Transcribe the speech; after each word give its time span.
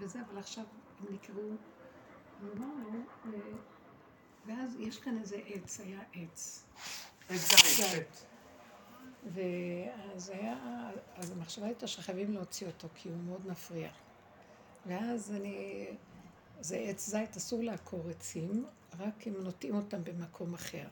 וזה, 0.00 0.18
אבל 0.20 0.38
עכשיו 0.38 0.64
הם 1.00 1.14
נקראו, 1.14 1.50
אמרנו, 2.42 3.04
אה, 3.26 3.30
ואז 4.46 4.76
יש 4.80 4.98
כאן 4.98 5.18
איזה 5.18 5.36
עץ, 5.46 5.80
היה 5.80 6.00
עץ. 6.12 6.66
עץ 7.28 7.54
זית. 7.76 8.26
ואז 9.32 10.28
היה, 10.28 10.90
אז 11.16 11.30
המחשבה 11.30 11.66
הייתה 11.66 11.86
שחייבים 11.86 12.32
להוציא 12.32 12.66
אותו, 12.66 12.88
כי 12.94 13.08
הוא 13.08 13.16
מאוד 13.16 13.46
מפריע. 13.46 13.90
ואז 14.86 15.32
אני, 15.32 15.86
זה 16.60 16.76
עץ 16.76 17.06
זית, 17.06 17.36
אסור 17.36 17.62
לעקור 17.62 18.08
עצים, 18.08 18.64
רק 18.98 19.26
אם 19.26 19.34
נוטעים 19.38 19.74
אותם 19.74 20.04
במקום 20.04 20.54
אחר. 20.54 20.88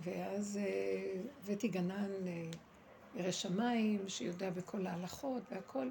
ואז 0.00 0.56
אה, 0.56 1.22
הבאתי 1.42 1.68
גנן 1.68 2.26
אה, 2.26 2.50
ירא 3.14 3.30
שמיים, 3.30 4.08
שיודע 4.08 4.50
בכל 4.50 4.86
ההלכות 4.86 5.42
והכל, 5.50 5.90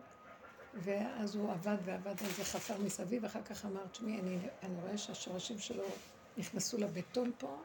ואז 0.83 1.35
הוא 1.35 1.51
עבד 1.51 1.77
ועבד 1.85 2.23
על 2.23 2.31
זה, 2.37 2.43
חפר 2.43 2.77
מסביב, 2.77 3.25
אחר 3.25 3.43
כך 3.43 3.65
אמר, 3.65 3.87
תשמעי, 3.91 4.19
אני, 4.19 4.37
אני 4.63 4.81
רואה 4.81 4.97
שהשורשים 4.97 5.59
שלו 5.59 5.83
נכנסו 6.37 6.77
לבטון 6.77 7.31
פה, 7.37 7.57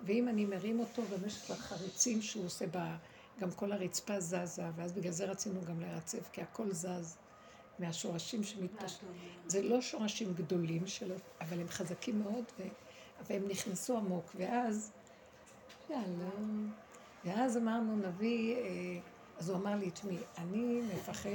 ואם 0.00 0.28
אני 0.28 0.44
מרים 0.44 0.80
אותו 0.80 1.02
במשך 1.02 1.50
החריצים 1.50 2.22
שהוא 2.22 2.44
עושה 2.44 2.66
בה, 2.66 2.96
גם 3.40 3.50
כל 3.50 3.72
הרצפה 3.72 4.20
זזה, 4.20 4.62
ואז 4.76 4.92
בגלל 4.92 5.12
זה 5.12 5.24
רצינו 5.24 5.60
גם 5.68 5.80
לרצף, 5.80 6.28
כי 6.32 6.42
הכל 6.42 6.72
זז 6.72 7.16
מהשורשים 7.78 8.44
שמתפשטים. 8.44 9.08
זה 9.46 9.62
לא 9.62 9.80
שורשים 9.80 10.34
גדולים 10.34 10.86
שלו, 10.86 11.14
אבל 11.40 11.60
הם 11.60 11.68
חזקים 11.68 12.22
מאוד, 12.22 12.44
ו... 12.58 12.62
והם 13.26 13.42
נכנסו 13.48 13.96
עמוק, 13.96 14.32
ואז, 14.36 14.92
יאללה, 15.90 16.30
ואז 17.24 17.56
אמרנו, 17.56 17.96
נביא, 17.96 18.56
אה, 18.56 18.60
אז 19.38 19.48
הוא 19.48 19.56
אמר 19.56 19.76
לי, 19.76 19.90
תשמעי, 19.90 20.18
אני 20.38 20.80
מפחד 20.94 21.30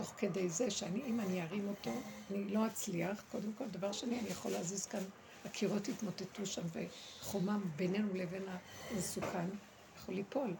שתוך 0.00 0.14
כדי 0.18 0.48
זה, 0.48 0.70
שאני, 0.70 1.02
אם 1.06 1.20
אני 1.20 1.42
ארים 1.42 1.68
אותו, 1.68 1.90
אני 2.30 2.44
לא 2.44 2.66
אצליח, 2.66 3.22
קודם 3.32 3.52
כל, 3.58 3.64
דבר 3.70 3.92
שני, 3.92 4.20
אני 4.20 4.28
יכול 4.28 4.52
להזיז 4.52 4.86
כאן 4.86 5.02
הקירות 5.44 5.88
התמוטטו 5.88 6.46
שם 6.46 6.62
וחומם 6.72 7.60
בינינו 7.76 8.14
לבין 8.14 8.42
המסוכן 8.92 9.46
יכול 9.96 10.14
ליפול. 10.14 10.54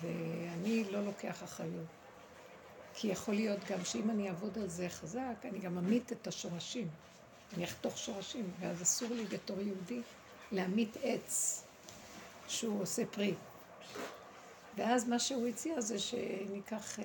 ואני 0.00 0.84
לא 0.90 1.04
לוקח 1.04 1.44
אחריות. 1.44 1.86
כי 2.94 3.08
יכול 3.08 3.34
להיות 3.34 3.60
גם 3.70 3.84
שאם 3.84 4.10
אני 4.10 4.28
אעבוד 4.28 4.58
על 4.58 4.68
זה 4.68 4.88
חזק, 4.88 5.34
אני 5.44 5.58
גם 5.58 5.78
אמית 5.78 6.12
את 6.12 6.26
השורשים. 6.26 6.88
אני 7.56 7.64
אחתוך 7.64 7.98
שורשים, 7.98 8.50
ואז 8.60 8.82
אסור 8.82 9.08
לי 9.10 9.24
בתור 9.24 9.60
יהודי 9.60 10.00
להמית 10.52 10.96
עץ 11.02 11.64
שהוא 12.48 12.82
עושה 12.82 13.06
פרי. 13.06 13.34
ואז 14.76 15.08
מה 15.08 15.18
שהוא 15.18 15.46
הציע 15.46 15.80
זה 15.80 15.98
שניקח 15.98 17.00
אה, 17.00 17.04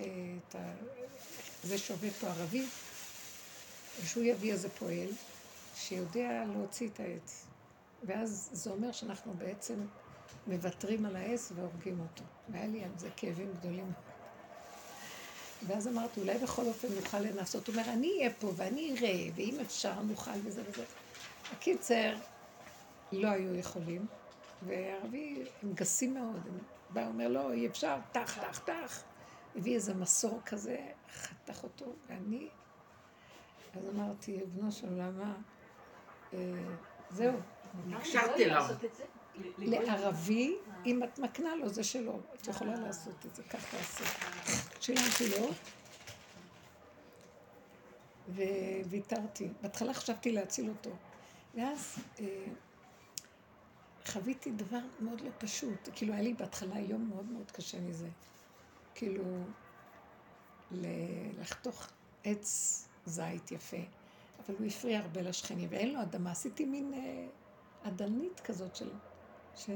את 0.49 0.55
ה... 0.55 0.73
זה 1.63 1.77
שעובד 1.77 2.11
פה 2.11 2.27
ערבי, 2.27 2.65
ושהוא 4.03 4.23
יביא 4.23 4.53
איזה 4.53 4.69
פועל, 4.69 5.07
שיודע 5.75 6.43
להוציא 6.53 6.89
את 6.93 6.99
העץ. 6.99 7.45
ואז 8.03 8.49
זה 8.53 8.69
אומר 8.69 8.91
שאנחנו 8.91 9.33
בעצם 9.33 9.75
מוותרים 10.47 11.05
על 11.05 11.15
העץ 11.15 11.51
והורגים 11.55 11.99
אותו. 11.99 12.23
והיה 12.49 12.67
לי 12.67 12.83
על 12.83 12.91
זה 12.97 13.09
כאבים 13.17 13.53
גדולים. 13.59 13.91
ואז 15.67 15.87
אמרתי, 15.87 16.19
אולי 16.19 16.37
בכל 16.37 16.65
אופן 16.65 16.87
נוכל 16.95 17.19
לנסות. 17.19 17.67
הוא 17.67 17.75
אומר, 17.75 17.89
אני 17.89 18.11
אהיה 18.17 18.29
פה 18.39 18.51
ואני 18.55 18.95
אראה, 18.97 19.29
ואם 19.35 19.57
אפשר 19.61 20.01
נוכל 20.01 20.31
וזה 20.43 20.63
וזה. 20.69 20.83
הקיצר, 21.51 22.15
לא 23.11 23.27
היו 23.27 23.55
יכולים, 23.55 24.05
והערבי, 24.67 25.43
הם 25.63 25.73
גסים 25.73 26.13
מאוד. 26.13 26.41
הם 26.47 26.57
בא, 26.89 27.07
אומר, 27.07 27.27
לא, 27.27 27.51
אי 27.51 27.67
אפשר, 27.67 27.95
טח, 28.11 28.37
טח, 28.41 28.59
טח. 28.59 29.03
הביא 29.55 29.75
איזה 29.75 29.93
מסור 29.93 30.41
כזה, 30.45 30.77
חתך 31.13 31.63
אותו, 31.63 31.93
ואני... 32.09 32.49
אז 33.75 33.89
אמרתי, 33.89 34.39
בנו 34.53 34.71
של 34.71 34.87
עולמה, 34.87 35.35
אה, 36.33 36.39
זהו. 37.09 37.39
נקשרתי 37.87 38.45
אליו. 38.45 38.65
לערבי, 39.57 40.55
אם 40.85 41.03
את 41.03 41.19
מקנה 41.19 41.55
לו, 41.55 41.69
זה 41.69 41.83
שלו. 41.83 42.19
את 42.35 42.47
יכולה 42.47 42.75
לעשות 42.75 43.25
את 43.25 43.35
זה, 43.35 43.43
כך 43.43 43.75
תעשי. 43.75 44.03
שילמתי 44.79 45.29
לו, 45.29 45.51
וויתרתי. 48.85 49.47
בהתחלה 49.61 49.93
חשבתי 49.93 50.31
להציל 50.31 50.69
אותו. 50.69 50.89
ואז 51.55 51.97
אה, 52.19 52.45
חוויתי 54.05 54.51
דבר 54.51 54.79
מאוד 54.99 55.21
לא 55.21 55.29
פשוט. 55.37 55.89
כאילו, 55.95 56.13
היה 56.13 56.21
לי 56.21 56.33
בהתחלה 56.33 56.79
יום 56.79 57.09
מאוד 57.09 57.25
מאוד 57.25 57.51
קשה 57.51 57.79
מזה. 57.79 58.09
כאילו, 58.99 59.23
לחתוך 61.39 61.87
עץ 62.23 62.87
זית 63.05 63.51
יפה. 63.51 63.77
אבל 64.39 64.55
הוא 64.59 64.67
הפריע 64.67 64.99
הרבה 64.99 65.21
לשכנים, 65.21 65.69
ואין 65.71 65.93
לו 65.93 66.01
אדמה. 66.01 66.31
עשיתי 66.31 66.65
מין 66.65 66.93
אה, 66.93 67.27
אדנית 67.89 68.39
כזאת 68.39 68.75
של... 68.75 68.89
ש... 69.55 69.69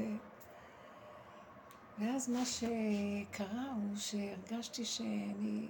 ואז 2.00 2.30
מה 2.30 2.46
שקרה 2.46 3.74
הוא 3.76 3.96
שהרגשתי 3.96 4.86
שאני... 4.86 5.68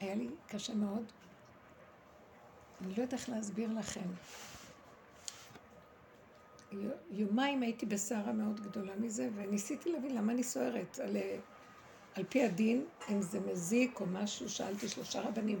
היה 0.00 0.14
לי 0.14 0.28
קשה 0.48 0.74
מאוד. 0.74 1.12
אני 2.80 2.88
לא 2.88 2.92
יודעת 2.92 3.12
איך 3.12 3.28
להסביר 3.28 3.72
לכם. 3.72 4.08
יומיים 7.10 7.62
הייתי 7.62 7.86
בסערה 7.86 8.32
מאוד 8.32 8.60
גדולה 8.60 8.96
מזה, 8.96 9.28
וניסיתי 9.34 9.92
להבין 9.92 10.14
למה 10.14 10.32
אני 10.32 10.42
סוערת. 10.42 10.98
על, 10.98 11.16
על 12.18 12.24
פי 12.28 12.44
הדין, 12.44 12.84
אם 13.08 13.22
זה 13.22 13.40
מזיק 13.40 14.00
או 14.00 14.06
משהו, 14.06 14.48
שאלתי 14.48 14.88
שלושה 14.88 15.20
רבנים, 15.20 15.58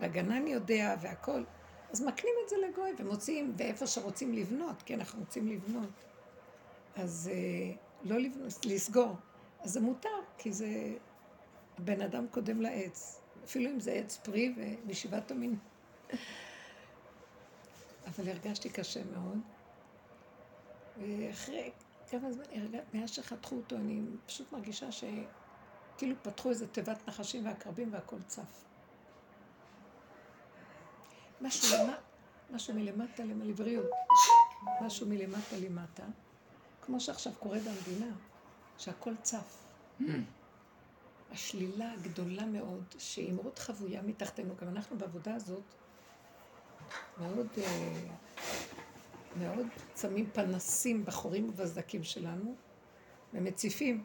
והגנן 0.00 0.46
יודע 0.46 0.94
והכל. 1.00 1.44
אז 1.92 2.02
מקנים 2.02 2.34
את 2.44 2.48
זה 2.48 2.56
לגוי 2.68 2.90
ומוציאים, 2.98 3.54
ואיפה 3.56 3.86
שרוצים 3.86 4.32
לבנות, 4.34 4.82
כי 4.82 4.94
אנחנו 4.94 5.20
רוצים 5.20 5.48
לבנות. 5.48 5.90
אז 6.96 7.30
אה, 7.32 7.74
לא 8.02 8.18
לבנות, 8.18 8.66
לסגור. 8.66 9.16
אז 9.60 9.72
זה 9.72 9.80
מותר, 9.80 10.08
כי 10.38 10.52
זה... 10.52 10.94
הבן 11.78 12.00
אדם 12.00 12.26
קודם 12.30 12.60
לעץ. 12.60 13.20
אפילו 13.44 13.70
אם 13.70 13.80
זה 13.80 13.92
עץ 13.92 14.16
פרי 14.16 14.54
ומשבעת 14.56 15.30
המין. 15.30 15.56
אבל 18.06 18.28
הרגשתי 18.28 18.70
קשה 18.70 19.00
מאוד. 19.04 19.38
ואחרי 20.98 21.70
כמה 22.10 22.32
זמן, 22.32 22.44
מאז 22.94 23.10
שחתכו 23.10 23.56
אותו, 23.56 23.76
אני 23.76 24.00
פשוט 24.26 24.52
מרגישה 24.52 24.92
שכאילו 25.96 26.16
פתחו 26.22 26.50
איזה 26.50 26.66
תיבת 26.66 27.08
נחשים 27.08 27.46
ועקרבים 27.46 27.92
והכל 27.92 28.16
צף. 28.26 28.64
משהו, 31.40 31.76
למה, 31.78 31.94
משהו 32.50 32.74
מלמטה 32.74 33.22
לבריאות, 33.24 33.90
משהו 34.82 35.06
מלמטה 35.06 35.56
למטה, 35.56 36.02
כמו 36.82 37.00
שעכשיו 37.00 37.32
קורה 37.38 37.58
במדינה, 37.58 38.12
שהכל 38.78 39.14
צף. 39.22 39.64
Mm. 40.00 40.04
השלילה 41.30 41.92
הגדולה 41.92 42.46
מאוד, 42.46 42.84
שהיא 42.98 43.32
מאוד 43.32 43.58
חבויה 43.58 44.02
מתחתנו, 44.02 44.54
גם 44.60 44.68
אנחנו 44.68 44.98
בעבודה 44.98 45.34
הזאת, 45.34 45.62
מאוד, 47.20 47.46
אה, 47.58 48.00
מאוד 49.36 49.66
שמים 49.96 50.30
פנסים 50.32 51.04
בחורים 51.04 51.48
ובסדקים 51.48 52.04
שלנו, 52.04 52.54
ומציפים. 53.34 54.04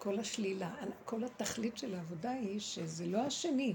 כל 0.00 0.18
השלילה, 0.18 0.70
כל 1.04 1.24
התכלית 1.24 1.78
של 1.78 1.94
העבודה 1.94 2.30
היא 2.30 2.60
שזה 2.60 3.06
לא 3.06 3.18
השני, 3.18 3.74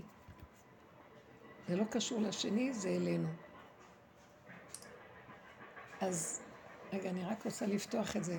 זה 1.67 1.75
לא 1.75 1.83
קשור 1.83 2.21
לשני, 2.21 2.73
זה 2.73 2.89
אלינו. 2.89 3.27
אז, 6.01 6.41
רגע, 6.93 7.09
אני 7.09 7.25
רק 7.25 7.45
רוצה 7.45 7.65
לפתוח 7.65 8.15
את 8.15 8.23
זה. 8.23 8.37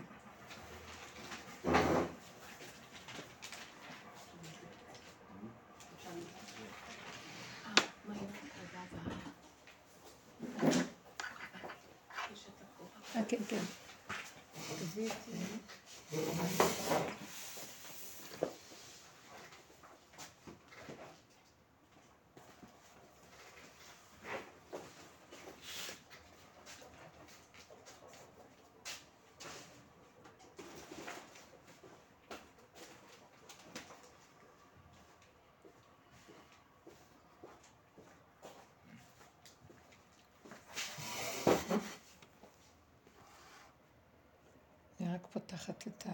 לקחת 45.68 45.86
את 45.86 46.06
ה... 46.06 46.10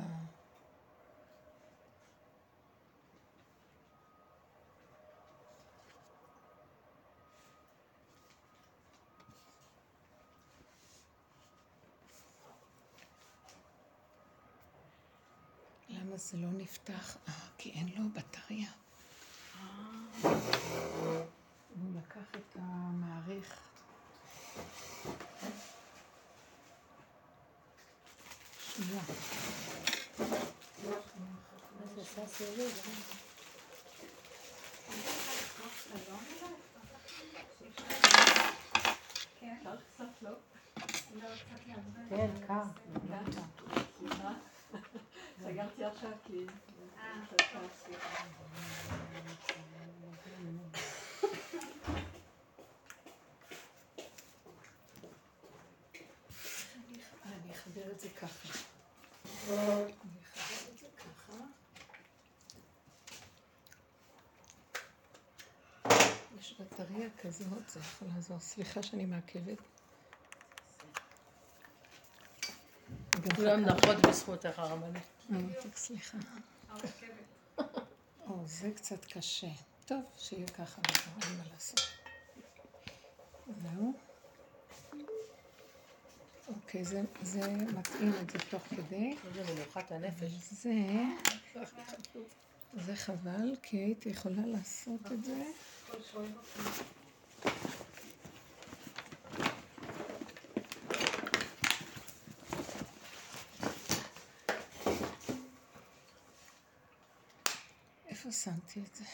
למה 15.88 16.16
זה 16.16 16.36
לא 16.36 16.48
נפתח? 16.52 17.16
אה, 17.28 17.32
כי 17.58 17.70
אין 17.70 17.88
לו 17.96 18.08
בטריה. 18.08 18.70
אה. 19.54 19.62
הוא 20.22 21.96
לקח 21.96 22.36
את 22.36 22.56
המעריך. 22.58 23.71
שנייה. 28.76 29.02
כן, 42.08 42.30
קר. 42.46 42.62
סגרתי 45.42 45.84
עכשיו 45.84 46.10
כי... 46.26 46.46
אני 57.26 57.52
אחבר 57.52 57.90
את 57.91 57.91
זה 58.02 58.08
ככה. 58.08 58.58
אני 59.48 59.54
אחבר 60.22 60.72
את 60.72 60.78
זה 60.78 60.86
ככה. 60.96 61.32
יש 66.40 66.54
בטריה 66.60 67.08
כזאת, 67.22 67.68
זה 67.68 67.80
יכול 67.80 68.08
לעזור. 68.14 68.40
סליחה 68.40 68.82
שאני 68.82 69.06
מעכבת. 69.06 69.58
כולם 73.36 73.60
נחות 73.60 73.96
בזכותך 74.06 74.58
הרבנית. 74.58 75.02
ממתק, 75.30 75.76
סליחה. 75.76 76.18
או, 78.26 78.42
זה 78.46 78.70
קצת 78.76 79.04
קשה. 79.04 79.50
טוב, 79.86 80.02
שיהיה 80.18 80.48
ככה, 80.48 80.82
אין 81.22 81.38
מה 81.38 81.44
לעשות. 81.54 81.80
זהו. 83.62 84.11
אוקיי, 86.48 86.84
זה, 86.84 87.02
זה 87.22 87.40
מתאים 87.50 88.12
את 88.22 88.30
זה 88.30 88.38
תוך 88.50 88.62
כדי. 88.62 89.14
איזה 89.28 89.54
מנוחת 89.54 89.92
הנפש. 89.92 90.32
זה, 90.32 90.72
זה 92.74 92.96
חבל, 92.96 93.56
כי 93.62 93.76
הייתי 93.76 94.08
יכולה 94.08 94.46
לעשות 94.46 95.12
את 95.12 95.24
זה. 95.24 95.42
איפה 108.08 108.32
שמתי 108.32 108.80
את 108.80 108.94
זה? 108.94 109.04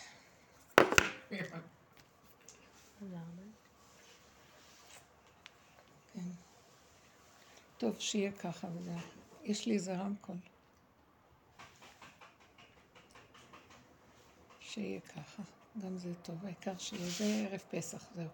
טוב, 7.78 7.96
שיהיה 7.98 8.32
ככה 8.32 8.68
וזהו. 8.76 8.98
יש 9.44 9.66
לי 9.66 9.74
איזה 9.74 9.96
רמקול. 9.96 10.36
שיהיה 14.60 15.00
ככה. 15.00 15.42
גם 15.84 15.98
זה 15.98 16.14
טוב, 16.22 16.44
העיקר 16.44 16.78
שיהיה 16.78 17.10
זה 17.10 17.24
ערב 17.24 17.60
פסח, 17.70 18.04
זהו. 18.14 18.28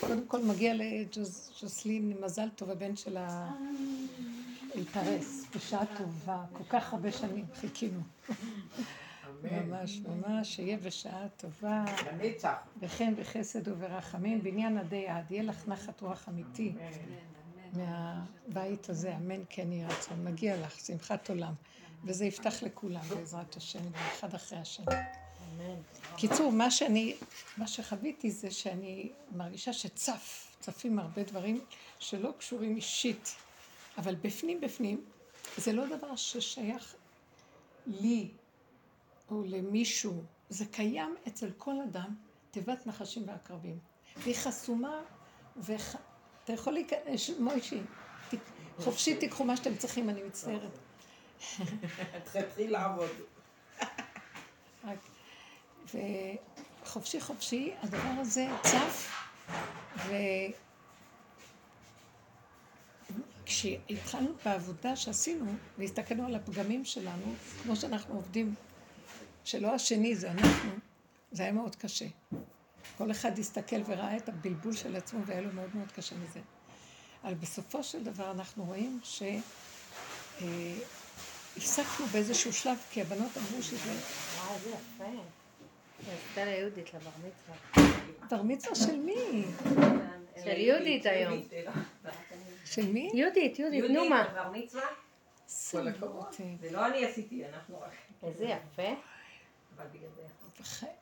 קודם 0.00 0.26
כל 0.26 0.42
מגיע 0.42 0.74
לג'וסלין 0.74 2.20
מזל 2.20 2.48
טוב, 2.56 2.70
הבן 2.70 2.96
שלה 2.96 3.50
התארס 4.80 5.44
בשעה 5.56 5.84
טובה, 5.98 6.44
כל 6.52 6.64
כך 6.68 6.92
הרבה 6.92 7.12
שנים 7.12 7.44
חיכינו. 7.54 8.00
ממש 9.42 10.00
ממש, 10.00 10.54
שיהיה 10.54 10.76
בשעה 10.76 11.28
טובה, 11.36 11.84
לנצח. 12.12 12.54
בחן 12.80 13.14
וחסד 13.16 13.68
וברחמים, 13.68 14.42
בניין 14.42 14.78
עדי 14.78 15.08
עד, 15.08 15.30
יהיה 15.30 15.42
לך 15.42 15.68
נחת 15.68 16.00
רוח 16.00 16.28
אמיתי. 16.28 16.72
מהבית 17.72 18.90
הזה, 18.90 19.16
אמן 19.16 19.42
כן 19.48 19.72
יהי 19.72 19.84
רצון, 19.84 20.24
מגיע 20.24 20.56
לך, 20.56 20.80
שמחת 20.80 21.28
עולם, 21.28 21.52
וזה 22.04 22.24
יפתח 22.24 22.62
לכולם 22.62 23.00
בעזרת 23.08 23.56
השם, 23.56 23.92
אחד 23.94 24.34
אחרי 24.34 24.58
השני. 24.58 24.86
קיצור, 26.16 26.52
מה 26.52 26.70
שאני, 26.70 27.16
מה 27.56 27.66
שחוויתי 27.66 28.30
זה 28.30 28.50
שאני 28.50 29.10
מרגישה 29.36 29.72
שצף, 29.72 30.56
צפים 30.60 30.98
הרבה 30.98 31.22
דברים 31.22 31.60
שלא 31.98 32.30
קשורים 32.38 32.76
אישית, 32.76 33.34
אבל 33.98 34.14
בפנים 34.14 34.60
בפנים, 34.60 35.04
זה 35.56 35.72
לא 35.72 35.96
דבר 35.96 36.16
ששייך 36.16 36.94
לי 37.86 38.28
או 39.30 39.42
למישהו, 39.46 40.22
זה 40.48 40.64
קיים 40.66 41.14
אצל 41.28 41.50
כל 41.58 41.74
אדם, 41.80 42.14
תיבת 42.50 42.86
נחשים 42.86 43.28
ועקרבים. 43.28 43.78
והיא 44.16 44.34
חסומה, 44.34 45.00
ואתה 45.56 45.98
יכול 46.52 46.72
להיכנס, 46.72 47.30
מוישי, 47.38 47.80
ת- 48.30 48.34
חופשי 48.78 49.16
תיקחו 49.16 49.44
מה 49.44 49.56
שאתם 49.56 49.76
צריכים, 49.76 50.10
אני 50.10 50.22
מצטערת. 50.22 50.78
תתחיל 52.32 52.72
לעבוד. 52.72 53.10
וחופשי 56.84 57.20
חופשי, 57.20 57.72
הדבר 57.82 58.20
הזה 58.20 58.46
צף, 58.62 59.12
וכשהתחלנו 63.48 64.28
בעבודה 64.44 64.96
שעשינו, 64.96 65.52
והסתכלנו 65.78 66.26
על 66.26 66.34
הפגמים 66.34 66.84
שלנו, 66.84 67.34
כמו 67.62 67.76
שאנחנו 67.76 68.14
עובדים, 68.14 68.54
שלא 69.44 69.74
השני 69.74 70.16
זה 70.16 70.30
אנחנו, 70.30 70.70
זה 71.32 71.42
היה 71.42 71.52
מאוד 71.52 71.76
קשה. 71.76 72.06
כל 72.98 73.10
אחד 73.10 73.38
הסתכל 73.38 73.76
וראה 73.86 74.16
את 74.16 74.28
הבלבול 74.28 74.72
של 74.72 74.96
עצמו, 74.96 75.20
והיה 75.26 75.40
לו 75.40 75.52
מאוד 75.52 75.70
מאוד 75.74 75.92
קשה 75.92 76.16
מזה. 76.16 76.40
אבל 77.24 77.34
בסופו 77.34 77.82
של 77.82 78.04
דבר 78.04 78.30
אנחנו 78.30 78.64
רואים 78.64 79.00
ש... 79.02 79.22
אה, 79.22 80.74
הפסקנו 81.56 82.06
באיזשהו 82.06 82.52
שלב, 82.52 82.78
כי 82.90 83.02
הבנות 83.02 83.36
אמרו 83.36 83.62
שזה 83.62 83.78
וואי, 83.78 84.54
איזה 84.54 84.70
יפה. 84.70 85.22
עשתה 86.30 86.44
ליהודית 86.44 86.94
לבר 86.94 87.10
מצווה. 87.18 87.88
בר 88.30 88.42
מצווה 88.42 88.74
של 88.74 88.96
מי? 88.96 89.44
של 90.44 90.58
יהודית 90.58 91.06
היום. 91.06 91.42
של 92.64 92.92
מי? 92.92 93.10
יהודית, 93.14 93.58
יהודית, 93.58 93.84
נו 93.90 94.08
מה. 94.08 94.28
בר 94.34 94.50
מצווה? 94.50 94.82
כל 95.70 95.88
הכבוד. 95.88 96.26
זה 96.60 96.70
לא 96.70 96.86
אני 96.86 97.04
עשיתי, 97.04 97.46
אנחנו 97.46 97.80
רק... 97.80 97.90
איזה 98.22 98.44
יפה. 98.44 98.88
אבל 99.76 99.86
בגלל 99.92 100.08
זה. 100.16 100.22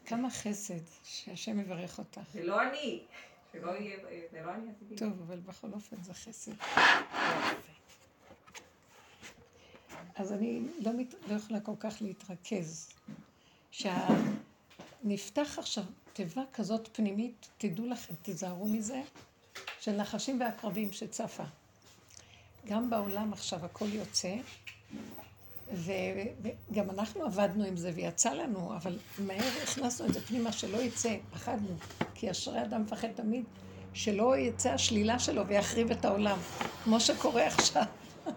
כמה 0.06 0.30
חסד, 0.30 0.80
שהשם 1.04 1.60
יברך 1.60 1.98
אותך. 1.98 2.20
זה 2.32 2.44
לא 2.44 2.62
אני. 2.62 3.02
שלא 3.52 3.70
יהיה... 3.70 3.96
זה 4.32 4.42
לא 4.44 4.54
אני 4.54 4.70
עשיתי. 4.76 4.96
טוב, 4.96 5.12
אבל 5.26 5.40
בכל 5.40 5.68
אופן 5.72 5.96
זה 6.02 6.14
חסד. 6.14 6.52
אז 10.16 10.32
אני 10.32 10.62
לא, 10.78 10.92
מת, 10.92 11.14
לא 11.28 11.34
יכולה 11.34 11.60
כל 11.60 11.72
כך 11.80 11.96
להתרכז. 12.00 12.88
שנפתח 13.70 15.58
עכשיו 15.58 15.84
תיבה 16.16 16.42
כזאת 16.52 16.88
פנימית, 16.92 17.49
תדעו 17.58 17.87
לכם, 17.87 18.14
תיזהרו 18.23 18.68
מזה, 18.68 19.02
של 19.80 19.92
נחשים 19.92 20.40
ועקרבים 20.40 20.92
שצפה. 20.92 21.42
גם 22.66 22.90
בעולם 22.90 23.32
עכשיו 23.32 23.64
הכל 23.64 23.88
יוצא, 23.92 24.35
ו- 25.73 25.92
וגם 26.42 26.90
אנחנו 26.90 27.25
עבדנו 27.25 27.64
עם 27.64 27.76
זה 27.76 27.90
ויצא 27.94 28.32
לנו, 28.32 28.76
אבל 28.76 28.99
מהר 29.18 29.62
הכנסנו 29.62 30.06
את 30.06 30.14
זה 30.14 30.20
פנימה 30.20 30.52
שלא 30.52 30.78
יצא, 30.78 31.16
פחדנו, 31.30 31.76
כי 32.14 32.30
אשרי 32.30 32.62
אדם 32.62 32.82
מפחד 32.82 33.08
תמיד 33.14 33.44
שלא 33.94 34.37
יצא 34.37 34.70
השלילה 34.70 35.18
שלו 35.18 35.46
ויחריב 35.46 35.90
את 35.90 36.04
העולם, 36.04 36.38
כמו 36.85 37.00
שקורה 37.00 37.46
עכשיו. 37.46 37.85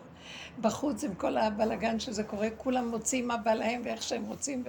בחוץ 0.62 1.04
עם 1.04 1.16
כל 1.16 1.38
הבלגן 1.38 2.00
שזה 2.00 2.24
קורה, 2.24 2.48
כולם 2.58 2.88
מוצאים 2.88 3.28
מה 3.28 3.38
בא 3.38 3.54
להם 3.54 3.82
ואיך 3.86 4.04
שהם 4.04 4.26
רוצים, 4.26 4.64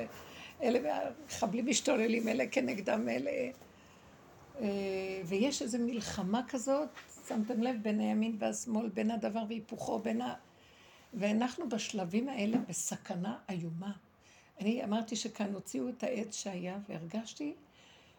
ואלה 0.60 1.10
מחבלים 1.26 1.66
משתוללים, 1.66 2.28
אלה 2.28 2.46
כנגדם 2.46 3.08
אלה. 3.08 3.30
אה, 4.60 4.66
ויש 5.24 5.62
איזו 5.62 5.78
מלחמה 5.78 6.42
כזאת, 6.48 6.88
שמתם 7.28 7.62
לב, 7.62 7.76
בין 7.82 8.00
הימין 8.00 8.36
והשמאל, 8.38 8.88
בין 8.88 9.10
הדבר 9.10 9.42
והיפוכו, 9.48 9.98
בין 9.98 10.20
ה... 10.20 10.34
ואנחנו 11.14 11.68
בשלבים 11.68 12.28
האלה 12.28 12.58
בסכנה 12.68 13.38
איומה. 13.48 13.92
אני 14.60 14.84
אמרתי 14.84 15.16
שכאן 15.16 15.54
הוציאו 15.54 15.88
את 15.88 16.02
העץ 16.02 16.34
שהיה, 16.34 16.78
והרגשתי 16.88 17.54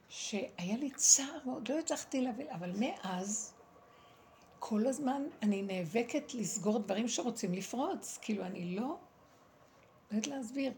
שהיה 0.10 0.78
לי 0.78 0.90
צער 0.96 1.38
מאוד, 1.46 1.72
לא 1.72 1.80
הצלחתי 1.80 2.22
להבין, 2.22 2.48
אבל 2.52 2.72
מאז, 2.80 3.54
כל 4.60 4.88
הזמן 4.88 5.24
אני 5.42 5.62
נאבקת 5.62 6.34
לסגור 6.34 6.80
דברים 6.80 7.08
שרוצים 7.08 7.54
לפרוץ. 7.54 8.20
כאילו, 8.22 8.44
אני 8.46 8.76
לא... 8.76 8.82
לא 8.82 8.98
יודעת 10.12 10.28
להסביר. 10.28 10.74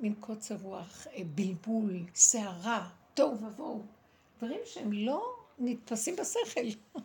מין 0.00 0.14
קוצר 0.20 0.56
רוח, 0.62 1.06
אה, 1.06 1.22
בלבול, 1.34 2.02
סערה, 2.14 2.88
תוהו 3.14 3.40
ובוהו. 3.42 3.82
דברים 4.38 4.60
שהם 4.64 4.92
לא 4.92 5.36
נתפסים 5.58 6.16
בשכל, 6.16 6.60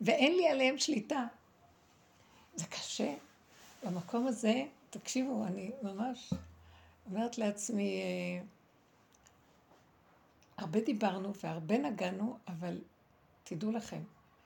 ואין 0.00 0.36
לי 0.36 0.48
עליהם 0.48 0.78
שליטה. 0.78 1.26
זה 2.54 2.66
קשה. 2.66 3.14
במקום 3.84 4.26
הזה, 4.26 4.64
תקשיבו, 4.90 5.44
אני 5.44 5.70
ממש 5.82 6.32
אומרת 7.10 7.38
לעצמי, 7.38 8.00
אה, 8.02 8.44
הרבה 10.56 10.80
דיברנו 10.80 11.32
והרבה 11.34 11.78
נגענו, 11.78 12.38
אבל 12.48 12.78
תדעו 13.44 13.72
לכם. 13.72 14.02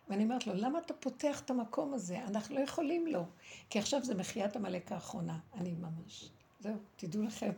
ואני 0.09 0.25
אומרת 0.25 0.47
לו, 0.47 0.55
למה 0.55 0.79
אתה 0.79 0.95
פותח 0.95 1.41
את 1.41 1.50
המקום 1.50 1.95
הזה? 1.95 2.19
אנחנו 2.19 2.55
לא 2.55 2.61
יכולים 2.61 3.07
לו. 3.07 3.25
כי 3.71 3.79
עכשיו 3.79 4.05
זה 4.05 4.14
מחיית 4.14 4.57
עמלק 4.57 4.93
האחרונה. 4.93 5.38
אני 5.55 5.73
ממש. 5.73 6.31
זהו, 6.62 6.76
תדעו 6.97 7.23
לכם. 7.23 7.50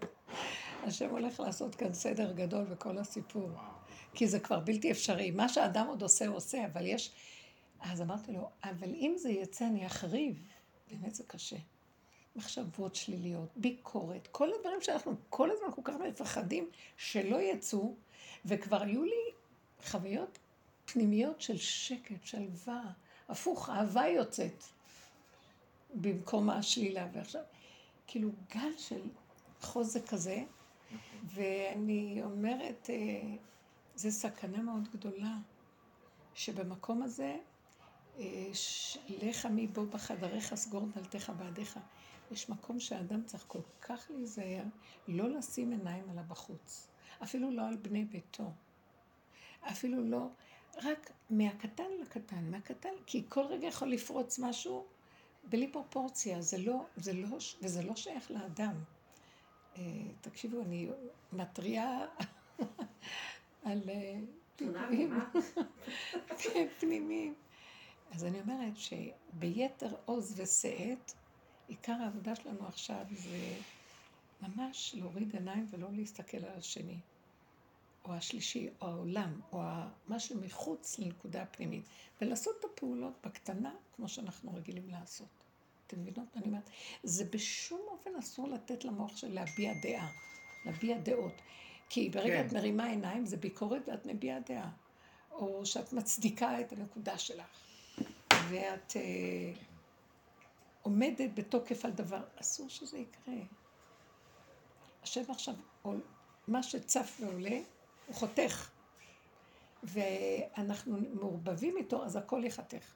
השם 0.83 1.11
הולך 1.11 1.41
לעשות 1.41 1.75
כאן 1.75 1.95
סדר 1.95 2.33
גדול 2.33 2.65
בכל 2.65 2.99
הסיפור. 2.99 3.51
כי 4.15 4.29
זה 4.29 4.41
כבר 4.41 4.61
בלתי 4.61 4.91
אפשרי. 4.91 5.31
מה 5.31 5.49
שאדם 5.49 5.87
עוד 5.87 6.03
עושה, 6.03 6.27
הוא 6.27 6.37
עושה, 6.37 6.67
אבל 6.67 6.87
יש... 6.87 7.13
אז 7.81 8.03
אמרתי 8.03 8.33
לו, 8.33 8.51
אבל 8.65 8.95
אם 8.95 9.15
זה 9.17 9.31
יצא, 9.31 9.67
אני 9.67 9.87
אחריב. 9.87 10.43
באמת 10.91 11.15
זה 11.15 11.25
קשה. 11.27 11.57
מחשבות 12.37 12.95
שליליות, 12.95 13.49
ביקורת, 13.57 14.29
כל 14.33 14.51
הדברים 14.59 14.81
שאנחנו 14.81 15.15
כל 15.31 15.51
הזמן 15.51 15.67
כל 15.75 15.83
כך 15.85 15.95
מפחדים 16.09 16.71
שלא 16.97 17.43
יצאו, 17.43 17.95
וכבר 18.45 18.83
היו 18.83 19.05
לי 19.05 19.31
חוויות 19.87 20.39
פנימיות 20.85 21.41
של 21.41 21.57
שקט, 21.57 22.25
שלווה, 22.25 22.83
הפוך, 23.29 23.71
אהבה 23.71 24.07
יוצאת 24.07 24.65
במקום 25.95 26.51
השלילה. 26.51 27.09
ועכשיו, 27.13 27.43
כאילו 28.07 28.31
גל 28.55 28.77
של 28.77 29.01
חוזק 29.61 30.09
כזה, 30.09 30.45
ואני 31.25 32.21
אומרת, 32.23 32.91
אה, 32.91 33.37
זו 33.97 34.11
סכנה 34.11 34.63
מאוד 34.63 34.89
גדולה, 34.93 35.37
שבמקום 36.35 37.03
הזה, 37.03 37.37
אה, 38.19 38.51
לך 39.23 39.49
מבוא 39.51 39.85
בחדריך, 39.87 40.55
סגור 40.55 40.87
דלתך 40.95 41.33
בעדיך. 41.39 41.79
יש 42.31 42.49
מקום 42.49 42.81
שהאדם 42.81 43.25
צריך 43.25 43.45
כל 43.49 43.61
כך 43.81 44.11
להיזהר, 44.11 44.63
לא 45.09 45.29
לשים 45.29 45.71
עיניים 45.71 46.11
עליו 46.11 46.25
בחוץ. 46.29 46.89
אפילו 47.23 47.51
לא 47.51 47.63
על 47.69 47.77
בני 47.77 48.05
ביתו. 48.05 48.51
אפילו 49.63 50.05
לא, 50.05 50.29
רק 50.83 51.11
מהקטן 51.31 51.91
לקטן, 52.01 52.51
מהקטן, 52.51 52.95
כי 53.07 53.25
כל 53.29 53.45
רגע 53.45 53.67
יכול 53.67 53.89
לפרוץ 53.89 54.39
משהו 54.39 54.85
בלי 55.49 55.69
פרופורציה, 55.73 56.41
זה 56.43 56.59
לא, 56.59 56.87
זה 56.97 57.13
לא, 57.13 57.39
וזה 57.63 57.83
לא 57.83 57.97
שייך 57.97 58.31
לאדם. 58.31 58.75
אה, 59.77 59.83
תקשיבו, 60.21 60.63
אני 60.63 60.89
מתריעה 61.33 62.07
על 63.65 63.83
אה, 63.89 64.19
פיגועים 64.57 65.21
פנימיים. 66.81 67.35
אז 68.13 68.25
אני 68.25 68.41
אומרת 68.41 68.73
שביתר 68.77 69.95
עוז 70.05 70.41
ושאת, 70.41 71.13
עיקר 71.69 71.93
העבודה 71.93 72.35
שלנו 72.35 72.67
עכשיו 72.67 73.05
זה 73.11 73.55
ממש 74.43 74.95
להוריד 74.99 75.35
עיניים 75.35 75.67
ולא 75.71 75.89
להסתכל 75.93 76.37
על 76.37 76.59
השני, 76.59 76.99
או 78.05 78.13
השלישי, 78.13 78.69
או 78.81 78.87
העולם, 78.87 79.41
או 79.53 79.63
מה 80.07 80.19
שמחוץ 80.19 80.99
לנקודה 80.99 81.43
הפנימית, 81.43 81.85
ולעשות 82.21 82.55
את 82.61 82.65
הפעולות 82.65 83.13
בקטנה, 83.25 83.75
כמו 83.97 84.09
שאנחנו 84.09 84.55
רגילים 84.55 84.89
לעשות. 84.89 85.29
אתם 85.87 86.01
מבינות 86.01 86.37
מה 86.37 86.43
אני 86.43 86.47
אומרת? 86.47 86.71
זה 87.03 87.25
בשום 87.25 87.81
אופן 87.89 88.17
אסור 88.19 88.49
לתת 88.49 88.85
למוח 88.85 89.17
של 89.17 89.33
להביע 89.35 89.73
דעה, 89.83 90.09
להביע 90.67 90.99
דעות. 90.99 91.43
כי 91.89 92.11
ברגע 92.11 92.43
כן. 92.43 92.47
את 92.47 92.53
מרימה 92.53 92.87
עיניים 92.87 93.27
זה 93.27 93.37
ביקורת 93.37 93.89
ואת 93.89 94.07
מביעה 94.07 94.41
דעה. 94.41 94.71
או 95.31 95.67
שאת 95.67 95.93
מצדיקה 95.93 96.61
את 96.61 96.73
הנקודה 96.73 97.19
שלך. 97.19 97.65
ואת 98.49 98.97
אה, 98.97 99.53
עומדת 100.83 101.31
בתוקף 101.35 101.85
על 101.85 101.91
דבר, 101.91 102.23
אסור 102.37 102.69
שזה 102.69 102.99
יקרה. 102.99 103.35
השם 105.03 105.31
עכשיו, 105.31 105.55
מה 106.49 106.63
שצף 106.63 107.21
ועולה, 107.21 107.61
הוא 108.07 108.15
חותך. 108.15 108.71
ואנחנו 109.83 110.97
מעורבבים 111.13 111.77
איתו, 111.77 112.05
אז 112.05 112.17
הכל 112.17 112.41
ייחתך. 112.45 112.95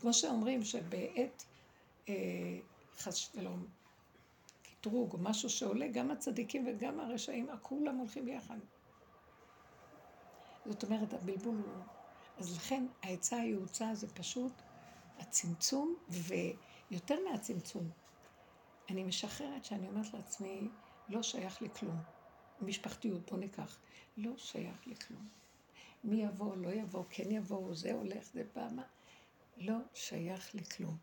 כמו 0.00 0.12
שאומרים 0.12 0.64
שבעת 0.64 1.44
אה, 2.08 2.14
חס 2.98 3.30
ושלום, 3.30 3.66
קטרוג 4.62 5.12
או 5.12 5.18
משהו 5.18 5.50
שעולה, 5.50 5.88
גם 5.88 6.10
הצדיקים 6.10 6.66
וגם 6.68 7.00
הרשעים, 7.00 7.48
כולם 7.62 7.96
הולכים 7.96 8.24
ביחד. 8.24 8.58
זאת 10.66 10.82
אומרת, 10.82 11.12
הבלבול 11.12 11.56
הוא... 11.56 11.84
אז 12.38 12.56
לכן 12.56 12.86
העצה 13.02 13.36
הייעוצה 13.36 13.94
זה 13.94 14.08
פשוט 14.14 14.52
הצמצום, 15.18 15.94
ויותר 16.08 17.16
מהצמצום. 17.30 17.90
אני 18.90 19.04
משחררת 19.04 19.64
שאני 19.64 19.88
אומרת 19.88 20.14
לעצמי, 20.14 20.68
לא 21.08 21.22
שייך 21.22 21.62
לי 21.62 21.68
כלום. 21.70 22.13
משפחתיות, 22.64 23.30
בוא 23.30 23.38
ניקח. 23.38 23.78
לא 24.16 24.32
שייך 24.36 24.86
לי 24.86 24.94
כלום. 24.96 25.28
מי 26.04 26.22
יבוא, 26.22 26.56
לא 26.56 26.68
יבוא, 26.68 27.04
כן 27.10 27.30
יבוא, 27.30 27.74
זה 27.74 27.92
הולך, 27.92 28.24
זה 28.34 28.42
בא, 28.54 28.68
מה? 28.74 28.82
לא 29.56 29.76
שייך 29.94 30.54
לי 30.54 30.64
כלום. 30.64 30.96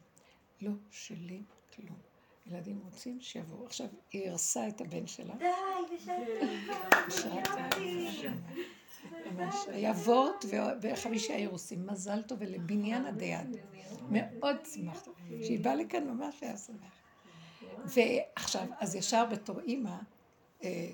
לא 0.61 0.71
שלי 0.91 1.41
כלום. 1.75 1.97
ילדים 2.47 2.79
רוצים 2.83 3.21
שיבואו. 3.21 3.65
עכשיו, 3.65 3.87
היא 4.11 4.29
הרסה 4.29 4.67
את 4.67 4.81
הבן 4.81 5.07
שלה. 5.07 5.35
די. 5.35 5.45
ממש. 9.31 9.55
היה 9.67 9.91
וורט 9.91 10.45
וחמישה 10.81 11.35
אירוסים. 11.35 11.87
מזל 11.87 12.21
טוב 12.21 12.37
ולבניין 12.41 13.05
הדיד. 13.05 13.57
מאוד 14.09 14.55
שמחת. 14.73 15.07
כשהיא 15.41 15.59
באה 15.59 15.75
לכאן 15.75 16.07
ממש 16.07 16.35
היה 16.41 16.57
שמח. 16.57 17.01
ועכשיו, 17.85 18.67
אז 18.79 18.95
ישר 18.95 19.25
בתור 19.25 19.59
אימא 19.59 19.97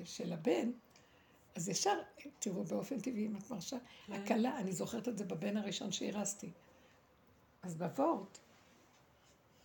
של 0.06 0.34
הבן, 0.34 0.72
אז 1.56 1.70
ישר, 1.70 2.00
תראו, 2.40 2.64
באופן 2.64 3.00
טבעי, 3.00 3.26
אם 3.26 3.36
את 3.36 3.52
מרשה, 3.52 3.78
הכלה, 4.10 4.58
אני 4.58 4.72
זוכרת 4.72 5.08
את 5.08 5.18
זה 5.18 5.26
בבן 5.26 5.58
הראשון 5.58 5.92
שהרסתי. 5.92 6.52
אז 7.64 7.76
בוורט, 7.76 8.38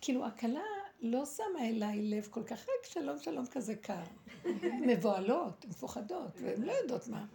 כאילו, 0.01 0.25
הכלה 0.25 0.63
לא 1.01 1.25
שמה 1.25 1.69
אליי 1.69 2.01
לב 2.01 2.27
כל 2.31 2.43
כך, 2.43 2.59
רק 2.61 2.85
שלום 2.85 3.19
שלום 3.19 3.45
כזה 3.45 3.75
קר. 3.75 4.03
מבוהלות, 4.87 5.65
מפוחדות, 5.65 6.31
והן 6.41 6.61
לא 6.61 6.71
יודעות 6.71 7.07
מה. 7.07 7.25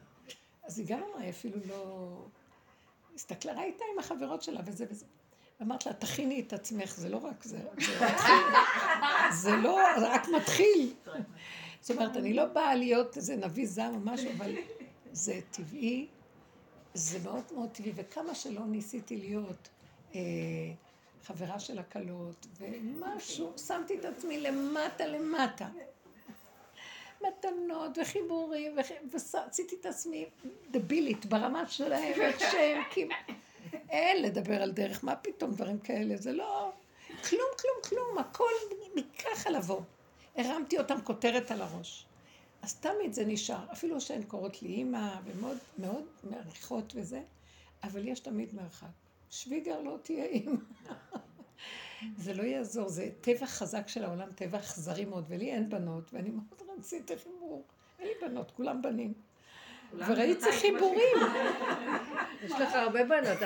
אז 0.62 0.78
היא 0.78 0.86
גם 0.88 1.02
אמרה, 1.02 1.20
היא 1.20 1.30
אפילו 1.30 1.58
לא... 1.68 2.24
הסתכלה, 3.14 3.52
ראית 3.52 3.80
עם 3.92 3.98
החברות 3.98 4.42
שלה 4.42 4.60
וזה 4.66 4.86
וזה. 4.90 5.06
אמרת 5.62 5.86
לה, 5.86 5.92
תכיני 5.92 6.40
את 6.40 6.52
עצמך, 6.52 6.94
זה 6.96 7.08
לא 7.08 7.16
רק 7.16 7.44
זה, 7.44 7.58
זה. 7.78 8.06
זה 9.42 9.56
לא, 9.56 9.78
רק 10.02 10.28
מתחיל. 10.28 10.94
זאת 11.88 11.96
אומרת, 11.96 12.16
אני 12.16 12.32
לא 12.32 12.44
באה 12.44 12.74
להיות 12.74 13.16
איזה 13.16 13.36
נביא 13.36 13.66
זעם 13.66 13.94
או 13.94 14.00
משהו, 14.00 14.30
אבל 14.36 14.54
זה 15.12 15.40
טבעי, 15.50 16.06
זה 16.94 17.18
מאוד 17.24 17.42
מאוד 17.54 17.70
טבעי, 17.70 17.92
וכמה 17.96 18.34
שלא 18.34 18.60
ניסיתי 18.66 19.16
להיות 19.16 19.68
אה, 20.14 20.20
חברה 21.24 21.58
של 21.58 21.78
הקלות, 21.78 22.46
ומשהו, 22.58 23.52
שמתי 23.66 23.98
את 23.98 24.04
עצמי 24.04 24.40
למטה 24.40 25.06
למטה. 25.06 25.68
מתנות 27.20 27.98
וחיבורים, 28.02 28.76
ועשיתי 29.10 29.76
את 29.80 29.86
עצמי 29.86 30.26
דבילית 30.70 31.26
ברמה 31.26 31.68
שלהם, 31.68 32.20
איך 32.20 32.40
שהם, 32.40 32.82
כי 32.90 33.08
אין 33.90 34.22
לדבר 34.22 34.62
על 34.62 34.72
דרך, 34.72 35.04
מה 35.04 35.16
פתאום 35.16 35.50
דברים 35.50 35.78
כאלה, 35.78 36.16
זה 36.16 36.32
לא... 36.32 36.72
כלום, 37.28 37.48
כלום, 37.60 37.76
כלום, 37.84 38.18
הכל 38.18 38.44
מככה 38.94 39.50
לבוא. 39.50 39.80
הרמתי 40.38 40.78
אותם 40.78 40.98
כותרת 41.04 41.50
על 41.50 41.62
הראש. 41.62 42.06
אז 42.62 42.74
תמיד 42.74 43.12
זה 43.12 43.24
נשאר, 43.26 43.72
אפילו 43.72 44.00
שהן 44.00 44.22
קוראות 44.22 44.62
לי 44.62 44.68
אימא, 44.68 45.20
ומאוד 45.24 45.56
מאוד 45.78 46.04
מעריכות 46.24 46.92
וזה, 46.96 47.22
אבל 47.82 48.08
יש 48.08 48.20
תמיד 48.20 48.54
מרחק. 48.54 48.86
שוויגר 49.30 49.80
לא 49.80 49.98
תהיה 50.02 50.24
אימא. 50.24 50.60
זה 52.24 52.34
לא 52.34 52.42
יעזור, 52.42 52.88
זה 52.88 53.10
טבע 53.20 53.46
חזק 53.46 53.88
של 53.88 54.04
העולם, 54.04 54.32
טבע 54.34 54.58
אכזרי 54.58 55.04
מאוד, 55.04 55.24
ולי 55.28 55.52
אין 55.52 55.70
בנות, 55.70 56.14
ואני 56.14 56.30
מאוד 56.30 56.78
רציתי 56.78 57.18
חיבור. 57.18 57.64
אין 57.98 58.08
לי 58.08 58.28
בנות, 58.28 58.50
כולם 58.50 58.82
בנים. 58.82 59.12
וראיתי 59.96 60.52
חיבורים. 60.52 61.16
יש 62.44 62.52
לך 62.52 62.74
הרבה 62.74 63.04
בנות, 63.04 63.38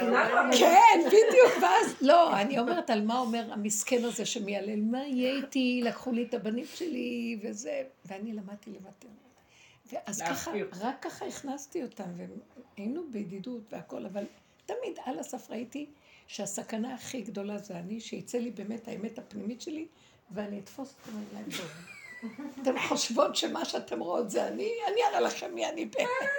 כן, 0.59 1.01
בדיוק, 1.07 1.63
ואז, 1.63 1.97
לא, 2.01 2.37
אני 2.41 2.59
אומרת 2.59 2.91
על 2.91 3.05
מה 3.05 3.19
אומר 3.19 3.53
המסכן 3.53 4.05
הזה 4.05 4.27
שמיילל, 4.27 4.81
מה 4.81 5.07
יהיה 5.07 5.33
איתי, 5.33 5.81
לקחו 5.85 6.13
לי 6.13 6.23
את 6.23 6.35
הבנים 6.35 6.65
שלי, 6.75 7.39
וזה, 7.43 7.83
ואני 8.05 8.33
למדתי 8.33 8.71
לוותר. 8.71 9.09
ואז 9.93 10.23
ככה, 10.23 10.51
רק 10.81 11.03
ככה 11.03 11.27
הכנסתי 11.27 11.83
אותם, 11.83 12.05
והיינו 12.77 13.03
בידידות 13.11 13.63
והכל, 13.73 14.07
אבל 14.07 14.25
תמיד 14.67 14.99
על 15.05 15.19
הסף 15.19 15.51
ראיתי 15.51 15.87
שהסכנה 16.27 16.95
הכי 16.95 17.23
גדולה 17.23 17.59
זה 17.59 17.79
אני, 17.79 18.01
שיצא 18.01 18.39
לי 18.39 18.51
באמת 18.51 18.89
האמת 18.89 19.19
הפנימית 19.19 19.61
שלי, 19.61 19.87
ואני 20.31 20.59
אתפוס 20.59 20.95
את 21.03 21.09
הרגליים 21.09 21.51
טוב. 21.57 22.02
אתן 22.63 22.75
חושבות 22.89 23.37
שמה 23.37 23.65
שאתן 23.65 24.01
רואות 24.01 24.31
זה 24.31 24.49
אני? 24.49 24.71
אני 24.89 25.01
אראה 25.09 25.21
לכם 25.21 25.55
מי 25.55 25.69
אני 25.69 25.87
באמת. 25.87 26.31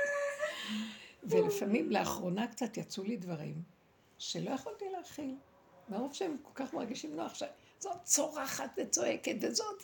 ולפעמים, 1.23 1.91
לאחרונה 1.91 2.47
קצת 2.47 2.77
יצאו 2.77 3.03
לי 3.03 3.17
דברים 3.17 3.61
שלא 4.17 4.49
יכולתי 4.51 4.85
להכיל. 4.97 5.35
מרוב 5.89 6.13
שהם 6.13 6.37
כל 6.41 6.51
כך 6.55 6.73
מרגישים 6.73 7.15
נוח, 7.15 7.33
שזאת 7.33 8.03
צורחת 8.03 8.69
וצועקת 8.77 9.35
וזאת... 9.41 9.83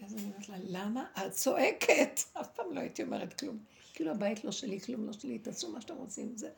ואז 0.00 0.14
אני 0.14 0.22
אומרת 0.22 0.48
לה, 0.48 0.56
למה 0.62 1.06
את 1.26 1.32
צועקת? 1.32 2.20
אף 2.40 2.48
פעם 2.54 2.72
לא 2.72 2.80
הייתי 2.80 3.02
אומרת 3.02 3.40
כלום. 3.40 3.58
כאילו 3.94 4.10
הבית 4.10 4.44
לא 4.44 4.52
שלי, 4.52 4.80
כלום 4.80 5.06
לא 5.06 5.12
שלי, 5.12 5.38
תעשו 5.38 5.72
מה 5.72 5.80
שאתם 5.80 5.96
רוצים. 5.96 6.36
זה 6.36 6.50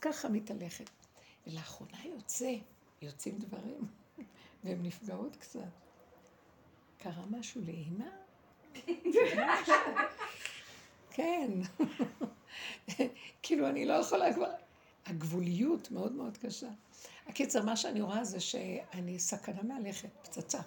ככה 0.00 0.28
מתהלכת. 0.28 0.90
ולאחרונה 1.46 1.98
יוצא, 2.04 2.54
יוצאים 3.02 3.38
דברים, 3.38 3.80
והן 4.64 4.82
נפגעות 4.82 5.36
קצת. 5.36 5.83
קרה 7.04 7.24
משהו 7.30 7.60
לאימא? 7.66 8.04
כן. 11.10 11.50
כאילו, 13.42 13.68
אני 13.68 13.86
לא 13.86 13.92
יכולה 13.92 14.34
כבר... 14.34 14.50
הגבוליות 15.06 15.90
מאוד 15.90 16.12
מאוד 16.12 16.36
קשה. 16.36 16.68
הקיצר, 17.26 17.62
מה 17.62 17.76
שאני 17.76 18.00
רואה 18.00 18.24
זה 18.24 18.40
שאני 18.40 19.18
סכנה 19.18 19.62
מהלכת, 19.62 20.08
פצצה. 20.22 20.60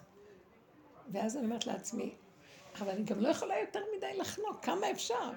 ואז 1.12 1.38
אני 1.38 1.46
אומרת 1.46 1.68
לעצמי, 1.68 2.16
אבל 2.80 2.90
אני 2.90 3.04
גם 3.04 3.20
לא 3.20 3.28
יכולה 3.28 3.60
יותר 3.60 3.80
מדי 3.98 4.18
לחנוק, 4.18 4.66
כמה 4.66 4.92
אפשר? 4.92 5.32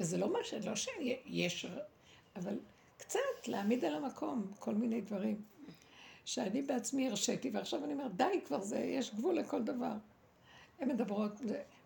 וזה 0.00 0.18
לא 0.18 0.32
מה 0.32 0.38
ש... 0.44 0.54
לא 0.54 0.76
שיש... 0.76 1.66
אבל 2.36 2.58
קצת 2.98 3.20
להעמיד 3.46 3.84
על 3.84 3.94
המקום 3.94 4.52
כל 4.58 4.74
מיני 4.74 5.00
דברים. 5.00 5.42
שאני 6.24 6.62
בעצמי 6.62 7.08
הרשיתי, 7.08 7.50
ועכשיו 7.50 7.84
אני 7.84 7.92
אומרת, 7.92 8.16
די 8.16 8.40
כבר 8.44 8.60
זה, 8.60 8.78
יש 8.78 9.14
גבול 9.14 9.34
לכל 9.34 9.62
דבר. 9.62 9.92
הן 10.80 10.88
מדברות, 10.88 11.32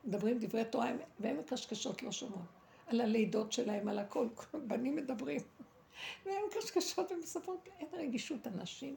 מדברים 0.05 0.39
דברי 0.39 0.65
תורה, 0.65 0.93
והן 1.21 1.37
מקשקשות 1.37 2.03
לא 2.03 2.13
שומעות. 2.13 2.43
על 2.87 3.01
הלידות 3.01 3.53
שלהם, 3.53 3.89
על 3.89 3.99
הכל, 3.99 4.27
בנים 4.67 4.97
מדברים. 4.97 5.41
והן 6.27 6.43
מקשקשות 6.49 7.13
ומספרות, 7.13 7.69
אין 7.81 7.89
רגישות, 7.93 8.47
אנשים, 8.47 8.97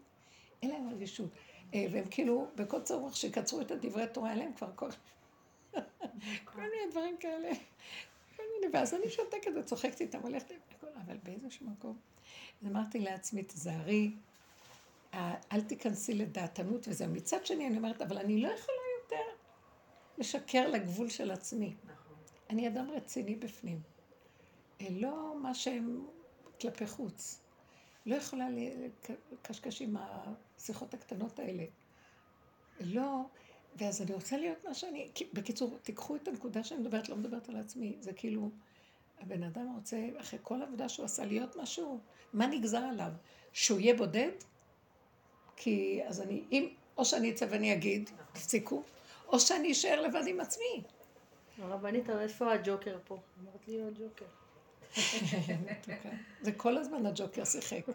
אין 0.62 0.72
להם 0.72 0.90
רגישות. 0.90 1.30
אה, 1.74 1.86
והם 1.92 2.06
כאילו, 2.10 2.48
בקוצר 2.56 2.96
רוח 2.96 3.16
שקצרו 3.16 3.62
את 3.62 3.72
הדברי 3.72 4.08
תורה, 4.08 4.30
אין 4.30 4.40
להם 4.40 4.54
כבר 4.54 4.70
כל... 4.76 4.90
כל 6.46 6.62
מיני 6.62 6.92
דברים 6.92 7.18
כאלה. 7.18 7.50
כל 8.36 8.44
מיני, 8.56 8.74
ואז 8.74 8.94
אני 8.94 9.10
שותקת 9.10 9.52
וצוחקת 9.60 10.02
איתם, 10.02 10.20
הולכת 10.20 10.52
עם 10.52 10.58
הכל, 10.72 10.88
אבל 11.06 11.18
באיזשהו 11.24 11.66
מקום. 11.70 11.98
אז 12.62 12.68
אמרתי 12.68 13.00
לעצמי, 13.00 13.44
תזהרי, 13.44 14.12
אל 15.52 15.62
תיכנסי 15.68 16.14
לדעתנות 16.14 16.88
וזה. 16.88 17.08
מצד 17.08 17.46
שני, 17.46 17.68
אני 17.68 17.78
אומרת, 17.78 18.02
אבל 18.02 18.18
אני 18.18 18.42
לא 18.42 18.48
יכולה 18.48 18.87
לשקר 20.18 20.68
לגבול 20.68 21.10
של 21.10 21.32
עצמי. 21.32 21.76
נכון. 21.84 22.16
אני 22.50 22.68
אדם 22.68 22.92
רציני 22.92 23.36
בפנים. 23.36 23.82
אה, 24.82 24.88
לא 24.92 25.36
מה 25.42 25.54
שהם 25.54 26.06
כלפי 26.62 26.88
חוץ. 26.88 27.42
לא 28.06 28.16
יכולה 28.16 28.48
לקשקש 29.32 29.82
עם 29.82 29.96
השיחות 30.00 30.94
הקטנות 30.94 31.40
האלה. 31.40 31.64
לא, 32.80 33.22
ואז 33.76 34.02
אני 34.02 34.14
רוצה 34.14 34.38
להיות 34.38 34.66
מה 34.66 34.74
שאני... 34.74 35.12
בקיצור, 35.34 35.78
תיקחו 35.84 36.16
את 36.16 36.28
הנקודה 36.28 36.64
שאני 36.64 36.80
מדברת, 36.82 37.10
לא 37.10 37.16
מדברת 37.16 37.50
על 37.50 37.56
עצמי. 37.56 37.96
זה 38.00 38.14
כאילו, 38.14 38.50
הבן 39.20 39.44
אדם 39.44 39.76
רוצה, 39.76 39.98
אחרי 40.18 40.40
כל 40.44 40.62
העבודה 40.62 40.90
שהוא 40.90 41.06
עשה, 41.06 41.26
להיות 41.26 41.56
משהו, 41.56 42.00
מה 42.34 42.48
נגזר 42.48 42.78
עליו? 42.78 43.12
שהוא 43.54 43.80
יהיה 43.80 43.94
בודד? 43.94 44.32
כי 45.56 46.02
אז 46.06 46.22
אני, 46.22 46.44
אם, 46.52 46.70
או 46.98 47.06
שאני 47.06 47.32
אצא 47.32 47.46
ואני 47.50 47.74
אגיד, 47.74 48.10
תפסיקו, 48.34 48.84
או 49.28 49.40
שאני 49.40 49.72
אשאר 49.72 50.02
לבד 50.02 50.24
עם 50.28 50.40
עצמי. 50.40 50.84
הרבנית, 51.62 52.10
איפה 52.10 52.54
הג'וקר 52.54 52.98
פה? 53.08 53.18
אמרת 53.42 53.68
לי, 53.68 53.84
הג'וקר. 53.84 54.26
זה 56.46 56.52
כל 56.52 56.78
הזמן 56.78 57.06
הג'וקר 57.06 57.46
שיחק. 57.46 57.86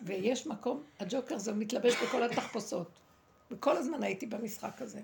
ויש 0.00 0.46
מקום, 0.46 0.82
הג'וקר 1.00 1.38
זה 1.38 1.52
מתלבש 1.52 1.94
בכל 2.02 2.22
התחפושות. 2.22 2.88
וכל 3.50 3.76
הזמן 3.76 4.02
הייתי 4.02 4.26
במשחק 4.26 4.82
הזה. 4.82 5.00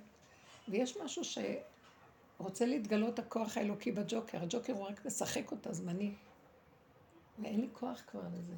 ויש 0.69 0.97
משהו 0.97 1.23
שרוצה 1.25 2.67
להתגלות 2.67 3.19
הכוח 3.19 3.57
האלוקי 3.57 3.93
בג'וקר. 3.93 4.43
הג'וקר 4.43 4.73
הוא 4.73 4.87
רק 4.87 5.07
משחק 5.07 5.53
אותה 5.53 5.73
זמני. 5.73 6.15
ואין 7.39 7.61
לי 7.61 7.69
כוח 7.73 8.03
כבר 8.07 8.23
לזה. 8.39 8.55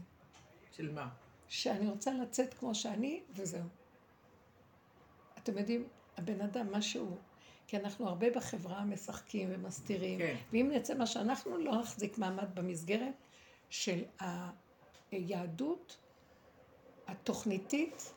של 0.73 0.93
מה? 0.93 1.09
שאני 1.49 1.89
רוצה 1.89 2.13
לצאת 2.13 2.55
כמו 2.55 2.75
שאני, 2.75 3.23
וזהו. 3.31 3.69
אתם 5.39 5.59
יודעים, 5.59 5.89
הבן 6.17 6.41
אדם, 6.41 6.73
מה 6.73 6.83
שהוא, 6.83 7.17
כי 7.67 7.77
אנחנו 7.77 8.09
הרבה 8.09 8.31
בחברה 8.31 8.85
משחקים 8.85 9.49
ומסתירים, 9.53 10.19
כן. 10.19 10.37
ואם 10.53 10.71
נצא 10.75 10.95
מה 10.95 11.07
שאנחנו 11.07 11.59
לא 11.59 11.81
נחזיק 11.81 12.19
מעמד 12.19 12.55
במסגרת 12.55 13.15
של 13.71 14.03
היהדות 15.11 15.97
התוכניתית, 17.07 18.13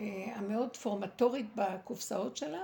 אה, 0.00 0.04
המאוד 0.34 0.76
פורמטורית 0.76 1.46
בקופסאות 1.54 2.36
שלה, 2.36 2.62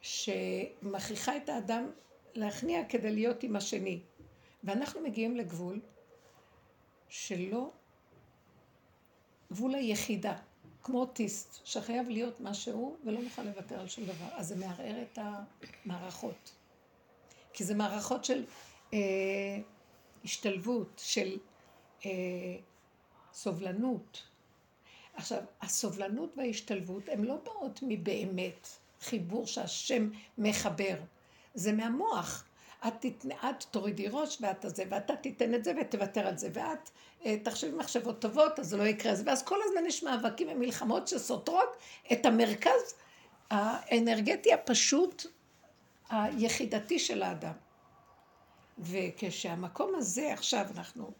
שמכריחה 0.00 1.36
את 1.36 1.48
האדם 1.48 1.90
להכניע 2.34 2.84
כדי 2.88 3.10
להיות 3.10 3.42
עם 3.42 3.56
השני. 3.56 4.00
ואנחנו 4.64 5.00
מגיעים 5.00 5.36
לגבול 5.36 5.80
שלא 7.08 7.70
גבול 9.52 9.74
היחידה, 9.74 10.36
כמו 10.86 11.00
אוטיסט, 11.00 11.60
שחייב 11.64 12.08
להיות 12.08 12.40
מה 12.40 12.54
שהוא 12.54 12.96
ולא 13.04 13.22
מוכן 13.22 13.46
לוותר 13.46 13.80
על 13.80 13.88
שום 13.88 14.04
דבר. 14.04 14.26
אז 14.32 14.48
זה 14.48 14.56
מערער 14.56 15.02
את 15.02 15.18
המערכות. 15.84 16.52
כי 17.52 17.64
זה 17.64 17.74
מערכות 17.74 18.24
של 18.24 18.44
אה, 18.94 18.98
השתלבות, 20.24 21.02
של 21.04 21.38
אה, 22.04 22.10
סובלנות. 23.32 24.22
עכשיו, 25.14 25.42
הסובלנות 25.62 26.34
וההשתלבות 26.36 27.08
הן 27.08 27.24
לא 27.24 27.36
באות 27.44 27.80
מבאמת 27.82 28.68
חיבור 29.00 29.46
שהשם 29.46 30.10
מחבר. 30.38 30.96
זה 31.54 31.72
מהמוח. 31.72 32.44
את, 32.88 32.92
תתנ... 33.00 33.32
את 33.32 33.64
תורידי 33.70 34.08
ראש 34.08 34.38
ואת 34.40 34.64
הזה, 34.64 34.84
ואתה 34.90 35.16
תיתן 35.16 35.54
את 35.54 35.64
זה 35.64 35.72
ותוותר 35.80 36.26
על 36.26 36.38
זה, 36.38 36.48
ואת 36.52 36.90
אה, 37.26 37.36
תחשבי 37.42 37.76
מחשבות 37.76 38.20
טובות, 38.20 38.58
אז 38.58 38.68
זה 38.68 38.76
לא 38.76 38.82
יקרה. 38.82 39.12
ואז 39.26 39.42
כל 39.42 39.58
הזמן 39.64 39.86
יש 39.86 40.02
מאבקים 40.02 40.48
ומלחמות 40.50 41.08
שסותרות 41.08 41.76
את 42.12 42.26
המרכז 42.26 42.94
האנרגטי 43.50 44.52
הפשוט, 44.52 45.26
היחידתי 46.10 46.98
של 46.98 47.22
האדם. 47.22 47.52
וכשהמקום 48.78 49.94
הזה, 49.94 50.32
עכשיו 50.32 50.66
אנחנו 50.76 51.10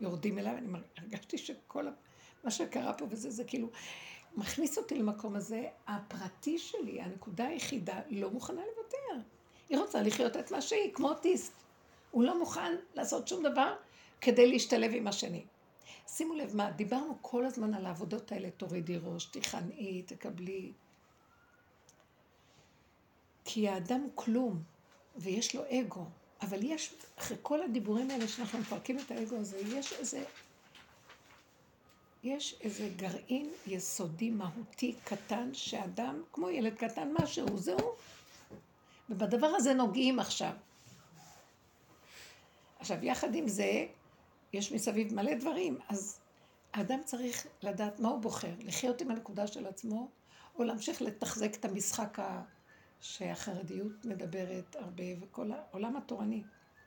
יורדים 0.00 0.38
אליו, 0.38 0.52
אני 0.52 0.68
הרגשתי 0.98 1.38
שכל 1.38 1.86
מה 2.44 2.50
שקרה 2.50 2.92
פה 2.92 3.06
וזה, 3.10 3.30
זה 3.30 3.44
כאילו 3.44 3.68
מכניס 4.36 4.78
אותי 4.78 4.94
למקום 4.94 5.36
הזה, 5.36 5.64
הפרטי 5.86 6.58
שלי, 6.58 7.00
הנקודה 7.00 7.46
היחידה, 7.46 8.00
לא 8.10 8.30
מוכנה 8.30 8.60
לוותר. 8.60 9.28
היא 9.68 9.78
רוצה 9.78 10.02
לחיות 10.02 10.36
את 10.36 10.50
מה 10.50 10.62
שהיא, 10.62 10.94
כמו 10.94 11.08
אוטיסט. 11.08 11.52
הוא 12.10 12.24
לא 12.24 12.38
מוכן 12.38 12.76
לעשות 12.94 13.28
שום 13.28 13.42
דבר 13.42 13.74
כדי 14.20 14.46
להשתלב 14.46 14.90
עם 14.94 15.06
השני. 15.06 15.44
שימו 16.08 16.34
לב 16.34 16.56
מה, 16.56 16.70
דיברנו 16.70 17.18
כל 17.22 17.44
הזמן 17.46 17.74
על 17.74 17.86
העבודות 17.86 18.32
האלה, 18.32 18.50
תורידי 18.50 18.98
ראש, 19.02 19.24
תיכנעי, 19.24 20.02
תקבלי. 20.02 20.72
כי 23.44 23.68
האדם 23.68 24.00
הוא 24.00 24.10
כלום, 24.14 24.62
ויש 25.16 25.54
לו 25.54 25.62
אגו. 25.70 26.04
אבל 26.42 26.58
יש, 26.62 26.94
אחרי 27.18 27.36
כל 27.42 27.62
הדיבורים 27.62 28.10
האלה 28.10 28.28
שאנחנו 28.28 28.58
מפרקים 28.58 28.98
את 28.98 29.10
האגו 29.10 29.36
הזה, 29.36 29.58
יש 29.58 29.92
איזה, 29.92 30.24
יש 32.24 32.56
איזה 32.60 32.88
גרעין 32.96 33.50
יסודי, 33.66 34.30
מהותי, 34.30 34.94
קטן, 35.04 35.54
שאדם, 35.54 36.22
כמו 36.32 36.50
ילד 36.50 36.74
קטן, 36.74 37.12
משהו, 37.22 37.58
זהו. 37.58 37.94
ובדבר 39.10 39.46
הזה 39.46 39.74
נוגעים 39.74 40.18
עכשיו. 40.18 40.52
עכשיו, 42.78 43.04
יחד 43.04 43.34
עם 43.34 43.48
זה, 43.48 43.86
יש 44.52 44.72
מסביב 44.72 45.14
מלא 45.14 45.34
דברים, 45.34 45.78
אז 45.88 46.20
האדם 46.72 47.00
צריך 47.04 47.46
לדעת 47.62 48.00
מה 48.00 48.08
הוא 48.08 48.20
בוחר, 48.20 48.52
לחיות 48.60 49.00
עם 49.00 49.10
הנקודה 49.10 49.46
של 49.46 49.66
עצמו, 49.66 50.08
או 50.58 50.64
להמשיך 50.64 51.02
לתחזק 51.02 51.54
את 51.54 51.64
המשחק 51.64 52.18
ה... 52.18 52.42
שהחרדיות 53.00 54.04
מדברת 54.04 54.76
הרבה, 54.76 55.04
וכל 55.20 55.50
העולם 55.52 55.96
התורני, 55.96 56.42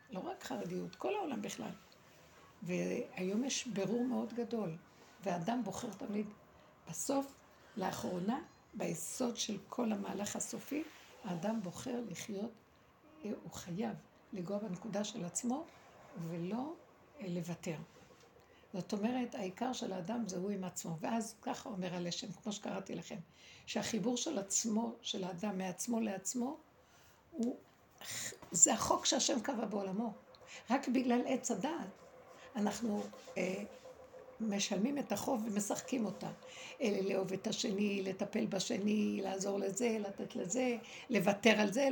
לא 0.10 0.20
רק 0.20 0.44
חרדיות, 0.44 0.96
כל 0.96 1.16
העולם 1.16 1.42
בכלל. 1.42 1.72
והיום 2.62 3.44
יש 3.44 3.68
ברור 3.68 4.04
מאוד 4.04 4.34
גדול, 4.34 4.78
ואדם 5.24 5.64
בוחר 5.64 5.90
תמיד. 5.98 6.26
בסוף, 6.90 7.34
לאחרונה, 7.78 8.40
ביסוד 8.74 9.38
של 9.38 9.58
כל 9.70 9.92
המהלך 9.92 10.36
הסופי, 10.36 10.84
האדם 11.24 11.62
בוחר 11.64 12.00
לחיות, 12.10 12.52
אה, 13.26 13.32
הוא 13.44 13.52
חייב 13.52 13.96
לגוע 14.34 14.58
בנקודה 14.58 15.04
של 15.04 15.26
עצמו 15.26 15.66
ולא 16.30 16.74
אה, 17.20 17.26
לוותר. 17.30 17.76
זאת 18.74 18.94
אומרת, 18.94 19.36
העיקר 19.36 19.74
של 19.74 19.94
האדם 19.94 20.28
זה 20.28 20.38
הוא 20.38 20.50
עם 20.50 20.64
עצמו. 20.64 20.98
ואז 21.00 21.36
ככה 21.42 21.70
אומר 21.70 21.96
הלשם, 21.96 22.32
כמו 22.32 22.52
שקראתי 22.52 22.96
לכם, 22.96 23.18
שהחיבור 23.66 24.18
של 24.18 24.38
עצמו, 24.38 24.96
של 25.02 25.24
האדם 25.24 25.58
מעצמו 25.58 26.00
לעצמו, 26.00 26.58
הוא, 27.32 27.58
זה 28.52 28.74
החוק 28.74 29.06
שהשם 29.06 29.40
קבע 29.40 29.66
בעולמו. 29.66 30.14
רק 30.70 30.88
בגלל 30.88 31.22
עץ 31.26 31.52
הדעת 31.52 31.90
אנחנו 32.56 33.04
אה, 33.38 33.64
משלמים 34.42 34.98
את 34.98 35.12
החוב 35.12 35.44
ומשחקים 35.46 36.06
אותה. 36.06 36.30
אלה 36.82 37.02
לאהוב 37.02 37.34
את 37.34 37.48
השני, 37.48 38.02
לטפל 38.04 38.46
בשני, 38.46 39.20
לעזור 39.24 39.60
לזה, 39.60 39.98
לתת 40.00 40.36
לזה, 40.36 40.78
לוותר 41.10 41.60
על 41.60 41.74
זה. 41.74 41.90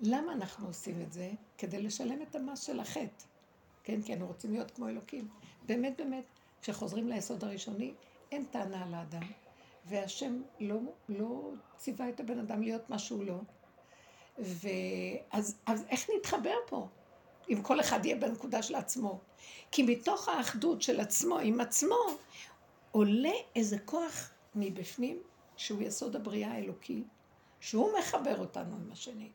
למה 0.00 0.32
אנחנו 0.32 0.66
עושים 0.66 1.02
את 1.02 1.12
זה? 1.12 1.30
כדי 1.58 1.82
לשלם 1.82 2.22
את 2.22 2.36
המס 2.36 2.66
של 2.66 2.80
החטא. 2.80 3.24
כן, 3.84 4.02
כי 4.02 4.12
אנחנו 4.12 4.26
רוצים 4.26 4.52
להיות 4.52 4.70
כמו 4.70 4.88
אלוקים. 4.88 5.28
באמת, 5.66 5.96
באמת, 5.98 6.24
כשחוזרים 6.62 7.08
ליסוד 7.08 7.44
הראשוני, 7.44 7.92
אין 8.32 8.44
טענה 8.44 8.84
על 8.84 8.94
האדם. 8.94 9.22
והשם 9.84 10.42
לא, 10.60 10.76
לא 11.08 11.50
ציווה 11.76 12.08
את 12.08 12.20
הבן 12.20 12.38
אדם 12.38 12.62
להיות 12.62 12.90
מה 12.90 12.98
שהוא 12.98 13.24
לא. 13.24 13.38
ואז 14.38 15.56
אז 15.66 15.84
איך 15.88 16.10
נתחבר 16.16 16.54
פה? 16.68 16.88
אם 17.50 17.62
כל 17.62 17.80
אחד 17.80 18.04
יהיה 18.06 18.16
בנקודה 18.16 18.62
של 18.62 18.74
עצמו. 18.74 19.20
כי 19.70 19.82
מתוך 19.82 20.28
האחדות 20.28 20.82
של 20.82 21.00
עצמו 21.00 21.38
עם 21.38 21.60
עצמו, 21.60 21.96
עולה 22.90 23.32
איזה 23.56 23.78
כוח 23.78 24.30
מבפנים, 24.54 25.18
שהוא 25.56 25.82
יסוד 25.82 26.16
הבריאה 26.16 26.52
האלוקי, 26.52 27.02
שהוא 27.60 27.90
מחבר 27.98 28.38
אותנו 28.38 28.76
עם 28.76 28.92
השני. 28.92 29.28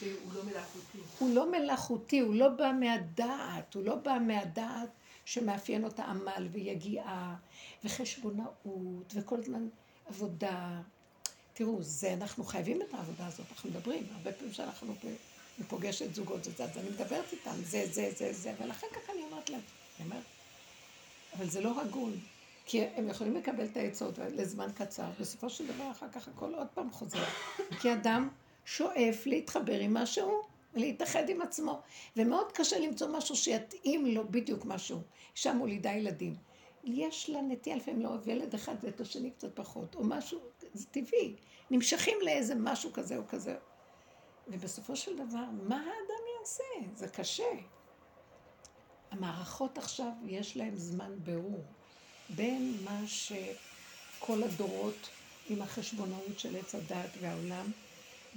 הוא 0.00 0.32
לא 0.34 0.44
מלאכותי. 0.44 0.98
הוא 1.18 1.34
לא 1.34 1.50
מלאכותי, 1.50 2.20
הוא 2.20 2.34
לא 2.34 2.48
בא 2.48 2.72
מהדעת, 2.80 3.74
הוא 3.74 3.84
לא 3.84 3.94
בא 3.94 4.18
מהדעת 4.26 4.88
שמאפיין 5.24 5.84
אותה 5.84 6.04
עמל 6.04 6.48
ויגיעה 6.52 7.36
וחשבונאות 7.84 9.12
וכל 9.14 9.40
הזמן 9.40 9.68
עבודה. 10.06 10.80
תראו, 11.52 11.82
זה, 11.82 12.12
אנחנו 12.12 12.44
חייבים 12.44 12.82
את 12.82 12.94
העבודה 12.94 13.26
הזאת, 13.26 13.46
אנחנו 13.50 13.70
מדברים, 13.70 14.06
הרבה 14.16 14.32
פעמים 14.32 14.52
שאנחנו 14.52 14.94
אני 15.58 15.66
פוגשת 15.66 16.14
זוגות 16.14 16.46
וזה, 16.46 16.64
אז 16.64 16.78
אני 16.78 16.90
מדברת 16.90 17.32
איתם, 17.32 17.50
זה, 17.64 17.86
זה, 17.90 18.10
זה, 18.16 18.32
זה, 18.32 18.52
אבל 18.58 18.70
אחר 18.70 18.86
כך 18.92 19.10
אני 19.10 19.22
אומרת 19.22 19.50
להם, 19.50 19.60
אני 19.98 20.08
אומרת, 20.08 20.24
אבל 21.36 21.48
זה 21.48 21.60
לא 21.60 21.80
הגון, 21.80 22.12
כי 22.64 22.84
הם 22.84 23.08
יכולים 23.08 23.36
לקבל 23.36 23.64
את 23.64 23.76
העצות 23.76 24.18
לזמן 24.18 24.68
קצר, 24.74 25.10
בסופו 25.20 25.50
של 25.50 25.66
דבר 25.66 25.90
אחר 25.90 26.06
כך 26.12 26.28
הכל 26.28 26.54
עוד 26.54 26.66
פעם 26.74 26.90
חוזר, 26.90 27.24
כי 27.80 27.92
אדם 27.92 28.28
שואף 28.64 29.26
להתחבר 29.26 29.80
עם 29.80 29.94
משהו, 29.94 30.42
להתאחד 30.74 31.28
עם 31.28 31.42
עצמו, 31.42 31.80
ומאוד 32.16 32.52
קשה 32.52 32.78
למצוא 32.78 33.08
משהו 33.08 33.36
שיתאים 33.36 34.06
לו 34.06 34.28
בדיוק 34.30 34.64
משהו. 34.64 35.00
אישה 35.36 35.52
מולידה 35.52 35.92
ילדים. 35.92 36.34
יש 36.84 37.30
לה 37.30 37.42
נטייה 37.42 37.76
לפעמים 37.76 38.02
לאהוב 38.02 38.28
ילד 38.28 38.54
אחד 38.54 38.74
ואת 38.82 39.00
השני 39.00 39.30
קצת 39.30 39.56
פחות, 39.56 39.94
או 39.94 40.04
משהו, 40.04 40.40
זה 40.74 40.86
טבעי. 40.86 41.34
נמשכים 41.70 42.18
לאיזה 42.22 42.54
משהו 42.54 42.92
כזה 42.92 43.16
או 43.16 43.22
כזה. 43.28 43.56
ובסופו 44.48 44.96
של 44.96 45.16
דבר, 45.16 45.44
מה 45.68 45.76
האדם 45.76 46.24
יעשה? 46.40 46.94
זה 46.94 47.08
קשה. 47.08 47.52
המערכות 49.10 49.78
עכשיו, 49.78 50.12
יש 50.24 50.56
להן 50.56 50.76
זמן 50.76 51.12
ברור 51.24 51.64
בין 52.28 52.74
מה 52.84 53.00
שכל 53.06 54.42
הדורות 54.42 55.08
עם 55.48 55.62
החשבונאות 55.62 56.38
של 56.38 56.56
עץ 56.56 56.74
הדת 56.74 57.10
והעולם, 57.20 57.70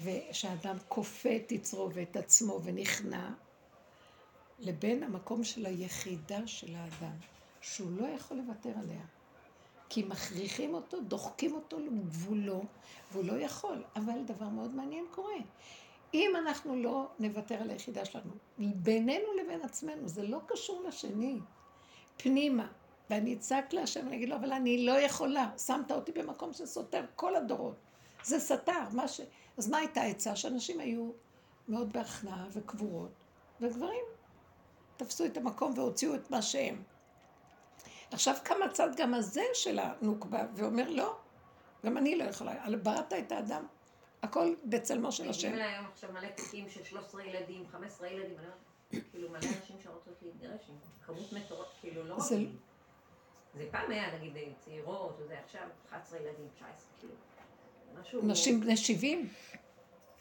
ושאדם 0.04 0.76
כופה 0.88 1.30
את 1.36 1.52
יצרו 1.52 1.90
ואת 1.94 2.16
עצמו 2.16 2.60
ונכנע, 2.64 3.30
לבין 4.60 5.04
המקום 5.04 5.44
של 5.44 5.66
היחידה 5.66 6.48
של 6.48 6.76
האדם, 6.76 7.16
שהוא 7.62 7.92
לא 7.92 8.08
יכול 8.08 8.38
לוותר 8.38 8.72
עליה. 8.80 9.06
כי 9.90 10.04
מכריחים 10.04 10.74
אותו, 10.74 11.02
דוחקים 11.02 11.56
אותו 11.56 11.80
לגבולו, 11.80 12.64
והוא 13.12 13.26
לא 13.26 13.34
יכול. 13.34 13.84
אבל 13.96 14.24
דבר 14.26 14.48
מאוד 14.50 14.76
מעניין 14.76 15.06
קורה. 15.12 15.38
אם 16.14 16.32
אנחנו 16.36 16.76
לא 16.76 17.08
נוותר 17.20 17.56
על 17.56 17.70
היחידה 17.70 18.06
שלנו, 18.06 18.32
בינינו 18.58 19.26
לבין 19.44 19.62
עצמנו, 19.62 20.08
זה 20.08 20.24
לא 20.24 20.40
קשור 20.48 20.84
לשני, 20.88 21.40
פנימה. 22.18 22.68
ואני 23.10 23.34
אצעק 23.34 23.74
להשם, 23.74 24.08
אני 24.08 24.16
אגיד 24.16 24.30
לו, 24.30 24.36
אבל 24.36 24.52
אני 24.54 24.86
לא 24.86 24.92
יכולה, 24.92 25.52
שמת 25.58 25.92
אותי 25.92 26.12
במקום 26.12 26.54
שסותר 26.54 27.06
כל 27.16 27.36
הדורות. 27.36 27.76
זה 28.24 28.40
סתר, 28.40 28.84
מה 28.92 29.08
ש... 29.08 29.22
אז 29.58 29.70
מה 29.70 29.78
הייתה 29.78 30.02
העצה? 30.02 30.36
שאנשים 30.36 30.80
היו 30.80 31.12
מאוד 31.68 31.94
בהכנעה 31.94 32.46
וקבורות, 32.52 33.12
וגברים 33.62 34.06
תפסו 34.98 35.26
את 35.26 35.38
המקום 35.38 35.74
והוציאו 35.76 36.16
את 36.16 36.32
מה 36.32 36.42
שהם. 36.42 36.84
עכשיו 38.12 38.36
קם 38.44 38.64
הצד 38.66 38.96
גם 38.96 39.14
הזה 39.14 39.44
של 39.54 39.80
הנוקבה, 39.80 40.46
ואומר, 40.56 40.90
לא, 40.90 41.16
גם 41.86 41.98
אני 41.98 42.16
לא 42.16 42.24
יכולה. 42.24 42.54
בראת 42.84 43.14
את 43.14 43.32
האדם 43.32 43.66
הכל 44.24 44.54
בצלמו 44.66 45.12
של 45.12 45.30
השם. 45.30 45.48
מגיעים 45.52 45.68
היום 45.68 45.86
עכשיו 45.86 46.12
מלא 46.12 46.28
תיקים 46.28 46.70
של 46.70 46.84
13 46.84 47.24
ילדים, 47.24 47.68
15 47.72 48.08
ילדים, 48.08 48.38
אני 48.38 48.46
אומרת, 48.46 49.06
כאילו 49.12 49.30
מלא 49.30 49.38
אנשים 49.38 49.76
שרוצות 49.84 50.14
להתגרש 50.22 50.62
עם 50.70 50.76
כמות 51.06 51.34
מטורפת, 51.34 51.70
כאילו 51.82 52.04
לא 52.04 52.20
זה... 52.20 52.38
זה 53.54 53.68
פעם 53.72 53.92
היה 53.92 54.18
נגיד 54.18 54.34
צעירות, 54.60 55.18
וזה 55.20 55.40
עכשיו 55.46 55.62
11 55.90 56.20
ילדים, 56.20 56.48
19, 56.56 56.74
כאילו. 57.00 57.14
משהו... 58.02 58.22
נשים 58.24 58.62
בני 58.62 58.78
70? 58.78 59.30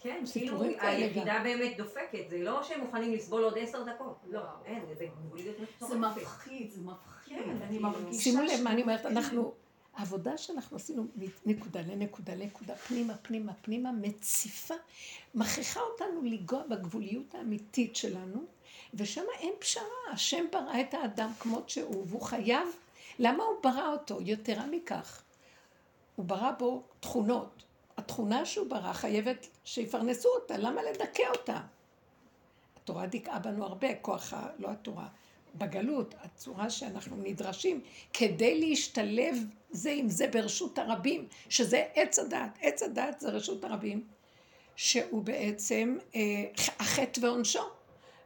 כן, 0.00 0.24
כאילו 0.32 0.62
היחידה 0.62 1.40
באמת 1.42 1.76
דופקת, 1.76 2.30
זה 2.30 2.38
לא 2.38 2.62
שהם 2.62 2.80
מוכנים 2.80 3.12
לסבול 3.12 3.44
עוד 3.44 3.58
עשר 3.58 3.82
דקות, 3.82 4.18
לא, 4.30 4.40
אין, 4.64 4.82
זה 4.94 5.06
גבוליות 5.06 5.56
מטורפת. 5.60 5.94
זה 5.94 5.98
מפחיד, 5.98 6.70
זה 6.70 6.80
מפחיד, 6.82 7.38
כן, 7.38 7.56
אני 7.62 7.78
מרגישה... 7.78 8.22
שימו 8.22 8.42
לב 8.42 8.62
מה 8.64 8.72
אני 8.72 8.82
אומרת, 8.82 9.06
אנחנו... 9.06 9.54
העבודה 9.98 10.38
שאנחנו 10.38 10.76
עשינו 10.76 11.06
מנקודה 11.46 11.80
לנקודה 11.80 12.34
לנקודה, 12.34 12.74
פנימה, 12.74 13.16
פנימה, 13.16 13.52
פנימה, 13.54 13.92
מציפה, 13.92 14.74
מכריחה 15.34 15.80
אותנו 15.80 16.22
לנגוע 16.22 16.62
בגבוליות 16.68 17.34
האמיתית 17.34 17.96
שלנו, 17.96 18.44
ושם 18.94 19.22
אין 19.38 19.52
פשרה. 19.58 19.84
השם 20.12 20.44
ברא 20.52 20.80
את 20.80 20.94
האדם 20.94 21.30
כמות 21.40 21.70
שהוא, 21.70 22.04
והוא 22.08 22.22
חייב, 22.22 22.68
למה 23.18 23.44
הוא 23.44 23.56
ברא 23.62 23.92
אותו? 23.92 24.18
יתרה 24.20 24.66
מכך, 24.66 25.22
הוא 26.16 26.26
ברא 26.26 26.50
בו 26.58 26.82
תכונות. 27.00 27.62
התכונה 27.96 28.46
שהוא 28.46 28.70
ברא 28.70 28.92
חייבת 28.92 29.46
שיפרנסו 29.64 30.28
אותה, 30.28 30.58
למה 30.58 30.82
לדכא 30.82 31.22
אותה? 31.36 31.60
התורה 32.76 33.06
דיכאה 33.06 33.38
בנו 33.38 33.64
הרבה, 33.64 33.94
כוח 33.94 34.32
ה... 34.32 34.48
לא 34.58 34.70
התורה, 34.70 35.08
בגלות, 35.54 36.14
הצורה 36.22 36.70
שאנחנו 36.70 37.16
נדרשים 37.16 37.80
כדי 38.12 38.60
להשתלב 38.60 39.36
זה 39.70 39.90
עם 39.90 40.08
זה 40.08 40.26
ברשות 40.26 40.78
הרבים, 40.78 41.28
שזה 41.48 41.84
עץ 41.94 42.18
הדת. 42.18 42.58
עץ 42.60 42.82
הדת 42.82 43.20
זה 43.20 43.28
רשות 43.28 43.64
הרבים, 43.64 44.06
שהוא 44.76 45.22
בעצם 45.22 45.96
אה, 46.14 46.20
החטא 46.80 47.20
ועונשו, 47.24 47.62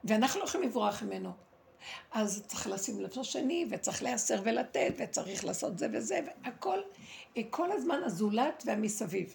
ואנחנו 0.05 0.41
לא 0.41 0.45
יכולים 0.45 0.69
לברוח 0.69 1.03
ממנו. 1.03 1.31
אז 2.13 2.45
צריך 2.47 2.67
לשים 2.67 3.01
לב 3.01 3.11
לשני, 3.19 3.67
וצריך 3.71 4.03
להיאסר 4.03 4.41
ולתת, 4.45 4.95
וצריך 4.97 5.45
לעשות 5.45 5.79
זה 5.79 5.87
וזה, 5.93 6.21
והכל, 6.45 6.79
אה, 7.37 7.43
כל 7.51 7.73
הזמן 7.73 8.01
הזולת 8.05 8.63
והמסביב. 8.67 9.35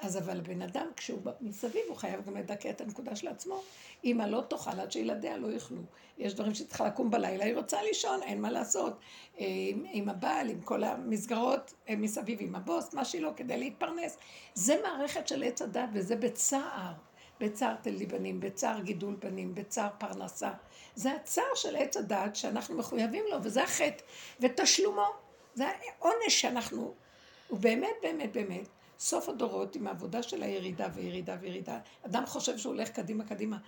אז 0.00 0.18
אבל 0.18 0.40
בן 0.40 0.62
אדם, 0.62 0.86
כשהוא 0.96 1.20
מסביב, 1.40 1.82
הוא 1.88 1.96
חייב 1.96 2.26
גם 2.26 2.36
לדכא 2.36 2.70
את 2.70 2.80
הנקודה 2.80 3.16
של 3.16 3.28
עצמו. 3.28 3.62
אמא 4.04 4.22
לא 4.22 4.42
תאכל 4.48 4.80
עד 4.80 4.92
שילדיה 4.92 5.36
לא 5.36 5.52
יאכלו. 5.52 5.82
יש 6.18 6.34
דברים 6.34 6.54
שצריכה 6.54 6.86
לקום 6.86 7.10
בלילה, 7.10 7.44
היא 7.44 7.54
רוצה 7.54 7.82
לישון, 7.82 8.22
אין 8.22 8.40
מה 8.40 8.50
לעשות. 8.50 8.98
עם, 9.36 9.84
עם 9.92 10.08
הבעל, 10.08 10.50
עם 10.50 10.60
כל 10.60 10.84
המסגרות 10.84 11.74
אה, 11.88 11.96
מסביב, 11.96 12.38
עם 12.40 12.54
הבוס, 12.54 12.94
מה 12.94 13.04
שהיא 13.04 13.22
לא, 13.22 13.30
כדי 13.36 13.58
להתפרנס. 13.58 14.16
זה 14.54 14.80
מערכת 14.82 15.28
של 15.28 15.42
עץ 15.42 15.62
הדת, 15.62 15.88
וזה 15.92 16.16
בצער. 16.16 16.92
בצער 17.40 17.74
תלי 17.82 18.06
בנים, 18.06 18.40
בצער 18.40 18.80
גידול 18.80 19.14
בנים, 19.14 19.54
בצער 19.54 19.88
פרנסה. 19.98 20.50
זה 20.94 21.12
הצער 21.12 21.54
של 21.54 21.76
עץ 21.76 21.96
הדת 21.96 22.36
שאנחנו 22.36 22.76
מחויבים 22.76 23.24
לו, 23.30 23.38
וזה 23.42 23.62
החטא. 23.62 24.02
ותשלומו, 24.40 25.06
זה 25.54 25.64
העונש 25.66 26.40
שאנחנו, 26.40 26.94
הוא 27.48 27.58
באמת, 27.58 27.94
באמת, 28.02 28.32
באמת, 28.32 28.68
סוף 28.98 29.28
הדורות 29.28 29.76
עם 29.76 29.86
העבודה 29.86 30.22
של 30.22 30.42
הירידה 30.42 30.88
וירידה 30.94 31.36
וירידה. 31.40 31.78
אדם 32.06 32.26
חושב 32.26 32.58
שהוא 32.58 32.74
הולך 32.74 32.88
קדימה 32.88 33.24
קדימה. 33.24 33.58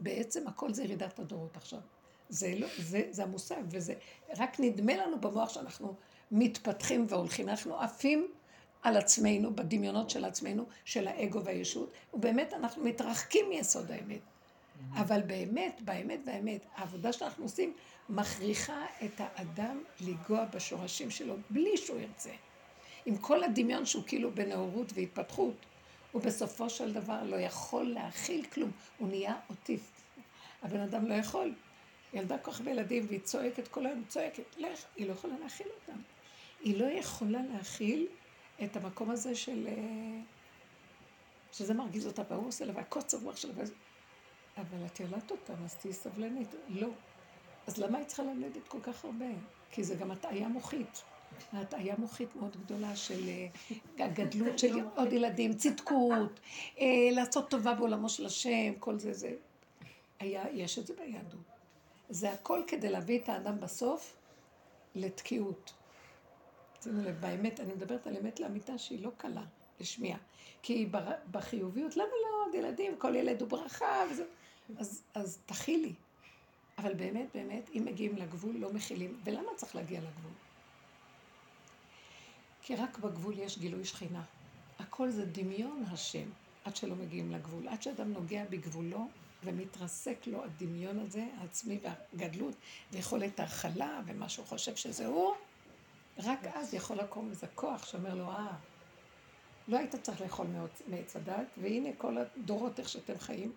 בעצם 0.00 0.48
הכל 0.48 0.72
זה 0.72 0.84
ירידת 0.84 1.18
הדורות 1.18 1.56
עכשיו. 1.56 1.80
זה, 2.28 2.54
לא, 2.58 2.66
זה, 2.78 3.02
זה 3.10 3.22
המושג, 3.22 3.62
וזה 3.68 3.94
רק 4.36 4.60
נדמה 4.60 4.96
לנו 4.96 5.20
במוח 5.20 5.48
שאנחנו 5.48 5.94
מתפתחים 6.30 7.06
והולכים. 7.08 7.48
אנחנו 7.48 7.80
עפים 7.80 8.28
על 8.82 8.96
עצמנו, 8.96 9.56
בדמיונות 9.56 10.10
של 10.10 10.24
עצמנו, 10.24 10.64
של 10.84 11.08
האגו 11.08 11.44
והישות, 11.44 11.92
ובאמת 12.14 12.54
אנחנו 12.54 12.84
מתרחקים 12.84 13.48
מיסוד 13.48 13.90
האמת. 13.90 14.20
אבל 14.92 15.22
באמת, 15.22 15.80
באמת, 15.84 16.24
באמת, 16.24 16.66
העבודה 16.74 17.12
שאנחנו 17.12 17.44
עושים 17.44 17.72
מכריחה 18.08 18.86
את 19.04 19.12
האדם 19.18 19.82
לנגוע 20.00 20.44
בשורשים 20.44 21.10
שלו 21.10 21.34
בלי 21.50 21.76
שהוא 21.76 21.98
ירצה. 22.00 22.30
עם 23.06 23.16
כל 23.16 23.44
הדמיון 23.44 23.86
שהוא 23.86 24.04
כאילו 24.06 24.30
בנאורות 24.30 24.92
והתפתחות, 24.94 25.54
הוא 26.12 26.22
בסופו 26.22 26.70
של 26.70 26.92
דבר 26.92 27.22
לא 27.22 27.36
יכול 27.36 27.86
להכיל 27.86 28.44
כלום, 28.44 28.70
הוא 28.98 29.08
נהיה 29.08 29.34
אוטיסט. 29.50 29.92
הבן 30.62 30.80
אדם 30.80 31.06
לא 31.06 31.14
יכול. 31.14 31.54
ילדה 32.14 32.38
כל 32.38 32.50
כך 32.52 32.58
הרבה 32.58 32.70
ילדים 32.70 33.06
והיא 33.08 33.20
צועקת 33.20 33.68
כל 33.68 33.86
היום, 33.86 34.04
צועקת, 34.08 34.56
לך, 34.56 34.84
היא 34.96 35.06
לא 35.06 35.12
יכולה 35.12 35.34
להכיל 35.42 35.66
אותם. 35.80 36.00
היא 36.60 36.80
לא 36.80 36.86
יכולה 36.86 37.40
להכיל 37.52 38.06
את 38.64 38.76
המקום 38.76 39.10
הזה 39.10 39.34
של... 39.34 39.66
אה, 39.68 40.20
שזה 41.52 41.74
מרגיז 41.74 42.06
אותה, 42.06 42.22
והוא 42.28 42.48
עושה 42.48 42.64
לה, 42.64 42.72
והקוצר 42.76 43.18
רוח 43.22 43.36
שלה. 43.36 43.52
אבל 44.56 44.86
את 44.86 45.00
ילדת 45.00 45.30
אותם, 45.30 45.64
אז 45.64 45.74
תהיי 45.74 45.92
סבלנית. 45.92 46.54
לא. 46.68 46.88
אז 47.66 47.78
למה 47.78 47.98
היא 47.98 48.06
צריכה 48.06 48.22
ללדת 48.22 48.68
כל 48.68 48.80
כך 48.82 49.04
הרבה? 49.04 49.26
כי 49.70 49.84
זה 49.84 49.94
גם 49.94 50.10
הטעיה 50.10 50.48
מוחית. 50.48 51.02
הטעיה 51.52 51.94
מוחית 51.98 52.36
מאוד 52.36 52.56
גדולה 52.64 52.96
של 52.96 53.28
אה, 53.28 53.46
הגדלות 54.06 54.58
של 54.58 54.76
עוד 54.96 55.12
ילדים, 55.12 55.54
צדקות, 55.54 56.40
אה, 56.80 56.86
לעשות 57.12 57.50
טובה 57.50 57.74
בעולמו 57.74 58.08
של 58.08 58.26
השם, 58.26 58.72
כל 58.78 58.98
זה, 58.98 59.12
זה. 59.12 59.32
היה, 60.20 60.44
יש 60.52 60.78
את 60.78 60.86
זה 60.86 60.94
ביהדות. 60.94 61.40
זה 62.08 62.32
הכל 62.32 62.62
כדי 62.66 62.90
להביא 62.90 63.18
את 63.18 63.28
האדם 63.28 63.60
בסוף 63.60 64.16
לתקיעות. 64.94 65.72
שימו 66.82 67.02
לב, 67.02 67.20
באמת, 67.20 67.60
אני 67.60 67.72
מדברת 67.72 68.06
על 68.06 68.16
אמת 68.16 68.40
לאמיתה 68.40 68.78
שהיא 68.78 69.02
לא 69.02 69.10
קלה 69.16 69.44
לשמיעה. 69.80 70.18
כי 70.62 70.88
בחיוביות, 71.30 71.96
למה 71.96 72.06
לא 72.06 72.46
עוד 72.46 72.54
ילדים, 72.54 72.96
כל 72.98 73.16
ילד 73.16 73.40
הוא 73.40 73.48
ברכה, 73.48 74.04
וזה... 74.10 74.24
אז, 74.78 75.02
אז 75.14 75.38
תכילי. 75.46 75.92
אבל 76.78 76.94
באמת, 76.94 77.26
באמת, 77.34 77.70
אם 77.74 77.82
מגיעים 77.84 78.16
לגבול, 78.16 78.56
לא 78.56 78.72
מכילים. 78.72 79.20
ולמה 79.24 79.48
צריך 79.56 79.76
להגיע 79.76 80.00
לגבול? 80.00 80.32
כי 82.66 82.76
רק 82.76 82.98
בגבול 82.98 83.38
יש 83.38 83.58
גילוי 83.58 83.84
שכינה. 83.84 84.22
הכל 84.78 85.10
זה 85.10 85.26
דמיון 85.26 85.84
השם, 85.90 86.28
עד 86.64 86.76
שלא 86.76 86.94
מגיעים 86.96 87.32
לגבול. 87.32 87.68
עד 87.68 87.82
שאדם 87.82 88.12
נוגע 88.12 88.44
בגבולו 88.50 89.08
ומתרסק 89.44 90.26
לו 90.26 90.44
הדמיון 90.44 90.98
הזה, 90.98 91.26
העצמי 91.38 91.80
והגדלות, 91.82 92.54
ויכולת 92.92 93.40
ההכלה 93.40 94.00
ומה 94.06 94.28
שהוא 94.28 94.46
חושב 94.46 94.76
שזה 94.76 95.06
הוא, 95.06 95.34
רק 96.18 96.38
אז 96.54 96.74
יכול 96.74 96.96
לקום 96.96 97.30
איזה 97.30 97.46
כוח 97.54 97.86
שאומר 97.86 98.14
לו, 98.14 98.30
אה, 98.30 98.56
לא 99.68 99.78
היית 99.78 99.94
צריך 99.96 100.20
לאכול 100.20 100.46
מעץ 100.86 101.16
הדת, 101.16 101.46
והנה 101.56 101.88
כל 101.98 102.16
הדורות 102.18 102.78
איך 102.78 102.88
שאתם 102.88 103.18
חיים. 103.18 103.52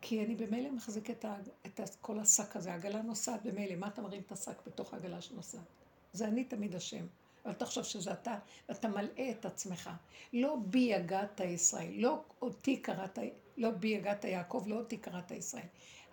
כי 0.00 0.24
אני 0.24 0.34
במילא 0.34 0.70
מחזיק 0.70 1.10
את, 1.10 1.24
ה, 1.24 1.36
את 1.66 1.80
כל 2.00 2.18
השק 2.18 2.56
הזה, 2.56 2.72
העגלה 2.72 3.02
נוסעת 3.02 3.42
במילא, 3.42 3.76
מה 3.76 3.86
אתה 3.86 4.02
מרים 4.02 4.22
את 4.26 4.32
השק 4.32 4.66
בתוך 4.66 4.94
העגלה 4.94 5.20
שנוסעת? 5.20 5.83
זה 6.14 6.28
אני 6.28 6.44
תמיד 6.44 6.74
השם. 6.74 7.06
אל 7.46 7.52
תחשוב 7.52 7.84
שזה 7.84 8.12
אתה, 8.12 8.38
ואתה 8.68 8.88
מלאה 8.88 9.30
את 9.30 9.44
עצמך. 9.44 9.90
לא 10.32 10.56
בי 10.66 10.78
יגעת 10.78 11.40
ישראל, 11.40 11.92
לא 11.96 12.22
אותי 12.42 12.76
קראת, 12.76 13.18
לא 13.56 13.70
בי 13.70 13.88
יגעת 13.88 14.24
יעקב, 14.24 14.64
לא 14.66 14.76
אותי 14.76 14.96
קראת 14.96 15.30
ישראל. 15.30 15.66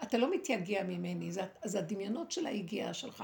אתה 0.03 0.17
לא 0.17 0.31
מתייגע 0.31 0.83
ממני, 0.83 1.31
זה, 1.31 1.41
זה 1.63 1.79
הדמיונות 1.79 2.31
של 2.31 2.45
היגיעה 2.45 2.93
שלך. 2.93 3.23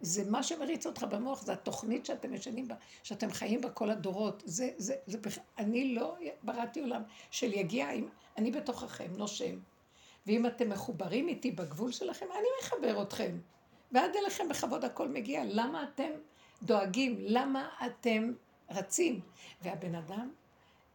זה 0.00 0.30
מה 0.30 0.42
שמריץ 0.42 0.86
אותך 0.86 1.02
במוח, 1.02 1.42
זה 1.42 1.52
התוכנית 1.52 2.06
שאתם 2.06 2.34
ישנים 2.34 2.68
בה, 2.68 2.74
שאתם 3.02 3.30
חיים 3.30 3.60
בה 3.60 3.70
כל 3.70 3.90
הדורות. 3.90 4.42
זה, 4.46 4.70
זה, 4.76 4.94
זה, 5.06 5.18
אני 5.58 5.94
לא 5.94 6.16
בראתי 6.42 6.80
עולם 6.80 7.02
של 7.30 7.52
יגיע, 7.52 7.88
אני 8.36 8.50
בתוככם, 8.50 9.12
נושם. 9.16 9.58
ואם 10.26 10.46
אתם 10.46 10.68
מחוברים 10.68 11.28
איתי 11.28 11.50
בגבול 11.50 11.92
שלכם, 11.92 12.26
אני 12.32 12.48
מחבר 12.62 13.02
אתכם. 13.02 13.38
ועד 13.92 14.10
אליכם 14.22 14.48
בכבוד 14.48 14.84
הכל 14.84 15.08
מגיע. 15.08 15.42
למה 15.46 15.84
אתם 15.84 16.10
דואגים? 16.62 17.16
למה 17.20 17.68
אתם 17.86 18.32
רצים? 18.70 19.20
והבן 19.62 19.94
אדם 19.94 20.30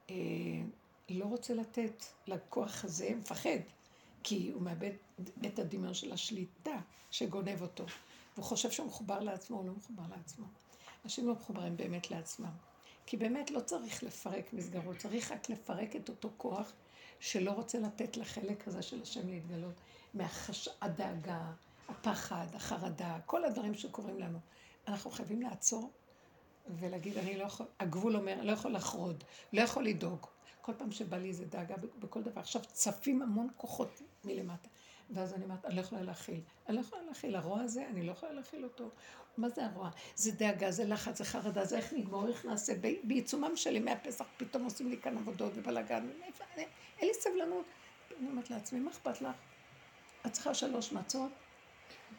אה, 0.10 0.16
לא 1.10 1.26
רוצה 1.26 1.54
לתת 1.54 2.04
לכוח 2.28 2.86
הזה, 2.86 3.10
מפחד, 3.16 3.60
כי 4.24 4.52
הוא 4.54 4.62
מאבד 4.62 4.92
את 5.46 5.60
הדמיון 5.60 5.94
של 5.94 6.12
השליטה 6.12 6.80
שגונב 7.12 7.62
אותו. 7.62 7.86
והוא 8.36 8.46
חושב 8.46 8.72
שהוא 8.72 8.88
מחובר 8.88 9.20
לעצמו, 9.20 9.58
הוא 9.58 9.66
לא 9.66 9.74
מחובר 9.74 10.04
לעצמו. 10.18 10.46
אנשים 11.06 11.28
לא 11.28 11.34
מחוברים 11.34 11.78
באמת 11.78 12.12
לעצמם. 12.12 12.52
כי 13.06 13.18
באמת 13.18 13.52
לא 13.52 13.60
צריך 13.60 14.04
לפרק 14.04 14.54
מסגרות, 14.54 14.98
צריך 14.98 15.32
רק 15.32 15.50
לפרק 15.50 15.96
את 15.96 16.10
אותו 16.10 16.30
כוח 16.38 16.72
שלא 17.20 17.52
רוצה 17.52 17.80
לתת 17.80 18.18
לחלק 18.18 18.68
הזה 18.68 18.82
של 18.82 19.02
השם 19.02 19.30
להתגלות, 19.30 19.74
מהדאגה, 20.14 21.52
הפחד, 21.90 22.48
החרדה, 22.54 23.18
כל 23.26 23.46
הדברים 23.46 23.74
שקורים 23.74 24.20
לנו. 24.20 24.40
אנחנו 24.88 25.12
חייבים 25.12 25.42
לעצור 25.42 25.92
ולהגיד, 26.80 27.18
אני 27.18 27.38
לא 27.38 27.44
יכול, 27.44 27.66
הגבול 27.80 28.16
אומר, 28.16 28.34
אני 28.34 28.48
לא 28.48 28.52
יכול 28.52 28.74
לחרוד, 28.74 29.24
לא 29.54 29.62
יכול 29.62 29.86
לדאוג. 29.86 30.26
כל 30.62 30.74
פעם 30.78 30.92
שבא 30.92 31.18
לי 31.18 31.28
איזה 31.28 31.46
דאגה 31.46 31.76
בכל 32.00 32.24
דבר, 32.24 32.42
עכשיו 32.42 32.62
צפים 32.72 33.22
המון 33.22 33.48
כוחות 33.58 34.02
מלמטה. 34.24 34.70
ואז 35.10 35.34
אני 35.34 35.44
אומרת, 35.44 35.66
אני 35.66 35.76
לא 35.76 35.82
יכולה 35.82 36.02
להכיל. 36.02 36.42
אני 36.68 36.76
לא 36.76 36.82
יכולה 36.82 37.02
להכיל. 37.02 37.36
הרוע 37.36 37.62
הזה, 37.62 37.88
אני 37.88 38.04
לא 38.04 38.12
יכולה 38.12 38.32
להכיל 38.32 38.64
אותו. 38.64 38.90
מה 39.38 39.50
זה 39.50 39.66
הרוע? 39.66 39.90
זה 40.16 40.32
דאגה, 40.32 40.72
זה 40.72 40.86
לחץ, 40.86 41.18
זה 41.18 41.26
חרדה, 41.26 41.66
זה 41.66 41.78
איך 41.78 41.94
נגמור, 41.94 42.28
איך 42.28 42.46
נעשה. 42.46 42.74
בעיצומם 43.04 43.56
של 43.56 43.76
ימי 43.76 43.92
הפסח 43.92 44.26
פתאום 44.38 44.64
עושים 44.64 44.90
לי 44.90 44.98
כאן 44.98 45.18
עבודות 45.18 45.52
ובלאגן. 45.56 46.10
אין 46.58 46.68
לי 47.08 47.14
סבלנות. 47.14 47.66
אני 48.20 48.30
אומרת 48.30 48.50
לעצמי, 48.50 48.80
מה 48.80 48.92
אכפת 48.92 49.22
לך? 49.22 49.36
את 50.26 50.32
צריכה 50.32 50.54
שלוש 50.54 50.92
מצות 50.92 51.32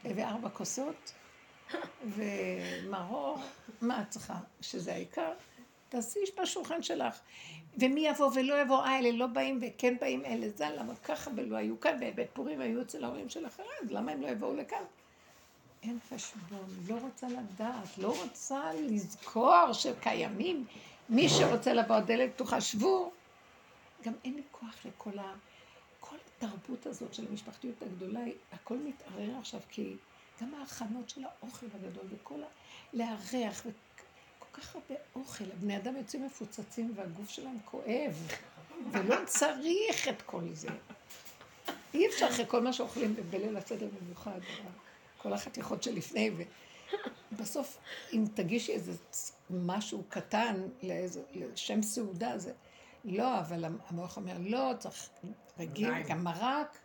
וארבע 0.04 0.48
כוסות 0.48 1.12
ומרור, 2.06 3.38
מה 3.80 4.02
את 4.02 4.10
צריכה? 4.10 4.38
שזה 4.60 4.92
העיקר? 4.92 5.32
תעשי 5.88 6.18
בשולחן 6.42 6.82
שלך. 6.82 7.18
ומי 7.78 8.08
יבוא 8.08 8.30
ולא 8.34 8.62
יבוא, 8.62 8.84
אה, 8.84 8.98
אלה 8.98 9.12
לא 9.12 9.26
באים 9.26 9.60
וכן 9.62 9.94
באים 10.00 10.24
אלה, 10.24 10.48
זה 10.48 10.68
למה 10.78 10.94
ככה 10.96 11.30
ולא 11.36 11.56
היו 11.56 11.80
כאן, 11.80 11.98
ובפורים 12.00 12.60
היו 12.60 12.82
אצל 12.82 13.04
ההורים 13.04 13.28
של 13.28 13.46
אחרי, 13.46 13.66
אז 13.82 13.90
למה 13.90 14.12
הם 14.12 14.22
לא 14.22 14.28
יבואו 14.28 14.56
לכאן? 14.56 14.84
אין 15.82 15.98
חשבון, 16.10 16.66
לא 16.88 16.96
רוצה 17.00 17.26
לדעת, 17.28 17.98
לא 17.98 18.22
רוצה 18.22 18.62
לזכור 18.74 19.72
שקיימים. 19.72 20.64
מי 21.08 21.28
שרוצה 21.28 21.72
לבוא, 21.72 21.96
הדלת 21.96 22.34
פתוחה, 22.34 22.60
שבו. 22.60 23.12
גם 24.04 24.12
אין 24.24 24.34
לי 24.34 24.42
כוח 24.50 24.76
לכל 24.84 25.18
ה... 25.18 25.34
התרבות 26.36 26.86
הזאת 26.86 27.14
של 27.14 27.26
המשפחתיות 27.30 27.82
הגדולה, 27.82 28.20
הכל 28.52 28.76
מתערער 28.76 29.38
עכשיו, 29.38 29.60
כי 29.68 29.96
גם 30.42 30.54
ההכנות 30.54 31.08
של 31.08 31.24
האוכל 31.24 31.66
הגדול 31.74 32.04
וכל 32.10 32.42
ה... 32.42 32.46
לארח, 32.92 33.60
וכל 33.60 34.60
כך 34.60 34.74
הרבה 34.74 34.94
אוכל, 35.14 35.44
הבני 35.52 35.76
אדם 35.76 35.96
יוצאים 35.96 36.26
מפוצצים 36.26 36.92
והגוף 36.96 37.30
שלהם 37.30 37.58
כואב, 37.64 38.32
ולא 38.92 39.16
צריך 39.26 40.08
את 40.08 40.22
כל 40.22 40.42
זה. 40.52 40.68
אי 41.94 42.06
אפשר 42.08 42.28
אחרי 42.28 42.46
כל 42.48 42.62
מה 42.62 42.72
שאוכלים 42.72 43.16
בליל 43.30 43.56
הסדר 43.56 43.88
במיוחד, 44.00 44.40
כל 45.18 45.32
החתיכות 45.32 45.82
שלפני, 45.82 46.30
ובסוף 47.32 47.78
אם 48.12 48.24
תגישי 48.34 48.72
איזה 48.72 48.92
משהו 49.50 50.02
קטן 50.08 50.54
לאיזה, 50.82 51.22
לשם 51.34 51.82
סעודה, 51.82 52.38
זה... 52.38 52.52
לא, 53.04 53.38
אבל 53.40 53.64
המוח 53.86 54.16
אומר, 54.16 54.36
לא, 54.40 54.72
צריך 54.78 55.08
רגיל, 55.58 56.02
גם 56.08 56.24
מרק, 56.24 56.78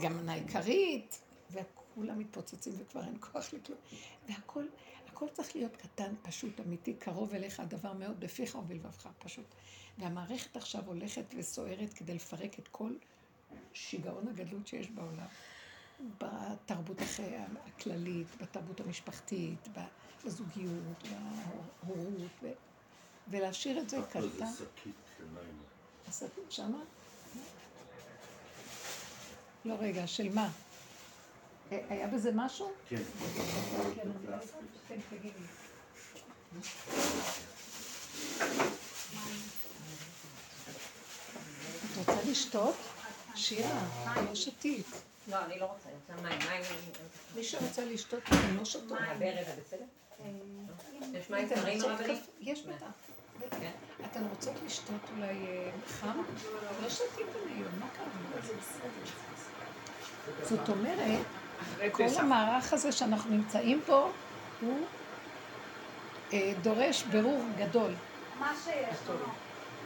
גם 0.00 0.16
מנה 0.16 0.32
עיקרית, 0.32 1.20
וכולם 1.50 2.18
מתפוצצים 2.18 2.72
וכבר 2.78 3.04
אין 3.04 3.16
כוח 3.20 3.52
לכלום. 3.52 3.78
והכל, 4.28 4.64
הכל 5.08 5.26
צריך 5.32 5.56
להיות 5.56 5.76
קטן, 5.76 6.14
פשוט, 6.22 6.60
אמיתי, 6.60 6.94
קרוב 6.94 7.34
אליך, 7.34 7.60
הדבר 7.60 7.92
מאוד 7.92 8.20
בפיך 8.20 8.54
ובלבבך, 8.54 9.08
פשוט. 9.18 9.46
והמערכת 9.98 10.56
עכשיו 10.56 10.82
הולכת 10.86 11.24
וסוערת 11.36 11.92
כדי 11.92 12.14
לפרק 12.14 12.58
את 12.58 12.68
כל 12.68 12.92
שיגעון 13.72 14.28
הגדלות 14.28 14.66
שיש 14.66 14.90
בעולם. 14.90 15.26
בתרבות 16.18 16.96
הכללית, 17.66 18.26
בתרבות 18.40 18.80
המשפחתית, 18.80 19.68
בזוגיות, 20.24 21.08
בהורות, 21.82 22.30
ו... 22.42 22.50
ולהשאיר 23.28 23.80
את 23.80 23.90
זה 23.90 23.98
קטן. 24.10 24.46
שמה? 26.50 26.78
לא, 29.64 29.74
רגע, 29.80 30.06
של 30.06 30.34
מה? 30.34 30.48
היה 31.70 32.06
בזה 32.06 32.30
משהו? 32.34 32.72
כן. 32.88 32.96
כן, 34.88 34.98
תגידי. 35.10 35.30
את 41.92 41.96
רוצה 41.96 42.30
לשתות? 42.30 42.74
שירה, 43.34 43.82
לא 44.26 44.34
שתית. 44.34 44.86
לא, 45.28 45.44
אני 45.44 45.58
לא 45.58 45.64
רוצה, 45.64 45.88
אני 45.88 46.22
רוצה 46.22 46.22
מים. 46.22 46.62
מי 47.36 47.44
שרוצה 47.44 47.84
לשתות, 47.84 48.22
אני 48.32 48.56
לא 48.56 48.64
שותה. 48.64 48.94
מים. 48.94 49.18
בערב 49.18 49.46
זה 49.46 49.60
בסדר? 49.66 49.84
יש 51.14 51.30
מים 51.30 51.48
קרים 51.48 51.80
הרבנית? 51.82 52.22
יש 52.40 52.62
בטח. 52.62 52.86
אתן 54.04 54.24
רוצות 54.30 54.54
לשתות 54.66 55.00
אולי 55.16 55.36
חם? 55.86 56.22
לא 56.82 56.88
שתיתם 56.90 57.38
היום, 57.48 57.78
מה 57.78 57.88
קרה? 57.96 58.06
זאת 60.42 60.68
אומרת, 60.68 61.22
כל 61.92 62.04
המערך 62.18 62.72
הזה 62.72 62.92
שאנחנו 62.92 63.30
נמצאים 63.30 63.80
פה, 63.86 64.10
הוא 64.60 64.86
דורש 66.62 67.02
בירור 67.02 67.44
גדול. 67.58 67.92
מה 68.38 68.52
שיש 68.64 68.98
לנו. 69.08 69.24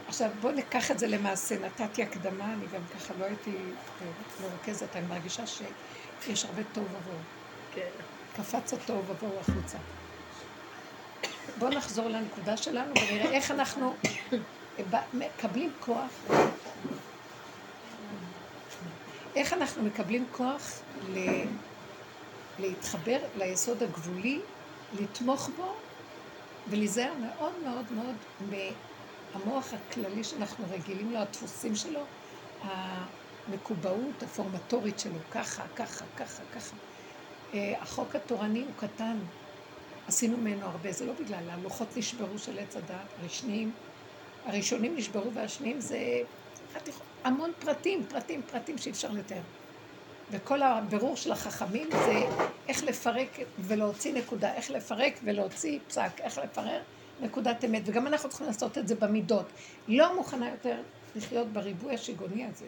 עכשיו 0.07 0.29
בואו 0.41 0.53
ניקח 0.53 0.91
את 0.91 0.99
זה 0.99 1.07
למעשה, 1.07 1.55
נתתי 1.59 2.03
הקדמה, 2.03 2.45
אני 2.45 2.65
גם 2.73 2.81
ככה 2.95 3.13
לא 3.19 3.25
הייתי 3.25 3.55
אה, 4.01 4.07
מרוכזת, 4.41 4.95
אני 4.95 5.07
מרגישה 5.07 5.43
שיש 5.47 6.45
הרבה 6.45 6.61
תוהו 6.73 6.85
ובוהו. 6.85 7.17
כן. 7.75 7.81
קפץ 8.35 8.73
התוהו 8.73 9.01
ובוהו 9.07 9.39
החוצה. 9.39 9.77
בואו 11.57 11.71
נחזור 11.71 12.07
לנקודה 12.07 12.57
שלנו 12.57 12.91
ונראה 12.91 13.31
איך 13.31 13.51
אנחנו 13.51 13.93
מקבלים 15.13 15.71
כוח, 15.79 16.11
איך 19.39 19.53
אנחנו 19.53 19.83
מקבלים 19.83 20.25
כוח 20.31 20.81
ל... 21.09 21.19
להתחבר 22.59 23.17
ליסוד 23.37 23.83
הגבולי, 23.83 24.39
לתמוך 24.99 25.49
בו 25.57 25.73
ולהיזהר 26.69 27.13
מאוד 27.13 27.53
מאוד 27.63 27.85
מאוד 27.91 28.15
מהמוח 28.49 29.73
הכללי 29.73 30.23
שאנחנו 30.23 30.65
רגילים 30.71 31.11
לו, 31.11 31.19
הדפוסים 31.19 31.75
שלו, 31.75 32.01
המקובעות 32.61 34.23
הפורמטורית 34.23 34.99
שלו, 34.99 35.19
ככה, 35.31 35.63
ככה, 35.75 36.05
ככה, 36.17 36.43
ככה. 36.55 36.75
אה, 37.53 37.73
החוק 37.81 38.15
התורני 38.15 38.61
הוא 38.61 38.73
קטן, 38.77 39.17
עשינו 40.07 40.37
ממנו 40.37 40.65
הרבה, 40.65 40.91
זה 40.91 41.05
לא 41.05 41.13
בגלל, 41.13 41.49
הלוחות 41.49 41.97
נשברו 41.97 42.39
של 42.39 42.59
עץ 42.59 42.75
הדעת, 42.75 43.07
הראשונים, 43.19 43.71
הראשונים 44.45 44.95
נשברו 44.95 45.33
והשניים 45.33 45.79
זה 45.79 45.97
המון 47.23 47.51
פרטים, 47.59 48.05
פרטים, 48.09 48.41
פרטים 48.51 48.77
שאי 48.77 48.91
אפשר 48.91 49.11
לתאר. 49.11 49.41
וכל 50.31 50.61
הבירור 50.61 51.15
של 51.15 51.31
החכמים 51.31 51.89
זה 51.91 52.27
איך 52.67 52.83
לפרק 52.83 53.39
ולהוציא 53.59 54.13
נקודה, 54.13 54.53
איך 54.53 54.71
לפרק 54.71 55.13
ולהוציא 55.23 55.79
פסק, 55.87 56.11
איך 56.19 56.37
לפרר 56.37 56.81
נקודת 57.21 57.65
אמת. 57.65 57.81
וגם 57.85 58.07
אנחנו 58.07 58.29
צריכים 58.29 58.47
לעשות 58.47 58.77
את 58.77 58.87
זה 58.87 58.95
במידות. 58.95 59.45
לא 59.87 60.15
מוכנה 60.15 60.49
יותר 60.49 60.81
לחיות 61.15 61.47
בריבוי 61.47 61.93
השיגעוני 61.93 62.45
הזה. 62.45 62.65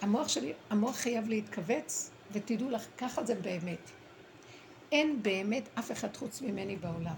המוח 0.00 0.28
שלי, 0.28 0.52
המוח 0.70 0.96
חייב 0.96 1.28
להתכווץ, 1.28 2.10
ותדעו 2.32 2.70
לך, 2.70 2.86
ככה 2.98 3.24
זה 3.24 3.34
באמת. 3.34 3.90
אין 4.92 5.22
באמת 5.22 5.68
אף 5.78 5.92
אחד 5.92 6.16
חוץ 6.16 6.42
ממני 6.42 6.76
בעולם. 6.76 7.14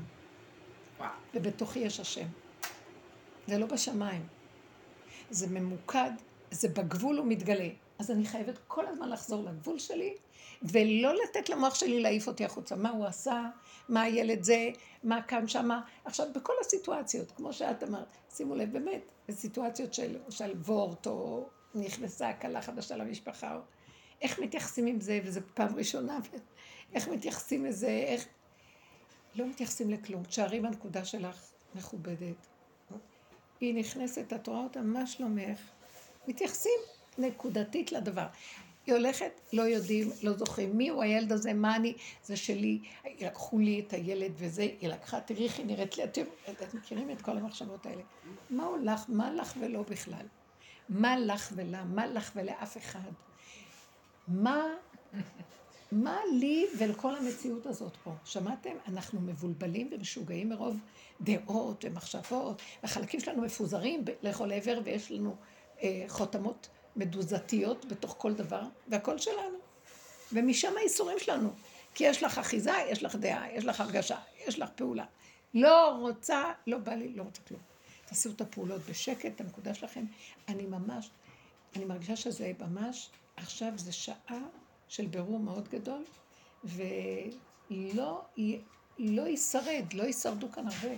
ובתוכי 1.34 1.78
יש 1.78 2.00
השם. 2.00 2.26
זה 3.46 3.58
לא 3.58 3.66
בשמיים. 3.66 4.26
זה 5.32 5.46
ממוקד, 5.46 6.10
זה 6.50 6.68
בגבול 6.68 7.20
ומתגלה. 7.20 7.68
אז 7.98 8.10
אני 8.10 8.26
חייבת 8.26 8.58
כל 8.68 8.86
הזמן 8.86 9.08
לחזור 9.08 9.44
לגבול 9.44 9.78
שלי, 9.78 10.14
ולא 10.62 11.14
לתת 11.14 11.48
למוח 11.48 11.74
שלי 11.74 12.00
להעיף 12.00 12.28
אותי 12.28 12.44
החוצה. 12.44 12.76
מה 12.76 12.90
הוא 12.90 13.06
עשה, 13.06 13.44
מה 13.88 14.02
הילד 14.02 14.42
זה, 14.42 14.70
מה 15.04 15.22
קם 15.22 15.48
שמה. 15.48 15.80
עכשיו, 16.04 16.26
בכל 16.34 16.52
הסיטואציות, 16.60 17.30
כמו 17.30 17.52
שאת 17.52 17.82
אמרת, 17.82 18.16
שימו 18.34 18.54
לב, 18.54 18.72
באמת, 18.72 19.12
בסיטואציות 19.28 19.94
של, 19.94 20.18
של 20.30 20.52
וורט, 20.52 21.06
או 21.06 21.46
נכנסה 21.74 22.32
כלה 22.32 22.62
חדשה 22.62 22.96
למשפחה, 22.96 23.54
או 23.54 23.60
איך 24.22 24.38
מתייחסים 24.38 24.86
עם 24.86 25.00
זה, 25.00 25.20
וזו 25.24 25.40
פעם 25.54 25.76
ראשונה, 25.76 26.18
איך 26.94 27.08
מתייחסים 27.08 27.64
לזה, 27.64 28.04
איך... 28.06 28.26
לא 29.34 29.46
מתייחסים 29.46 29.90
לכלום. 29.90 30.22
תשארי 30.22 30.60
בנקודה 30.60 31.04
שלך, 31.04 31.52
מכובדת. 31.74 32.46
היא 33.66 33.74
נכנסת, 33.74 34.32
את 34.32 34.46
רואה 34.46 34.60
אותה, 34.60 34.80
מה 34.80 35.06
שלומך? 35.06 35.58
מתייחסים 36.28 36.78
נקודתית 37.18 37.92
לדבר. 37.92 38.26
היא 38.86 38.94
הולכת, 38.94 39.40
לא 39.52 39.62
יודעים, 39.62 40.10
לא 40.22 40.32
זוכרים 40.32 40.76
מי 40.76 40.88
הוא 40.88 41.02
הילד 41.02 41.32
הזה, 41.32 41.52
מה 41.52 41.76
אני, 41.76 41.94
זה 42.24 42.36
שלי, 42.36 42.78
לקחו 43.20 43.58
לי 43.58 43.82
את 43.86 43.92
הילד 43.92 44.32
וזה, 44.36 44.62
היא 44.62 44.88
לקחה, 44.88 45.20
תראי 45.20 45.44
איך 45.44 45.58
היא 45.58 45.66
נראית 45.66 45.96
לי, 45.96 46.04
אתם, 46.04 46.22
אתם 46.50 46.78
מכירים 46.78 47.10
את 47.10 47.22
כל 47.22 47.36
המחשבות 47.36 47.86
האלה. 47.86 48.02
מה 48.50 48.64
הוא 48.64 48.78
לך, 48.78 49.04
מה 49.08 49.32
לך 49.32 49.54
ולא 49.60 49.82
בכלל? 49.82 50.26
מה 50.88 51.18
לך 51.18 51.52
ולה, 51.54 51.84
מה 51.84 52.06
לך 52.06 52.32
ולאף 52.36 52.76
אחד? 52.76 53.10
מה, 54.28 54.66
מה 55.92 56.18
לי 56.32 56.66
ולכל 56.78 57.14
המציאות 57.16 57.66
הזאת 57.66 57.96
פה? 58.04 58.12
שמעתם? 58.24 58.70
אנחנו 58.88 59.20
מבולבלים 59.20 59.88
ומשוגעים 59.92 60.48
מרוב 60.48 60.76
דעות 61.20 61.84
ומחשבות, 61.84 62.62
והחלקים 62.82 63.20
שלנו 63.20 63.42
מפוזרים 63.42 64.04
לכל 64.22 64.52
עבר 64.52 64.80
ויש 64.84 65.10
לנו 65.10 65.36
אה, 65.82 66.04
חותמות 66.08 66.68
מדוזתיות 66.96 67.84
בתוך 67.84 68.14
כל 68.18 68.34
דבר, 68.34 68.62
והכל 68.88 69.18
שלנו. 69.18 69.58
ומשם 70.32 70.72
האיסורים 70.76 71.18
שלנו. 71.18 71.50
כי 71.94 72.04
יש 72.04 72.22
לך 72.22 72.38
אחיזה, 72.38 72.72
יש 72.90 73.02
לך 73.02 73.14
דעה, 73.16 73.52
יש 73.52 73.64
לך 73.64 73.80
הרגשה, 73.80 74.18
יש 74.46 74.58
לך 74.58 74.70
פעולה. 74.74 75.04
לא 75.54 75.96
רוצה, 76.00 76.44
לא 76.66 76.78
בא 76.78 76.92
לי, 76.92 77.12
לא 77.14 77.22
רוצה 77.22 77.42
כלום. 77.48 77.60
תעשו 78.06 78.30
את 78.30 78.40
הפעולות 78.40 78.80
בשקט, 78.88 79.40
הנקודה 79.40 79.74
שלכם. 79.74 80.04
אני 80.48 80.66
ממש, 80.66 81.10
אני 81.76 81.84
מרגישה 81.84 82.16
שזה 82.16 82.52
ממש, 82.60 83.10
עכשיו 83.36 83.72
זה 83.76 83.92
שעה 83.92 84.40
של 84.92 85.06
בירור 85.06 85.38
מאוד 85.38 85.68
גדול, 85.68 86.04
ולא 86.64 88.24
לא 88.98 89.22
ישרד, 89.28 89.84
לא 89.94 90.02
ישרדו 90.02 90.52
כאן 90.52 90.64
הרבה. 90.66 90.94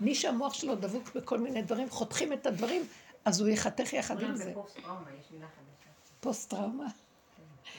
מי 0.00 0.14
שהמוח 0.14 0.54
שלו 0.54 0.74
דבוק 0.74 1.16
בכל 1.16 1.38
מיני 1.38 1.62
דברים, 1.62 1.90
חותכים 1.90 2.32
את 2.32 2.46
הדברים, 2.46 2.82
אז 3.24 3.40
הוא 3.40 3.48
ייחתך 3.48 3.92
יחד 3.92 4.20
עם 4.20 4.36
זה. 4.36 4.50
בפוסט 4.50 4.76
טראומה, 4.76 5.10
יש 5.20 5.30
מילה 5.30 5.46
חדשה. 5.46 5.90
פוסט 6.20 6.50
טראומה? 6.50 6.86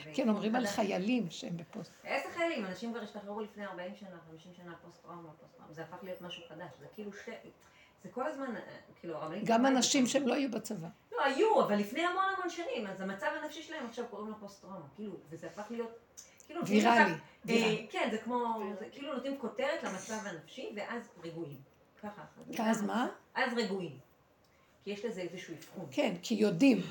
כן, 0.04 0.12
כן, 0.13 0.30
אומרים 0.30 0.56
על 0.56 0.67
חיילים 0.67 1.28
שהם 1.30 1.58
בפוסט. 1.58 1.91
איזה 2.04 2.30
חיילים? 2.34 2.65
אנשים 2.65 2.91
כבר 2.91 3.02
השתחררו 3.02 3.41
לפני 3.41 3.65
40 3.65 3.95
שנה, 3.95 4.17
50 4.32 4.52
שנה 4.58 4.76
פוסט 4.86 5.02
טראומה, 5.02 5.30
פוסט 5.41 5.56
טראומה. 5.58 5.74
זה 5.74 5.82
הפך 5.82 6.04
להיות 6.04 6.21
משהו 6.21 6.43
חדש. 6.50 6.69
זה 6.80 6.86
כאילו 6.93 7.13
ש... 7.13 7.30
זה 8.04 8.10
כל 8.12 8.28
הזמן, 8.28 8.56
אה, 8.56 8.62
כאילו, 9.00 9.15
הרבנית... 9.15 9.43
גם 9.45 9.65
אנשים 9.65 10.08
שהם 10.08 10.28
לא 10.28 10.34
היו 10.34 10.52
בצבא. 10.52 10.88
לא, 11.17 11.23
היו, 11.23 11.62
אבל 11.62 11.75
לפני 11.75 12.01
המון 12.01 12.23
המון 12.38 12.49
שנים. 12.49 12.88
אז 12.88 13.01
המצב 13.01 13.28
הנפשי 13.41 13.63
שלהם 13.63 13.86
עכשיו 13.86 14.06
קוראים 14.10 14.28
לו 14.28 14.36
פוסט 14.39 14.62
טראומה. 14.62 14.86
כאילו, 14.95 15.13
וזה 15.30 15.47
הפך 15.47 15.65
להיות... 15.69 15.89
כאילו, 16.45 16.60
נותנים 16.62 16.80
ויראלי. 16.80 17.13
אה, 17.49 17.75
כן, 17.89 18.10
זה 18.12 18.17
כמו... 18.17 18.63
זה 18.80 18.86
כאילו 18.91 19.13
נותנים 19.13 19.38
כותרת 19.38 19.84
למצב 19.84 20.17
הנפשי, 20.25 20.69
ואז 20.75 21.10
רגועים. 21.23 21.58
ככה. 22.04 22.21
אז 22.60 22.84
מה? 22.84 23.08
אז 23.36 23.54
רגועים. 23.56 23.97
כי 24.84 24.89
יש 24.89 25.06
לזה 25.06 25.21
איזשהו 25.21 25.54
אבחון. 25.56 25.86
כן, 25.91 26.13
כי 26.21 26.36
יודעים. 26.36 26.82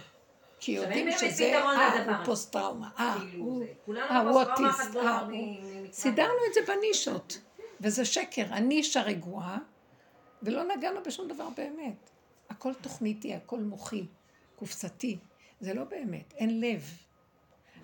כי 0.60 0.72
יודעים 0.72 1.12
שזה, 1.12 1.44
אה, 1.44 1.62
הוא 1.62 2.00
הזה. 2.00 2.24
פוסט 2.24 2.52
טראומה. 2.52 2.90
אה, 2.98 3.16
כאילו, 3.30 3.44
הוא... 3.44 3.64
אה, 3.96 4.30
אוטיסט. 4.30 4.96
אה. 4.96 5.28
סידרנו 5.92 6.38
את 6.48 6.54
זה 6.54 6.60
בנישות. 6.72 7.38
וזה 7.80 8.04
שקר. 8.04 8.44
הנישה 8.50 9.02
רגועה, 9.02 9.58
ולא 10.42 10.62
נגענו 10.76 11.00
בשום 11.06 11.28
דבר 11.28 11.48
באמת. 11.56 12.10
הכל 12.50 12.74
תוכניתי, 12.74 13.34
הכל 13.34 13.60
מוחי, 13.60 14.06
קופסתי. 14.56 15.18
זה 15.60 15.74
לא 15.74 15.84
באמת, 15.84 16.32
אין 16.32 16.60
לב. 16.60 16.98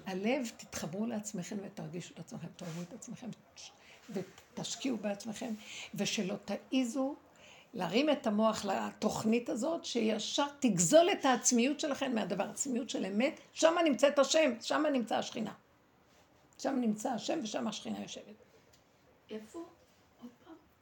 הלב, 0.06 0.50
תתחברו 0.56 1.06
לעצמכם 1.06 1.56
ותרגישו 1.62 2.14
את 2.14 2.18
עצמכם, 2.18 2.48
תאהבו 2.56 2.82
את 2.82 2.92
עצמכם 2.92 3.28
ותשקיעו 4.10 4.96
בעצמכם, 4.96 5.54
ושלא 5.94 6.34
תעיזו 6.44 7.14
להרים 7.74 8.10
את 8.10 8.26
המוח 8.26 8.64
לתוכנית 8.64 9.48
הזאת, 9.48 9.84
שישר 9.84 10.46
תגזול 10.60 11.10
את 11.12 11.24
העצמיות 11.24 11.80
שלכם 11.80 12.14
מהדבר, 12.14 12.50
עצמיות 12.50 12.90
של 12.90 13.04
אמת, 13.04 13.40
שם 13.52 13.74
נמצאת 13.84 14.18
השם, 14.18 14.50
שם 14.60 14.82
נמצא 14.92 15.16
השכינה. 15.16 15.52
שם 16.58 16.76
נמצא 16.80 17.10
השם 17.10 17.38
ושם 17.42 17.68
השכינה 17.68 18.02
יושבת. 18.02 18.44
איפה? 19.30 19.64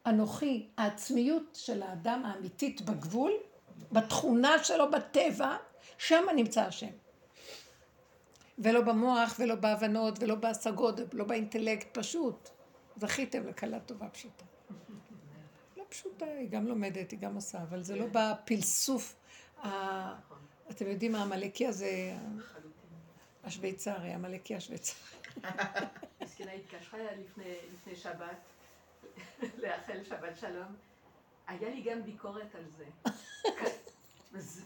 אנוכי, 0.07 0.67
העצמיות 0.77 1.45
של 1.55 1.83
האדם 1.83 2.25
האמיתית 2.25 2.83
בגבול, 2.83 3.33
בתכונה 3.93 4.65
שלו 4.65 4.91
בטבע, 4.91 5.57
שם 5.99 6.25
נמצא 6.37 6.63
השם. 6.63 6.91
ולא 8.59 8.81
במוח, 8.81 9.35
ולא 9.39 9.55
בהבנות, 9.55 10.19
ולא 10.23 10.35
בהשגות, 10.35 10.95
ולא 11.15 11.25
באינטלקט, 11.25 11.99
פשוט. 11.99 12.49
זכיתם 12.97 13.47
לכלה 13.49 13.81
טובה 13.81 14.09
פשוטה. 14.09 14.45
לא 15.77 15.85
פשוטה, 15.89 16.25
היא 16.27 16.49
גם 16.51 16.67
לומדת, 16.67 17.11
היא 17.11 17.19
גם 17.19 17.35
עושה, 17.35 17.63
אבל 17.63 17.83
זה 17.83 17.97
לא 17.97 18.05
בפלסוף. 18.13 19.15
ה- 19.63 20.15
אתם 20.71 20.87
יודעים, 20.87 21.15
העמלקי 21.15 21.67
הזה, 21.67 21.91
השוויצרי, 23.45 24.11
העמלקי 24.13 24.55
השוויצרי. 24.57 24.97
מסכנה 26.23 26.53
התקשרה 26.53 26.99
לפני 27.73 27.97
שבת, 27.97 28.37
לאחל 29.59 30.05
שבת 30.09 30.37
שלום. 30.41 30.77
היה 31.49 31.71
לי 31.71 31.83
גם 31.83 32.03
ביקורת 32.03 32.55
על 32.55 32.65
זה. 32.77 32.85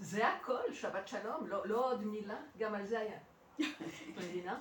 זה 0.01 0.29
הכל, 0.29 0.73
שבת 0.73 1.09
שלום, 1.09 1.47
לא, 1.47 1.67
לא 1.67 1.85
עוד 1.85 2.05
מילה, 2.05 2.37
גם 2.59 2.75
על 2.75 2.87
זה 2.87 2.99
היה. 2.99 3.19
מבינה? 4.17 4.61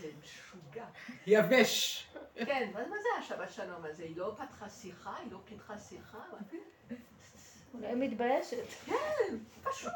זה 0.00 0.08
משוגע. 0.22 0.84
יבש. 1.26 2.06
כן, 2.34 2.70
מה 2.74 2.86
מה 2.86 2.96
זה 3.02 3.08
השבת 3.18 3.52
שלום 3.52 3.84
הזה? 3.84 4.02
היא 4.02 4.16
לא 4.16 4.34
פתחה 4.36 4.68
שיחה, 4.68 5.16
היא 5.22 5.32
לא 5.32 5.38
פיתחה 5.44 5.78
שיחה. 5.78 6.18
אולי 7.74 7.94
מתביישת. 7.94 8.66
פשוט, 9.62 9.92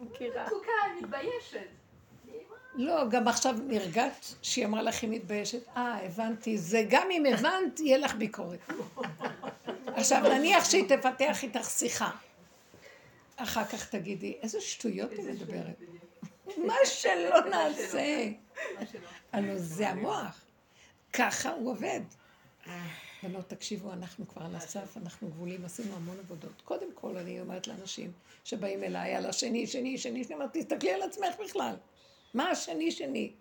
מכירה. 0.00 0.46
מתוקה, 0.46 0.72
מתביישת. 1.02 1.68
לא, 2.74 3.08
גם 3.08 3.28
עכשיו 3.28 3.54
נרגעת 3.66 4.34
שהיא 4.42 4.66
אמרה 4.66 4.82
לך 4.82 5.02
היא 5.02 5.10
מתביישת. 5.10 5.68
אה, 5.76 6.06
הבנתי. 6.06 6.58
זה 6.58 6.84
גם 6.88 7.08
אם 7.10 7.26
הבנת, 7.26 7.80
יהיה 7.80 7.98
לך 7.98 8.14
ביקורת. 8.14 8.60
עכשיו, 9.96 10.22
נניח 10.22 10.70
שהיא 10.70 10.84
תפתח 10.88 11.42
איתך 11.42 11.70
שיחה. 11.70 12.10
אחר 13.36 13.64
כך 13.64 13.88
תגידי, 13.88 14.36
איזה 14.42 14.60
שטויות 14.60 15.12
היא 15.12 15.24
מדברת. 15.24 15.80
מה 16.56 16.74
שלא 16.84 17.40
נעשה. 17.50 18.28
הלוא 19.32 19.54
זה 19.56 19.88
המוח. 19.88 20.40
ככה 21.12 21.50
הוא 21.50 21.70
עובד. 21.70 22.00
בנות, 23.22 23.48
תקשיבו, 23.48 23.92
אנחנו 23.92 24.28
כבר 24.28 24.42
על 24.42 24.56
הסף, 24.56 24.96
אנחנו 24.96 25.28
גבולים, 25.28 25.64
עשינו 25.64 25.96
המון 25.96 26.18
עבודות. 26.18 26.62
קודם 26.64 26.92
כל, 26.94 27.16
אני 27.16 27.40
אומרת 27.40 27.66
לאנשים 27.66 28.12
שבאים 28.44 28.84
אליי, 28.84 29.14
על 29.14 29.26
השני, 29.26 29.66
שני, 29.66 29.98
שני, 29.98 30.24
שני, 30.24 30.34
אומרת, 30.34 30.50
תסתכלי 30.56 30.92
על 30.92 31.02
עצמך 31.02 31.34
בכלל. 31.44 31.76
מה 32.34 32.50
השני, 32.50 32.90
שני? 32.90 33.32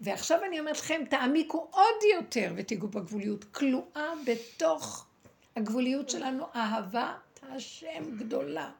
ועכשיו 0.00 0.44
אני 0.44 0.60
אומרת 0.60 0.76
לכם, 0.76 1.02
תעמיקו 1.10 1.68
עוד 1.70 2.02
יותר 2.14 2.52
ותיגעו 2.56 2.88
בגבוליות. 2.88 3.44
כלואה 3.44 4.12
בתוך 4.26 5.05
הגבוליות 5.56 6.10
שלנו 6.10 6.44
אהבת 6.56 7.40
השם 7.42 8.16
גדולה. 8.18 8.70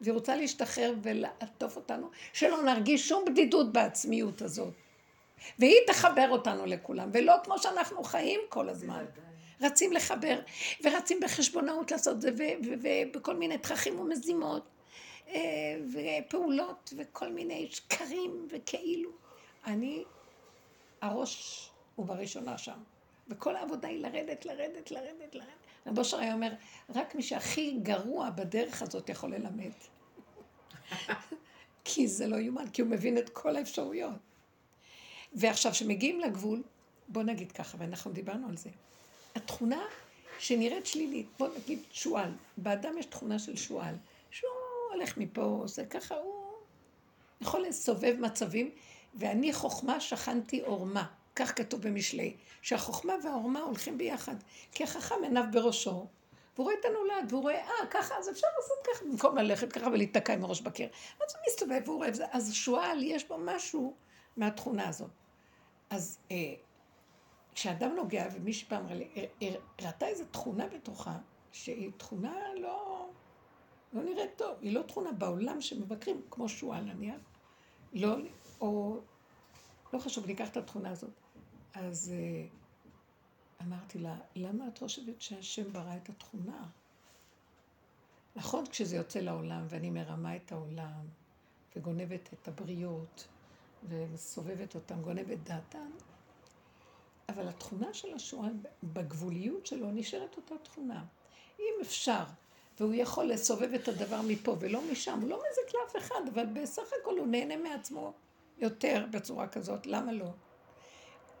והיא 0.00 0.14
רוצה 0.14 0.36
להשתחרר 0.36 0.94
ולעטוף 1.02 1.76
אותנו, 1.76 2.10
שלא 2.32 2.62
נרגיש 2.62 3.08
שום 3.08 3.24
בדידות 3.24 3.72
בעצמיות 3.72 4.42
הזאת. 4.42 4.74
והיא 5.58 5.78
תחבר 5.86 6.28
אותנו 6.30 6.66
לכולם, 6.66 7.10
ולא 7.12 7.34
כמו 7.44 7.58
שאנחנו 7.58 8.04
חיים 8.04 8.40
כל 8.48 8.68
הזמן. 8.68 9.04
רצים 9.60 9.92
לחבר, 9.92 10.40
ורצים 10.84 11.20
בחשבונאות 11.22 11.90
לעשות 11.90 12.20
זה, 12.20 12.30
ו- 12.38 12.66
ו- 12.66 12.74
ובכל 12.82 13.36
מיני 13.36 13.58
תככים 13.58 14.00
ומזימות, 14.00 14.62
אה, 15.28 15.40
ופעולות, 15.92 16.92
וכל 16.96 17.28
מיני 17.28 17.68
שקרים 17.70 18.46
וכאילו. 18.50 19.10
אני, 19.66 20.04
הראש 21.00 21.70
הוא 21.94 22.06
בראשונה 22.06 22.58
שם, 22.58 22.78
וכל 23.28 23.56
העבודה 23.56 23.88
היא 23.88 24.02
לרדת, 24.02 24.46
לרדת, 24.46 24.90
לרדת, 24.90 25.34
לרדת. 25.34 25.61
רב 25.86 25.98
אושר 25.98 26.18
היה 26.18 26.34
אומר, 26.34 26.52
רק 26.94 27.14
מי 27.14 27.22
שהכי 27.22 27.78
גרוע 27.82 28.30
בדרך 28.30 28.82
הזאת 28.82 29.08
יכול 29.08 29.34
ללמד. 29.34 29.70
כי 31.84 32.08
זה 32.08 32.26
לא 32.26 32.36
יאומן, 32.36 32.68
כי 32.72 32.82
הוא 32.82 32.90
מבין 32.90 33.18
את 33.18 33.28
כל 33.28 33.56
האפשרויות. 33.56 34.14
ועכשיו, 35.32 35.72
כשמגיעים 35.72 36.20
לגבול, 36.20 36.62
בוא 37.08 37.22
נגיד 37.22 37.52
ככה, 37.52 37.76
ואנחנו 37.80 38.12
דיברנו 38.12 38.48
על 38.48 38.56
זה. 38.56 38.70
התכונה 39.34 39.82
שנראית 40.38 40.86
שלילית, 40.86 41.26
בוא 41.38 41.48
נגיד 41.58 41.78
שועל. 41.90 42.30
באדם 42.56 42.98
יש 42.98 43.06
תכונה 43.06 43.38
של 43.38 43.56
שועל. 43.56 43.94
שהוא 44.30 44.50
הולך 44.92 45.18
מפה, 45.18 45.42
עושה 45.42 45.86
ככה, 45.86 46.14
הוא 46.14 46.52
יכול 47.40 47.62
לסובב 47.62 48.16
מצבים, 48.20 48.70
ואני 49.14 49.52
חוכמה 49.52 50.00
שכנתי 50.00 50.60
עורמה. 50.60 51.06
כך 51.36 51.56
כתוב 51.56 51.82
במשלי, 51.82 52.36
שהחוכמה 52.62 53.12
והעורמה 53.24 53.60
הולכים 53.60 53.98
ביחד. 53.98 54.34
כי 54.72 54.84
החכם 54.84 55.14
עיניו 55.22 55.44
בראשו, 55.52 56.06
והוא 56.54 56.64
רואה 56.64 56.74
את 56.80 56.84
הנולד, 56.84 57.32
והוא 57.32 57.42
רואה, 57.42 57.54
אה, 57.54 57.86
ככה, 57.90 58.14
אז 58.18 58.30
אפשר 58.30 58.46
לעשות 58.56 58.76
ככה, 58.86 59.04
במקום 59.04 59.38
ללכת 59.38 59.72
ככה 59.72 59.86
ולהיתקע 59.86 60.34
עם 60.34 60.44
הראש 60.44 60.60
בקיר. 60.60 60.88
אז 60.88 61.34
הוא 61.34 61.42
מסתובב 61.48 61.80
והוא 61.84 61.96
רואה. 61.96 62.08
אז 62.30 62.54
שועל, 62.54 63.02
יש 63.02 63.28
בו 63.28 63.38
משהו 63.38 63.94
מהתכונה 64.36 64.88
הזאת. 64.88 65.10
אז 65.90 66.18
אה, 66.30 66.54
כשאדם 67.54 67.94
נוגע, 67.94 68.26
ומישהי 68.32 68.68
פעם 68.68 68.82
אמרה 68.82 68.94
לי, 68.94 69.08
"אה, 69.16 69.24
אה, 69.42 69.54
ראתה 69.82 70.06
איזו 70.06 70.24
תכונה 70.30 70.66
בתוכה, 70.66 71.18
שהיא 71.52 71.90
תכונה 71.96 72.34
לא, 72.56 73.08
לא 73.92 74.02
נראית 74.02 74.30
טוב, 74.36 74.56
היא 74.60 74.72
לא 74.72 74.82
תכונה 74.82 75.12
בעולם 75.12 75.60
שמבקרים, 75.60 76.22
כמו 76.30 76.48
שועל 76.48 76.84
נניח, 76.84 77.20
לא, 77.92 78.16
או, 78.60 79.00
לא 79.92 79.98
חשוב, 79.98 80.26
ניקח 80.26 80.48
את 80.48 80.56
התכונה 80.56 80.90
הזאת. 80.90 81.10
אז 81.74 82.12
אה, 82.14 82.46
אמרתי 83.62 83.98
לה, 83.98 84.16
למה 84.36 84.68
את 84.68 84.78
חושבת 84.78 85.20
שהשם 85.20 85.72
ברא 85.72 85.96
את 85.96 86.08
התכונה? 86.08 86.66
נכון, 88.36 88.66
כשזה 88.66 88.96
יוצא 88.96 89.18
לעולם, 89.18 89.66
ואני 89.68 89.90
מרמה 89.90 90.36
את 90.36 90.52
העולם, 90.52 91.06
וגונבת 91.76 92.32
את 92.32 92.48
הבריות, 92.48 93.28
ומסובבת 93.88 94.74
אותם, 94.74 95.02
גונבת 95.02 95.38
דעתם, 95.38 95.90
אבל 97.28 97.48
התכונה 97.48 97.94
של 97.94 98.14
השועל 98.14 98.52
בגבוליות 98.82 99.66
שלו 99.66 99.90
נשארת 99.90 100.36
אותה 100.36 100.54
תכונה. 100.62 101.04
אם 101.58 101.74
אפשר, 101.82 102.24
והוא 102.80 102.94
יכול 102.94 103.24
לסובב 103.24 103.74
את 103.74 103.88
הדבר 103.88 104.20
מפה 104.28 104.56
ולא 104.60 104.80
משם, 104.92 105.20
הוא 105.20 105.30
לא 105.30 105.36
מזיק 105.36 105.74
לאף 105.74 105.96
אחד, 105.96 106.20
אבל 106.34 106.46
בסך 106.46 106.82
הכל 107.00 107.18
הוא 107.18 107.26
נהנה 107.26 107.56
מעצמו 107.56 108.12
יותר 108.58 109.06
בצורה 109.10 109.48
כזאת, 109.48 109.86
למה 109.86 110.12
לא? 110.12 110.30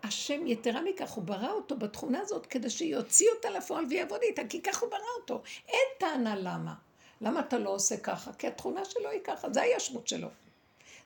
השם, 0.02 0.46
יתרה 0.46 0.80
מכך, 0.82 1.10
הוא 1.10 1.24
ברא 1.24 1.50
אותו 1.50 1.76
בתכונה 1.76 2.20
הזאת 2.20 2.46
כדי 2.46 2.70
שיוציא 2.70 3.26
אותה 3.36 3.50
לפועל 3.50 3.84
ויעבוד 3.84 4.20
איתה, 4.22 4.42
כי 4.48 4.62
כך 4.62 4.82
הוא 4.82 4.90
ברא 4.90 5.20
אותו. 5.20 5.42
אין 5.68 5.86
טענה 5.98 6.36
למה. 6.36 6.74
למה 7.20 7.40
אתה 7.40 7.58
לא 7.58 7.70
עושה 7.70 7.96
ככה? 7.96 8.32
כי 8.32 8.46
התכונה 8.46 8.84
שלו 8.84 9.10
היא 9.10 9.20
ככה, 9.24 9.50
זה 9.50 9.62
הישרות 9.62 10.08
שלו. 10.08 10.28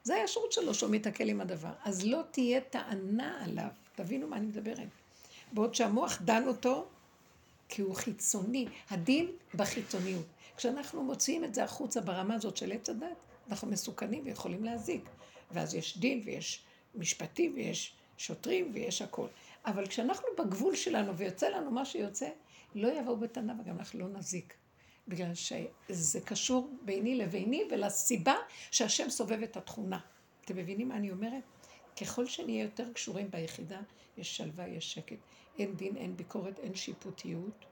זה 0.03 0.15
הישרות 0.15 0.53
שלו 0.53 0.75
שהוא 0.75 0.91
מתקל 0.91 1.29
עם 1.29 1.41
הדבר. 1.41 1.73
אז 1.85 2.07
לא 2.07 2.21
תהיה 2.31 2.61
טענה 2.61 3.45
עליו. 3.45 3.69
תבינו 3.95 4.29
מה 4.29 4.37
אני 4.37 4.47
מדברת. 4.47 4.89
בעוד 5.53 5.75
שהמוח 5.75 6.23
דן 6.23 6.49
אותו, 6.49 6.87
כי 7.69 7.83
הוא 7.83 7.95
חיצוני. 7.95 8.67
הדין 8.91 9.33
בחיצוניות. 9.55 10.27
כשאנחנו 10.57 11.03
מוציאים 11.05 11.45
את 11.45 11.55
זה 11.55 11.65
החוצה 11.65 12.01
ברמה 12.01 12.35
הזאת 12.35 12.57
של 12.57 12.73
עץ 12.73 12.89
הדת, 12.91 13.17
אנחנו 13.51 13.69
מסוכנים 13.69 14.25
ויכולים 14.25 14.65
להזיק. 14.65 15.05
ואז 15.51 15.75
יש 15.75 15.99
דין 15.99 16.23
ויש 16.25 16.63
משפטים 16.95 17.53
ויש 17.55 17.95
שוטרים 18.17 18.71
ויש 18.75 19.03
הכל. 19.03 19.27
אבל 19.67 19.87
כשאנחנו 19.87 20.27
בגבול 20.39 20.75
שלנו 20.75 21.17
ויוצא 21.17 21.49
לנו 21.49 21.71
מה 21.71 21.85
שיוצא, 21.85 22.29
לא 22.75 22.89
יבואו 22.99 23.17
בטענה 23.17 23.55
וגם 23.61 23.79
אנחנו 23.79 23.99
לא 23.99 24.09
נזיק. 24.09 24.55
בגלל 25.09 25.35
שזה 25.35 26.21
קשור 26.21 26.71
ביני 26.83 27.15
לביני 27.15 27.63
ולסיבה 27.71 28.35
שהשם 28.71 29.11
סובב 29.11 29.43
את 29.43 29.57
התכונה. 29.57 29.99
אתם 30.45 30.57
מבינים 30.57 30.89
מה 30.89 30.97
אני 30.97 31.11
אומרת? 31.11 31.43
ככל 32.01 32.27
שנהיה 32.27 32.63
יותר 32.63 32.93
קשורים 32.93 33.31
ביחידה, 33.31 33.81
יש 34.19 34.37
שלווה, 34.37 34.69
יש 34.69 34.93
שקט. 34.93 35.17
אין 35.59 35.77
דין, 35.77 35.97
אין 35.97 36.17
ביקורת, 36.17 36.59
אין 36.59 36.75
שיפוטיות. 36.75 37.65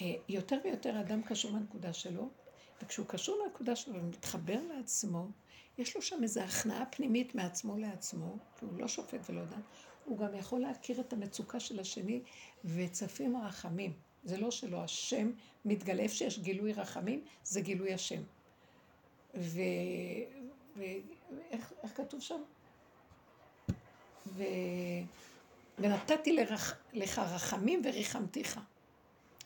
אה, 0.00 0.14
יותר 0.28 0.58
ויותר 0.64 1.00
אדם 1.00 1.22
קשור 1.22 1.52
לנקודה 1.52 1.92
שלו, 1.92 2.28
וכשהוא 2.82 3.06
קשור 3.06 3.42
לנקודה 3.44 3.76
שלו 3.76 3.94
ומתחבר 3.94 4.60
לעצמו, 4.74 5.26
יש 5.80 5.96
לו 5.96 6.02
שם 6.02 6.22
איזו 6.22 6.40
הכנעה 6.40 6.86
פנימית 6.86 7.34
מעצמו 7.34 7.76
לעצמו, 7.76 8.36
כי 8.58 8.64
הוא 8.64 8.80
לא 8.80 8.88
שופט 8.88 9.20
ולא 9.30 9.44
דן, 9.44 9.60
הוא 10.04 10.18
גם 10.18 10.34
יכול 10.34 10.60
להכיר 10.60 11.00
את 11.00 11.12
המצוקה 11.12 11.60
של 11.60 11.80
השני, 11.80 12.22
וצפים 12.64 13.36
הרחמים. 13.36 13.92
זה 14.24 14.36
לא 14.36 14.50
שלא, 14.50 14.84
השם 14.84 15.30
מתגלה, 15.64 16.02
איפה 16.02 16.14
שיש 16.14 16.38
גילוי 16.38 16.72
רחמים, 16.72 17.24
זה 17.44 17.60
גילוי 17.60 17.94
השם. 17.94 18.22
ו... 19.34 19.60
ואיך 20.76 21.72
איך 21.82 21.96
כתוב 21.96 22.20
שם? 22.20 22.42
ו... 24.26 24.44
ונתתי 25.78 26.32
לרח... 26.32 26.76
לך 26.92 27.18
רחמים 27.18 27.82
וריחמתיך. 27.84 28.60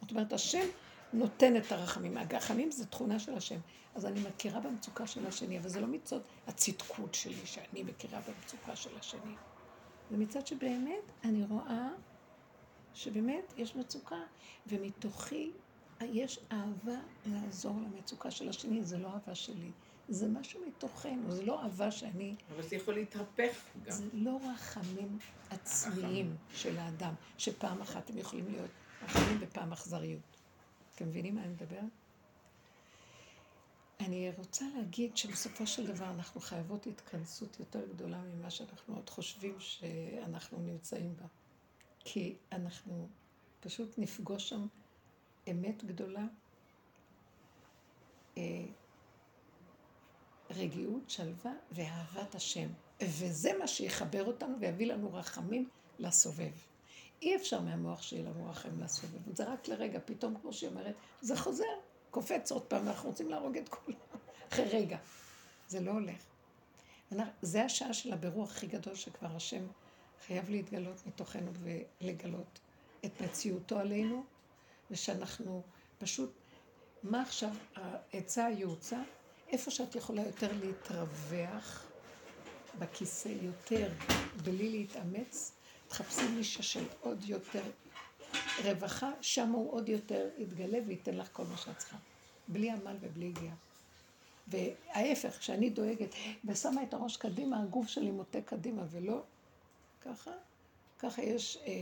זאת 0.01 0.11
אומרת, 0.11 0.33
השם 0.33 0.67
נותן 1.15 1.57
את 1.57 1.73
הרחמים. 1.73 2.17
הרחמים 2.17 2.71
זה 2.71 2.87
תכונה 2.87 3.19
של 3.19 3.35
השם. 3.35 3.59
אז 3.95 4.07
אני 4.07 4.21
מכירה 4.21 4.61
במצוקה 4.61 5.07
של 5.07 5.27
השני, 5.27 5.59
אבל 5.59 5.69
זה 5.69 5.81
לא 5.81 5.87
מצד 5.87 6.21
הצדקות 6.47 7.15
שלי 7.15 7.47
שאני 7.47 7.83
מכירה 7.83 8.21
במצוקה 8.29 8.77
של 8.77 8.99
השני. 8.99 9.35
זה 10.11 10.17
מצד 10.17 10.47
שבאמת 10.47 11.13
אני 11.25 11.45
רואה 11.45 11.89
שבאמת 12.95 13.55
יש 13.57 13.77
מצוקה, 13.77 14.21
ומתוכי 14.67 15.51
יש 16.01 16.39
אהבה 16.53 17.01
לעזור 17.27 17.75
למצוקה 17.81 18.31
של 18.31 18.49
השני, 18.49 18.85
זה 18.85 18.99
לא 18.99 19.09
אהבה 19.09 19.35
שלי. 19.35 19.71
זה 20.09 20.29
משהו 20.29 20.61
מתוכנו, 20.67 21.31
זה 21.31 21.45
לא 21.45 21.63
אהבה 21.63 21.91
שאני... 21.91 22.35
אבל 22.55 22.63
זה 22.63 22.77
יכול 22.77 22.95
להתהפך 22.95 23.65
גם. 23.85 23.93
זה 23.93 24.05
לא 24.13 24.39
רחמים 24.53 25.19
עצמיים 25.51 26.37
של 26.55 26.79
האדם, 26.79 27.15
שפעם 27.39 27.81
אחת 27.81 28.11
הם 28.11 28.19
יכולים 28.19 28.45
להיות 28.49 28.71
רחמים 29.03 29.39
ופעם 29.41 29.73
אכזריות. 29.73 30.34
אתם 30.95 31.09
מבינים 31.09 31.35
מה 31.35 31.41
אני 31.41 31.53
מדברת? 31.53 31.85
אני 34.01 34.31
רוצה 34.39 34.65
להגיד 34.77 35.17
שבסופו 35.17 35.67
של 35.67 35.87
דבר 35.87 36.11
אנחנו 36.11 36.41
חייבות 36.41 36.87
התכנסות 36.87 37.61
יותר 37.61 37.87
גדולה 37.89 38.23
ממה 38.23 38.51
שאנחנו 38.51 38.95
עוד 38.95 39.11
חושבים 39.11 39.61
שאנחנו 39.61 40.59
נמצאים 40.59 41.17
בה. 41.17 41.27
כי 41.99 42.37
אנחנו 42.53 43.09
פשוט 43.61 43.99
נפגוש 43.99 44.49
שם 44.49 44.67
אמת 45.51 45.85
גדולה, 45.85 46.27
אה, 48.39 48.43
רגיעות, 50.51 51.11
שלווה 51.11 51.53
ואהבת 51.73 52.35
השם. 52.35 52.69
וזה 53.03 53.51
מה 53.59 53.67
שיחבר 53.67 54.25
אותנו 54.25 54.61
ויביא 54.61 54.87
לנו 54.87 55.15
רחמים 55.15 55.69
לסובב. 55.99 56.53
אי 57.25 57.37
אפשר 57.37 57.61
מהמוח 57.61 58.03
שיהיה 58.03 58.23
לנו 58.23 58.51
רחם 58.51 58.81
לסובב. 58.81 59.37
זה 59.37 59.45
רק 59.45 59.69
לרגע, 59.69 59.99
פתאום, 60.05 60.35
כמו 60.41 60.53
שהיא 60.53 60.71
אומרת, 60.71 60.95
זה 61.21 61.37
חוזר, 61.37 61.65
קופץ 62.11 62.53
עוד 62.53 62.63
פעם, 62.63 62.87
ואנחנו 62.87 63.09
רוצים 63.09 63.31
להרוג 63.31 63.57
את 63.57 63.69
כולם. 63.69 63.97
אחרי 64.53 64.65
רגע. 64.65 64.99
זה 65.69 65.81
לא 65.81 65.91
הולך. 65.91 66.25
זה 67.43 67.65
השעה 67.65 67.95
של 67.95 68.13
הבירור 68.13 68.45
הכי 68.45 68.67
גדול 68.67 68.95
שכבר 68.95 69.37
השם 69.37 69.67
חייב 70.27 70.51
להתגלות 70.51 71.07
מתוכנו 71.07 71.51
ולגלות 72.01 72.61
את 73.05 73.21
מציאותו 73.21 73.79
עלינו, 73.79 74.25
ושאנחנו 74.91 75.63
פשוט 75.99 76.33
מה 77.03 77.23
עכשיו 77.23 77.51
העצה, 77.77 78.47
הייעוצה? 78.47 79.03
איפה 79.49 79.71
שאת 79.71 79.95
יכולה 79.95 80.23
יותר 80.23 80.53
להתרווח 80.61 81.87
בכיסא 82.79 83.29
יותר, 83.43 83.89
בלי 84.45 84.71
להתאמץ, 84.71 85.53
תחפשי 85.95 86.29
נישה 86.29 86.63
של 86.63 86.85
עוד 87.01 87.25
יותר 87.25 87.63
רווחה, 88.65 89.11
שם 89.21 89.49
הוא 89.51 89.73
עוד 89.73 89.89
יותר 89.89 90.29
יתגלה 90.39 90.79
וייתן 90.87 91.15
לך 91.15 91.29
כל 91.33 91.45
מה 91.45 91.57
שאת 91.57 91.79
צריכה. 91.79 91.97
בלי 92.49 92.71
עמל 92.71 92.97
ובלי 93.01 93.27
הגיעה. 93.27 93.55
וההפך, 94.49 95.39
כשאני 95.39 95.71
דואגת 95.71 96.15
ושמה 96.45 96.83
את 96.83 96.95
הראש 96.95 97.17
קדימה, 97.17 97.63
הגוף 97.63 97.89
שלי 97.89 98.11
מוטה 98.11 98.41
קדימה 98.41 98.83
ולא 98.91 99.23
ככה, 100.01 100.31
ככה 100.99 101.23
יש 101.23 101.59
אה, 101.67 101.73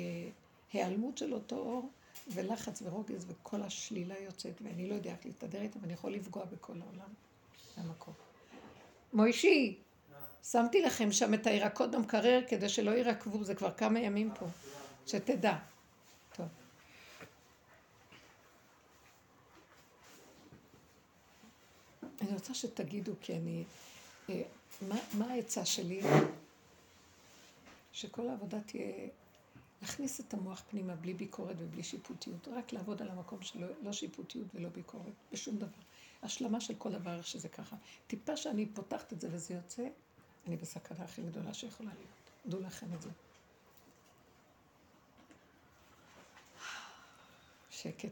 היעלמות 0.73 1.19
של 1.19 1.35
אותו 1.35 1.57
אור 1.57 1.91
ולחץ 2.29 2.83
ורוגז 2.83 3.27
וכל 3.29 3.63
השלילה 3.63 4.19
יוצאת 4.19 4.63
ואני 4.63 4.89
לא 4.89 4.95
יודעת 4.95 5.25
להתהדר 5.25 5.61
איתה 5.61 5.79
ואני 5.83 5.93
יכול 5.93 6.13
לפגוע 6.13 6.45
בכל 6.45 6.73
העולם. 6.73 7.13
זה 7.75 7.81
המקום. 7.81 8.15
מוישי, 9.13 9.79
שמתי 10.43 10.83
לכם 10.83 11.13
שם 11.13 11.35
את 11.35 11.47
הירקות 11.47 11.91
במקרר 11.91 12.41
כדי 12.49 12.69
שלא 12.69 12.91
יירקבו, 12.91 13.45
זה 13.45 13.55
כבר 13.55 13.73
כמה 13.73 14.01
ימים 14.01 14.31
פה, 14.39 14.47
שתדע. 15.07 15.57
אני 22.23 22.35
רוצה 22.35 22.55
שתגידו, 22.55 23.13
כי 23.21 23.37
אני... 23.37 23.65
אה, 24.31 24.43
מה, 24.89 24.97
מה 25.13 25.33
העצה 25.33 25.65
שלי? 25.65 26.01
שכל 27.93 28.29
העבודה 28.29 28.61
תהיה 28.61 29.09
להכניס 29.83 30.21
את 30.21 30.35
המוח 30.35 30.63
פנימה 30.71 30.95
בלי 30.95 31.15
ביקורת 31.15 31.57
ובלי 31.59 31.83
שיפוטיות, 31.83 32.49
רק 32.49 32.73
לעבוד 32.73 33.03
על 33.03 33.09
המקום 33.11 33.43
שלו, 33.43 33.67
לא 33.83 33.93
שיפוטיות 33.93 34.47
ולא 34.55 34.69
ביקורת, 34.69 35.13
בשום 35.33 35.57
דבר. 35.57 35.83
השלמה 36.23 36.61
של 36.61 36.75
כל 36.75 36.93
דבר 36.93 37.17
איך 37.17 37.27
שזה 37.27 37.49
ככה. 37.49 37.77
טיפה 38.07 38.37
שאני 38.37 38.67
פותחת 38.67 39.13
את 39.13 39.21
זה 39.21 39.29
וזה 39.31 39.55
יוצא, 39.55 39.89
אני 40.47 40.57
בסכנה 40.57 41.05
הכי 41.05 41.23
גדולה 41.23 41.55
שיכולה 41.55 41.91
להיות. 41.95 42.09
דעו 42.47 42.61
לכם 42.61 42.87
את 42.95 43.03
זה. 43.03 43.11
שקט. 47.71 48.09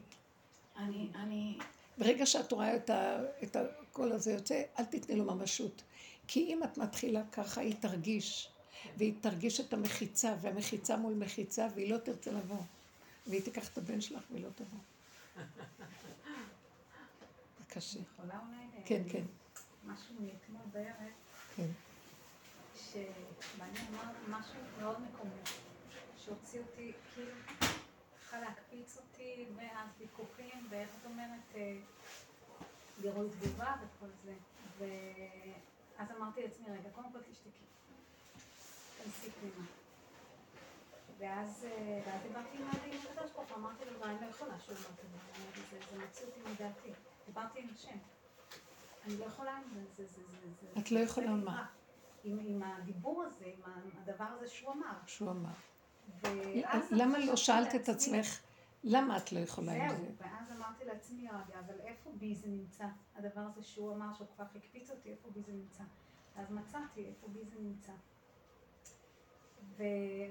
אני, 0.77 1.09
אני... 1.15 1.57
ברגע 1.97 2.25
שאת 2.25 2.51
רואה 2.51 2.75
את, 2.75 2.89
ה, 2.89 3.19
את 3.43 3.55
הקול 3.55 4.11
הזה 4.11 4.31
יוצא, 4.31 4.63
אל 4.79 4.85
תתני 4.85 5.15
לו 5.15 5.25
ממשות. 5.25 5.81
כי 6.27 6.39
אם 6.39 6.63
את 6.63 6.77
מתחילה 6.77 7.21
ככה, 7.31 7.61
היא 7.61 7.75
תרגיש, 7.79 8.49
והיא 8.97 9.13
תרגיש 9.21 9.59
את 9.59 9.73
המחיצה, 9.73 10.35
והמחיצה 10.41 10.97
מול 10.97 11.13
מחיצה, 11.13 11.67
והיא 11.75 11.93
לא 11.93 11.97
תרצה 11.97 12.31
לבוא. 12.31 12.61
והיא 13.27 13.41
תיקח 13.41 13.69
את 13.69 13.77
הבן 13.77 14.01
שלך 14.01 14.23
והיא 14.31 14.43
לא 14.43 14.49
תבוא. 14.55 14.79
זה 17.59 17.65
קשה. 17.73 17.99
כן, 18.85 19.03
כן. 19.11 19.23
משהו 19.85 20.15
מאתמול 20.19 20.61
בערב, 20.71 21.11
כן. 21.55 21.67
שבעלי 22.93 23.79
אמר 23.89 24.11
משהו 24.27 24.59
מאוד 24.79 24.97
מקומי, 25.01 25.41
שהוציא 26.17 26.59
אותי, 26.59 26.91
כאילו, 27.13 27.31
צריכה 28.19 28.39
להקפיץ 28.39 28.97
אותי, 28.97 29.45
ואז 29.55 29.89
ויכוחים, 29.97 30.67
ואיך 30.69 30.89
את 31.01 31.05
אומרת, 31.05 31.55
אה, 31.55 31.77
גירוי 33.01 33.29
תגובה 33.29 33.75
וכל 33.81 34.07
זה. 34.23 34.33
ואז 34.77 36.11
אמרתי 36.17 36.43
לעצמי, 36.43 36.65
רגע, 36.69 36.89
קודם 36.95 37.11
כל 37.11 37.19
תשתקי. 37.31 37.65
תנסי 39.03 39.29
פנימה. 39.31 39.65
ואז, 41.17 41.65
אה, 41.71 42.01
ואז 42.05 42.21
דיברתי 42.21 42.57
עם 42.57 42.63
עם 42.63 42.99
הקדוש 43.11 43.31
ברוך 43.31 43.49
הוא, 43.49 43.57
אמרתי 43.57 43.85
לו, 43.85 44.03
אני 44.03 44.21
לא 44.21 44.25
יכולה 44.25 44.59
שהוא 44.59 44.75
לא 44.75 44.83
תדבר, 44.83 45.79
זה, 45.91 45.97
מוציא 45.97 46.25
אותי 46.25 46.39
מדעתי. 46.39 46.89
דיברתי 47.25 47.59
עם 47.59 47.67
השם. 47.73 47.97
אני 49.05 49.17
לא 49.17 49.25
יכולה 49.25 49.57
עם 49.57 49.63
זה, 49.73 50.05
זה, 50.05 50.05
זה, 50.05 50.23
זה. 50.61 50.81
את 50.81 50.91
לא 50.91 50.99
יכולה 50.99 51.31
מה? 51.31 51.67
עם, 52.23 52.39
עם 52.39 52.63
הדיבור 52.63 53.23
הזה, 53.23 53.45
עם 53.45 53.61
הדבר 54.01 54.25
הזה 54.25 54.47
שהוא 54.47 54.73
אמר. 54.73 54.97
שהוא 55.05 55.31
אמר. 55.31 55.49
למה 56.91 57.19
לא 57.19 57.35
שאלת 57.35 57.75
את 57.75 57.89
עצמך, 57.89 58.39
למה 58.83 59.17
את 59.17 59.31
לא 59.31 59.39
יכולה 59.39 59.71
עם 59.73 59.89
זהו, 59.89 59.97
זה? 59.97 60.11
ואז 60.17 60.51
אמרתי 60.51 60.85
לעצמי, 60.85 61.27
רגע, 61.27 61.59
אבל 61.59 61.79
איפה 61.79 62.11
בי 62.13 62.35
זה 62.35 62.47
נמצא? 62.47 62.85
הדבר 63.15 63.41
הזה 63.41 63.63
שהוא 63.63 63.93
אמר 63.93 64.13
שהוא 64.13 64.27
כך 64.37 64.55
הקפיץ 64.55 64.91
אותי, 64.91 65.09
איפה 65.09 65.29
בי 65.29 65.41
זה 65.41 65.53
נמצא? 65.53 65.83
אז 66.35 66.51
מצאתי 66.51 67.05
איפה 67.05 67.27
בי 67.27 67.45
זה 67.45 67.55
נמצא. 67.59 67.91
ו... 69.77 69.83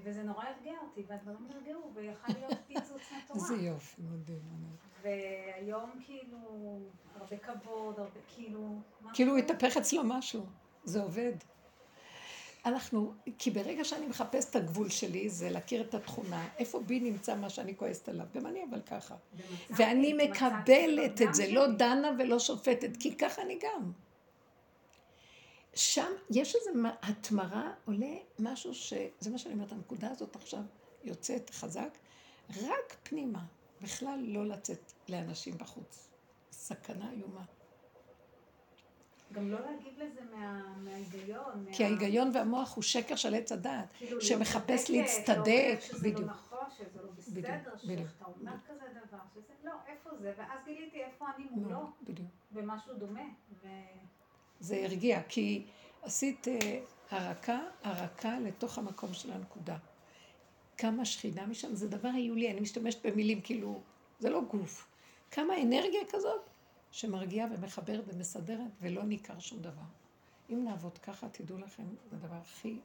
וזה 0.02 0.22
נורא 0.22 0.44
הרגיע 0.44 0.78
אותי, 0.82 1.04
והדברים 1.06 1.48
נרגעו, 1.48 1.92
ויכל 1.94 2.32
להיות 2.38 2.58
פיצוץ 2.66 3.02
מטורף. 3.12 3.30
איזה 3.50 3.54
יופי, 3.56 4.02
מדהים. 4.02 4.42
והיום 5.02 5.90
כאילו, 6.04 6.38
הרבה 7.14 7.38
כבוד, 7.38 7.98
הרבה 7.98 8.20
כאילו... 8.28 8.80
כאילו 9.12 9.36
התהפך 9.36 9.76
אצלו 9.76 10.04
משהו, 10.04 10.46
זה 10.84 11.02
עובד. 11.02 11.32
אנחנו, 12.66 13.14
כי 13.38 13.50
ברגע 13.50 13.84
שאני 13.84 14.06
מחפשת 14.06 14.50
את 14.50 14.56
הגבול 14.56 14.88
שלי, 14.88 15.28
זה 15.28 15.50
להכיר 15.50 15.80
את 15.80 15.94
התכונה, 15.94 16.48
איפה 16.58 16.80
בי 16.80 17.00
נמצא 17.00 17.36
מה 17.36 17.50
שאני 17.50 17.76
כועסת 17.76 18.08
עליו, 18.08 18.26
גם 18.34 18.46
אני 18.46 18.64
אבל 18.70 18.80
ככה. 18.80 19.14
ואני 19.70 20.12
מצאתי 20.12 20.30
מקבלת 20.30 21.22
את 21.22 21.34
זה. 21.34 21.52
לא 21.52 21.66
דנה 21.66 22.10
ולא 22.18 22.38
שופטת, 22.38 22.96
כי 23.00 23.14
ככה 23.16 23.42
אני 23.42 23.58
גם. 23.62 23.92
שם 25.74 26.12
יש 26.30 26.56
איזו 26.56 26.70
התמרה, 27.02 27.72
עולה 27.84 28.16
משהו 28.38 28.74
ש... 28.74 28.92
זה 29.20 29.30
מה 29.30 29.38
שאני 29.38 29.54
אומרת, 29.54 29.72
הנקודה 29.72 30.10
הזאת 30.10 30.36
עכשיו 30.36 30.62
יוצאת 31.04 31.50
חזק, 31.50 31.98
רק 32.50 32.96
פנימה, 33.02 33.44
בכלל 33.80 34.24
לא 34.26 34.46
לצאת 34.46 34.92
לאנשים 35.08 35.58
בחוץ. 35.58 36.08
סכנה 36.52 37.10
איומה. 37.12 37.44
גם 39.32 39.50
לא 39.50 39.58
להגיב 39.60 39.98
לזה 39.98 40.20
מה- 40.34 40.74
מההיגיון. 40.84 41.66
כי 41.72 41.82
מה- 41.82 41.88
ההיגיון 41.88 42.30
והמוח 42.34 42.74
הוא 42.76 42.82
שקר 42.82 43.16
של 43.16 43.34
עץ 43.34 43.52
הדעת, 43.52 43.86
כאילו 43.98 44.20
שמחפש 44.20 44.90
להצטדק, 44.90 45.36
להוכיח 45.46 45.84
שזה 45.84 45.98
בדיוק. 45.98 46.20
לא 46.20 46.26
נכון, 46.26 46.58
שזה 46.78 47.02
לא 47.02 47.10
בסדר, 47.16 47.70
בדיוק. 47.84 48.08
שאתה 48.08 48.24
אומר 48.40 48.52
כזה 48.68 48.80
דבר, 49.08 49.18
שזה 49.34 49.52
לא, 49.64 49.72
איפה 49.86 50.10
זה? 50.20 50.32
ואז 50.38 50.58
גיליתי 50.66 51.02
איפה 51.04 51.26
אני 51.36 51.44
נו, 51.50 51.56
מולו, 51.56 51.90
בדיוק. 52.02 52.28
במשהו 52.50 52.94
דומה. 52.94 53.24
ו... 53.62 53.66
זה 54.60 54.76
הרגיע, 54.84 55.22
כי 55.28 55.66
עשית 56.02 56.48
אה, 56.48 56.80
הרקה, 57.10 57.58
הרקה 57.82 58.38
לתוך 58.38 58.78
המקום 58.78 59.12
של 59.14 59.32
הנקודה. 59.32 59.76
כמה 60.78 61.04
שכינה 61.04 61.46
משם, 61.46 61.74
זה 61.74 61.88
דבר 61.88 62.08
היולי, 62.08 62.50
אני 62.50 62.60
משתמשת 62.60 63.06
במילים 63.06 63.40
כאילו, 63.40 63.80
זה 64.18 64.30
לא 64.30 64.40
גוף. 64.40 64.86
כמה 65.30 65.62
אנרגיה 65.62 66.00
כזאת 66.10 66.40
שמרגיעה 66.90 67.48
ומחברת 67.52 68.04
ומסדרת 68.06 68.70
ולא 68.80 69.02
ניכר 69.02 69.38
שום 69.38 69.58
דבר. 69.58 69.82
אם 70.50 70.64
נעבוד 70.64 70.98
ככה, 70.98 71.28
תדעו 71.28 71.58
לכם, 71.58 71.84
זה 72.10 72.16
הדבר 72.16 72.36
הכי 72.36 72.80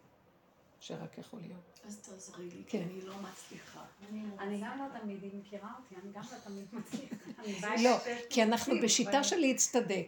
שרק 0.79 1.17
יכול 1.17 1.39
להיות. 1.39 1.79
אז 1.87 1.97
תעזרי 1.97 2.45
לי, 2.45 2.63
כן. 2.67 2.69
כי 2.69 2.83
אני 2.83 3.01
לא 3.01 3.15
מצליחה. 3.17 3.83
אני 4.39 4.61
גם 4.61 4.79
לא 4.79 4.99
תמיד, 4.99 5.23
היא 5.23 5.31
מכירה 5.39 5.69
אותי, 5.77 5.95
אני 6.03 6.11
גם 6.13 6.23
לא 6.31 6.37
תמיד 6.37 6.65
מצליחה. 6.73 7.75
לא, 7.85 7.97
כי 8.29 8.43
אנחנו 8.43 8.73
בשיטה 8.83 9.23
של 9.23 9.37
להצטדק. 9.37 10.07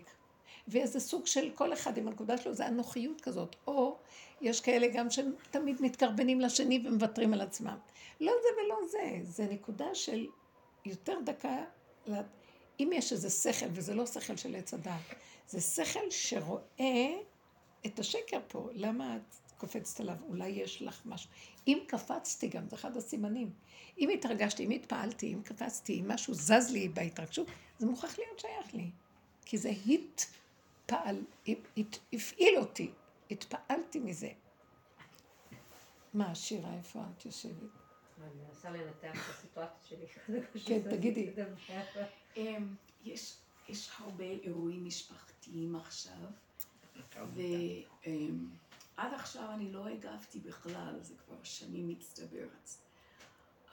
ואיזה 0.67 0.99
סוג 0.99 1.25
של 1.25 1.51
כל 1.55 1.73
אחד 1.73 1.97
עם 1.97 2.07
הנקודה 2.07 2.37
שלו, 2.37 2.53
זה 2.53 2.67
אנוכיות 2.67 3.21
כזאת. 3.21 3.55
או 3.67 3.97
יש 4.41 4.61
כאלה 4.61 4.87
גם 4.87 5.07
שתמיד 5.09 5.81
מתקרבנים 5.81 6.41
לשני 6.41 6.83
ומוותרים 6.87 7.33
על 7.33 7.41
עצמם. 7.41 7.77
לא 8.21 8.33
זה 8.41 8.61
ולא 8.61 8.87
זה, 8.87 9.19
זה 9.23 9.47
נקודה 9.51 9.95
של 9.95 10.27
יותר 10.85 11.19
דקה. 11.25 11.63
אם 12.79 12.89
יש 12.93 13.11
איזה 13.11 13.29
שכל, 13.29 13.65
וזה 13.71 13.93
לא 13.95 14.05
שכל 14.05 14.35
של 14.37 14.55
עץ 14.55 14.73
הדעת, 14.73 15.01
זה 15.47 15.61
שכל 15.61 16.09
שרואה 16.11 17.17
את 17.85 17.99
השקר 17.99 18.39
פה. 18.47 18.69
למה 18.73 19.15
את 19.15 19.35
קופצת 19.57 19.99
עליו? 19.99 20.15
אולי 20.29 20.47
יש 20.47 20.81
לך 20.81 21.01
משהו. 21.05 21.29
אם 21.67 21.79
קפצתי 21.87 22.47
גם, 22.47 22.69
זה 22.69 22.75
אחד 22.75 22.97
הסימנים. 22.97 23.51
אם 23.99 24.09
התרגשתי, 24.09 24.65
אם 24.65 24.71
התפעלתי, 24.71 25.33
אם 25.33 25.41
קפצתי, 25.41 25.99
אם 26.01 26.11
משהו 26.11 26.33
זז 26.33 26.69
לי 26.71 26.89
בהתרגשות, 26.89 27.47
זה 27.79 27.85
מוכרח 27.87 28.19
להיות 28.19 28.39
שייך 28.39 28.73
לי. 28.73 28.89
כי 29.45 29.57
זה 29.57 29.69
התפעל, 29.69 31.23
הת- 31.47 31.99
הפעיל 32.13 32.57
אותי, 32.57 32.91
התפעלתי 33.31 33.99
מזה. 33.99 34.29
מה, 36.13 36.35
שירה, 36.35 36.73
איפה 36.77 36.99
את 37.17 37.25
יושבת? 37.25 37.86
אני 38.23 38.41
מנסה 38.47 38.69
לנתח 38.69 39.29
את 39.29 39.35
הסיטואציה 39.35 39.97
שלי. 39.97 40.41
כן, 40.67 40.81
תגידי. 40.89 41.33
אמ, 42.37 42.75
יש, 43.03 43.37
יש 43.69 43.91
הרבה 43.97 44.23
אירועים 44.23 44.85
משפחתיים 44.85 45.75
עכשיו, 45.75 46.13
ועד 47.35 49.13
עכשיו 49.13 49.51
אני 49.51 49.71
לא 49.71 49.87
הגבתי 49.87 50.39
בכלל, 50.39 50.99
זה 51.01 51.13
כבר 51.25 51.43
שנים 51.43 51.87
מצטברת. 51.87 52.69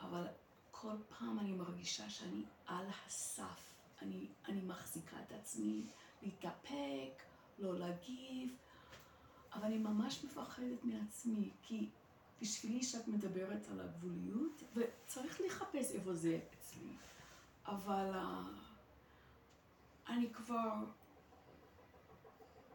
אבל 0.00 0.26
כל 0.70 0.96
פעם 1.08 1.38
אני 1.38 1.52
מרגישה 1.52 2.10
שאני 2.10 2.42
על 2.66 2.86
הסף. 3.06 3.74
אני, 4.02 4.26
אני 4.48 4.60
מחזיקה 4.60 5.16
את 5.26 5.32
עצמי 5.32 5.82
להתאפק, 6.22 7.22
לא 7.58 7.78
להגיב, 7.78 8.56
אבל 9.52 9.64
אני 9.64 9.78
ממש 9.78 10.24
מפחדת 10.24 10.84
מעצמי, 10.84 11.50
כי 11.62 11.88
בשבילי 12.44 12.82
שאת 12.82 13.08
מדברת 13.08 13.66
על 13.72 13.80
הגבוליות, 13.80 14.62
וצריך 14.76 15.40
לחפש 15.46 15.92
איפה 15.94 16.14
זה 16.14 16.38
אצלי, 16.58 16.88
אבל 17.66 18.10
אה, 18.14 18.42
אני 20.08 20.32
כבר, 20.32 20.74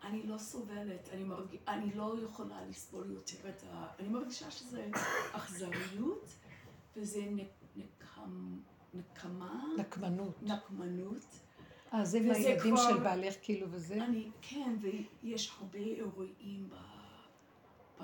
אני 0.04 0.24
לא 0.28 0.38
סובלת, 0.38 1.10
אני, 1.14 1.24
מרג... 1.24 1.56
אני 1.68 1.94
לא 1.94 2.16
יכולה 2.24 2.66
לסבול 2.66 3.12
יותר 3.12 3.50
את 3.50 3.64
ה... 3.72 3.88
אני 4.00 4.08
מרגישה 4.08 4.52
שזה 4.52 4.90
אכזריות, 5.32 6.26
וזה 6.96 7.22
נק- 7.22 7.76
נקם... 7.76 8.60
נקמה, 8.94 9.64
נקמנות. 9.78 10.44
נקמנות. 10.44 11.26
אה, 11.94 12.06
זה 12.06 12.20
מהילדים 12.20 12.76
כבר- 12.76 12.90
של 12.90 12.98
בעלך 13.00 13.34
כאילו 13.42 13.68
וזה? 13.72 14.04
אני, 14.04 14.30
כן, 14.42 14.76
ויש 15.24 15.52
הרבה 15.60 15.80
אירועים 15.80 16.70
ב... 16.70 16.76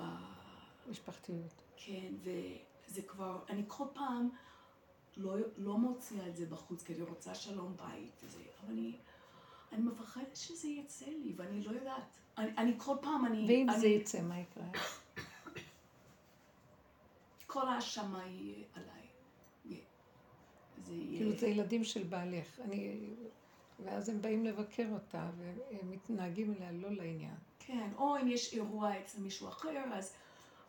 משפחתיות. 0.88 1.62
כן, 1.76 2.14
וזה 2.22 3.02
כבר, 3.02 3.44
אני 3.48 3.62
כל 3.66 3.84
פעם 3.94 4.28
לא, 5.16 5.36
לא 5.56 5.78
מוציאה 5.78 6.28
את 6.28 6.36
זה 6.36 6.46
בחוץ, 6.46 6.82
כי 6.82 6.94
אני 6.94 7.02
רוצה 7.02 7.34
שלום 7.34 7.76
בית 7.76 8.12
וזה, 8.24 8.38
אבל 8.38 8.72
אני, 8.72 8.96
אני 9.72 9.82
מפחדת 9.82 10.36
שזה 10.36 10.68
יצא 10.68 11.06
לי, 11.06 11.32
ואני 11.36 11.62
לא 11.62 11.70
יודעת. 11.70 12.16
אני, 12.38 12.50
אני 12.58 12.74
כל 12.78 12.96
פעם, 13.02 13.26
אני... 13.26 13.46
ואם 13.48 13.70
אני, 13.70 13.80
זה 13.80 13.86
יצא, 13.86 14.22
מה 14.22 14.40
יקרה? 14.40 14.64
כל 17.46 17.68
האשמה 17.68 18.26
יהיה 18.26 18.64
עליי. 18.74 19.06
זה 20.86 20.94
יהיה... 20.94 21.18
כאילו 21.18 21.36
זה 21.36 21.46
ילדים 21.46 21.84
של 21.84 22.02
בעלך. 22.02 22.60
אני... 22.60 22.96
ואז 23.84 24.08
הם 24.08 24.22
באים 24.22 24.44
לבקר 24.44 24.86
אותה, 24.92 25.30
והם 25.36 25.90
מתנהגים 25.90 26.54
אליה 26.54 26.72
לא 26.72 26.90
לעניין. 26.90 27.34
כן, 27.58 27.90
או 27.96 28.16
אם 28.16 28.28
יש 28.28 28.54
אירוע 28.54 29.00
אצל 29.00 29.20
מישהו 29.20 29.48
אחר, 29.48 29.84
אז, 29.92 30.14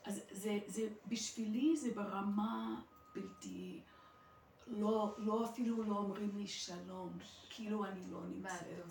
אז 0.08 0.22
זה, 0.32 0.60
זה, 0.68 0.88
בשבילי 1.08 1.78
זה 1.78 1.92
ברמה 1.96 2.82
בלתי, 3.16 3.80
לא, 4.68 5.16
לא 5.18 5.46
אפילו 5.46 5.84
לא 5.84 5.96
אומרים 5.96 6.32
לי 6.38 6.48
שלום, 6.48 7.10
כאילו 7.50 7.86
אני 7.86 8.02
לא 8.12 8.20
נמצאת. 8.36 8.62
אומרת? 8.62 8.86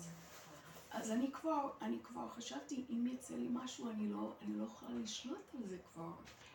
אז 0.91 1.11
אני 1.11 1.31
כבר, 1.31 1.69
אני 1.81 1.97
כבר 2.03 2.29
חשבתי, 2.29 2.85
אם 2.89 3.07
יצא 3.07 3.35
לי 3.35 3.47
משהו, 3.51 3.89
אני 3.89 4.09
לא, 4.09 4.33
אני 4.41 4.59
לא 4.59 4.63
יכולה 4.63 4.91
לשלוט 4.99 5.55
על 5.57 5.67
זה 5.69 5.77
כבר. 5.93 6.11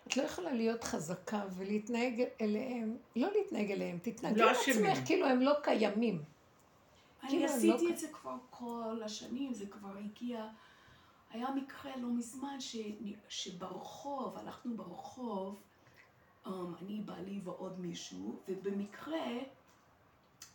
את 0.08 0.16
לא 0.16 0.22
יכולה 0.22 0.52
להיות 0.52 0.84
חזקה 0.84 1.44
ולהתנהג 1.56 2.22
אליהם, 2.40 2.96
לא 3.16 3.28
להתנהג 3.32 3.70
אליהם, 3.70 3.98
תתנהגי 4.02 4.40
לא 4.40 4.50
על 4.50 4.56
אשמים. 4.56 4.86
עצמך 4.86 5.06
כאילו 5.06 5.26
הם 5.26 5.40
לא 5.40 5.52
קיימים. 5.62 6.22
אני 7.22 7.30
כאילו, 7.30 7.44
הם 7.48 7.56
עשיתי 7.56 7.84
לא- 7.84 7.90
את 7.90 7.98
זה 7.98 8.08
כבר 8.12 8.36
כל 8.50 9.00
השנים, 9.04 9.54
זה 9.54 9.66
כבר 9.66 9.96
הגיע... 10.04 10.48
היה 11.32 11.50
מקרה 11.50 11.96
לא 11.96 12.08
מזמן 12.08 12.60
ש... 12.60 12.76
שברחוב, 13.28 14.36
הלכנו 14.36 14.76
ברחוב, 14.76 15.62
um, 16.46 16.50
אני, 16.80 17.00
בעלי 17.00 17.40
ועוד 17.44 17.80
מישהו, 17.80 18.40
ובמקרה 18.48 19.26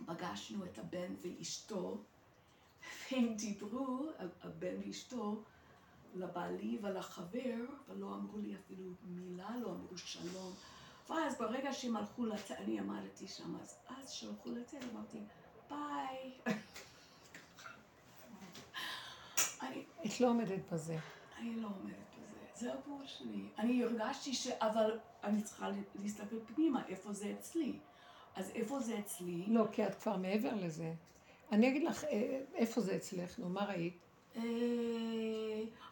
פגשנו 0.06 0.66
את 0.66 0.80
הבן 0.80 1.14
ואשתו, 1.22 1.98
והם 3.12 3.34
דיברו, 3.34 4.10
הבן 4.42 4.76
ואשתו, 4.86 5.44
לבעלי 6.16 6.80
ולחבר, 6.82 7.66
ולא 7.88 8.16
אמרו 8.16 8.38
לי 8.38 8.56
אפילו 8.56 8.92
מילה, 9.04 9.58
לא 9.58 9.70
אמרו 9.70 9.98
שלום. 9.98 10.54
ואז 11.10 11.38
ברגע 11.38 11.74
שהם 11.74 11.96
הלכו 11.96 12.26
לצאת, 12.26 12.58
אני 12.58 12.80
עמדתי 12.80 13.28
שם, 13.28 13.56
אז, 13.62 13.78
אז 13.88 14.12
שהלכו 14.12 14.52
לצאת, 14.52 14.84
אמרתי, 14.94 15.20
ביי. 15.70 16.38
אני, 19.62 19.86
את 20.08 20.22
לא 20.22 20.28
עומדת 20.28 20.72
בזה. 20.72 20.98
אני 21.38 21.56
לא 21.56 21.68
אומרת 21.82 21.96
בזה, 22.18 22.38
זה 22.54 22.74
הגבול 22.74 23.06
שלי. 23.06 23.44
אני 23.58 23.84
הרגשתי 23.84 24.34
ש... 24.34 24.48
אבל 24.48 25.00
אני 25.24 25.42
צריכה 25.42 25.70
להסתכל 26.02 26.36
פנימה, 26.56 26.88
איפה 26.88 27.14
זה 27.14 27.34
אצלי. 27.40 27.80
אז 28.36 28.52
איפה 28.56 28.80
זה 28.80 29.00
אצלי? 29.00 29.46
לא, 29.48 29.66
כי 29.72 29.88
את 29.88 29.96
כבר 29.96 30.18
מעבר 30.18 30.54
לזה. 30.56 30.94
אני 31.52 31.70
אגיד 31.70 31.84
לך, 31.84 32.04
אה, 32.04 32.42
איפה 32.56 32.82
זה 32.82 32.96
אצלך? 32.96 33.40
נו, 33.40 33.50
מה 33.50 33.66
ראית? 33.66 33.98
אה, 34.36 34.42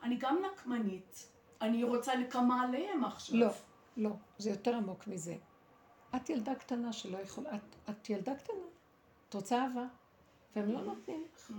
אני 0.03 0.16
גם 0.20 0.38
נקמנית. 0.51 1.28
אני 1.61 1.84
רוצה 1.84 2.16
נקמה 2.16 2.61
עליהם 2.61 3.03
עכשיו. 3.03 3.38
לא, 3.38 3.47
לא, 3.97 4.09
זה 4.38 4.49
יותר 4.49 4.76
עמוק 4.76 5.07
מזה. 5.07 5.36
את 6.16 6.30
ילדה 6.30 6.55
קטנה 6.55 6.93
שלא 6.93 7.18
יכולה, 7.18 7.55
את, 7.55 7.76
את 7.89 8.09
ילדה 8.09 8.36
קטנה, 8.36 8.66
את 9.30 9.34
רוצה 9.34 9.63
אהבה, 9.63 9.86
והם 10.56 10.72
לא 10.72 10.82
נותנים 10.82 11.24
לך. 11.36 11.51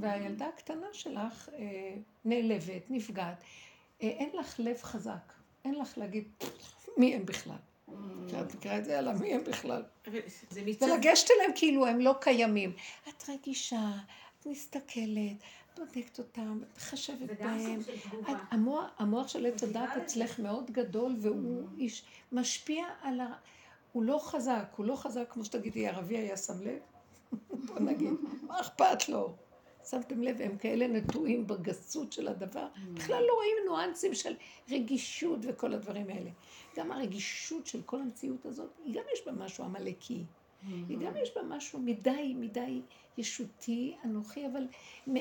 והילדה 0.00 0.46
הקטנה 0.48 0.86
שלך 0.92 1.48
אה, 1.52 1.94
נעלבת, 2.24 2.90
נפגעת, 2.90 3.42
אה, 4.02 4.08
אין 4.08 4.30
לך 4.38 4.54
לב 4.58 4.82
חזק, 4.82 5.32
אין 5.64 5.74
לך 5.74 5.98
להגיד 5.98 6.24
מי 6.96 7.14
הם 7.14 7.26
בכלל. 7.26 7.56
את 8.40 8.54
מכירה 8.54 8.78
את 8.78 8.84
זה? 8.84 8.92
יאללה, 8.92 9.12
מי 9.12 9.34
הם 9.34 9.44
בכלל? 9.44 9.82
ולגשת 10.90 11.28
אליהם 11.36 11.50
כאילו 11.54 11.86
הם 11.86 12.00
לא 12.00 12.14
קיימים. 12.20 12.72
את 13.08 13.28
רגישה, 13.28 13.90
את 14.40 14.46
מסתכלת, 14.46 15.36
בודקת 15.76 16.18
אותם, 16.18 16.60
מחשבת 16.76 17.16
וגם 17.26 17.58
בהם. 17.58 17.80
את- 18.30 18.36
המוח, 18.50 18.84
המוח 18.98 19.28
של 19.28 19.46
עץ 19.46 19.62
הדת. 19.62 19.88
אצלך 20.04 20.38
מאוד 20.38 20.70
גדול, 20.70 21.16
והוא 21.20 21.68
איש 21.78 22.02
משפיע 22.32 22.84
על 23.02 23.20
ה... 23.20 23.26
הוא 23.92 24.02
לא 24.02 24.18
חזק, 24.22 24.64
הוא 24.76 24.86
לא 24.86 24.96
חזק 24.96 25.26
כמו 25.30 25.44
שתגידי, 25.44 25.88
ערבי 25.88 26.16
היה 26.18 26.36
שם 26.36 26.62
לב? 26.62 26.78
בוא 27.50 27.80
נגיד, 27.80 28.12
מה 28.42 28.60
אכפת 28.60 29.08
לו? 29.08 29.34
שמתם 29.90 30.22
לב, 30.22 30.40
הם 30.40 30.56
כאלה 30.56 30.86
נטועים 30.88 31.46
בגסות 31.46 32.12
של 32.12 32.28
הדבר, 32.28 32.66
בכלל 32.94 33.22
לא 33.28 33.34
רואים 33.34 33.56
ניואנסים 33.64 34.14
של 34.14 34.34
רגישות 34.70 35.38
וכל 35.42 35.74
הדברים 35.74 36.08
האלה. 36.08 36.30
גם 36.76 36.92
הרגישות 36.92 37.66
של 37.66 37.82
כל 37.82 38.00
המציאות 38.00 38.46
הזאת, 38.46 38.70
היא 38.84 38.94
גם 38.94 39.02
יש 39.14 39.26
בה 39.26 39.32
משהו 39.32 39.64
עמלקי. 39.64 40.24
היא 40.88 40.98
גם 40.98 41.16
יש 41.16 41.34
בה 41.36 41.42
משהו 41.42 41.78
מדי, 41.78 42.34
מדי 42.36 42.80
ישותי, 43.18 43.96
אנוכי, 44.04 44.46
אבל 44.46 44.66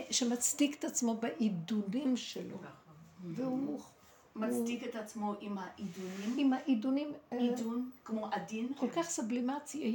שמצדיק 0.09 0.79
את 0.79 0.83
עצמו 0.83 1.13
בעידונים 1.15 2.17
שלו. 2.17 2.57
והוא 3.23 3.79
מצדיק 4.35 4.83
את 4.83 4.95
עצמו 4.95 5.33
עם 5.39 5.57
העידונים. 5.57 6.37
עם 6.37 6.53
העידונים, 6.53 7.11
אה, 7.33 7.37
עידון, 7.37 7.89
כמו 8.03 8.27
עדין. 8.31 8.73
כל 8.77 8.89
כך 8.89 9.09
סבלימציה. 9.09 9.91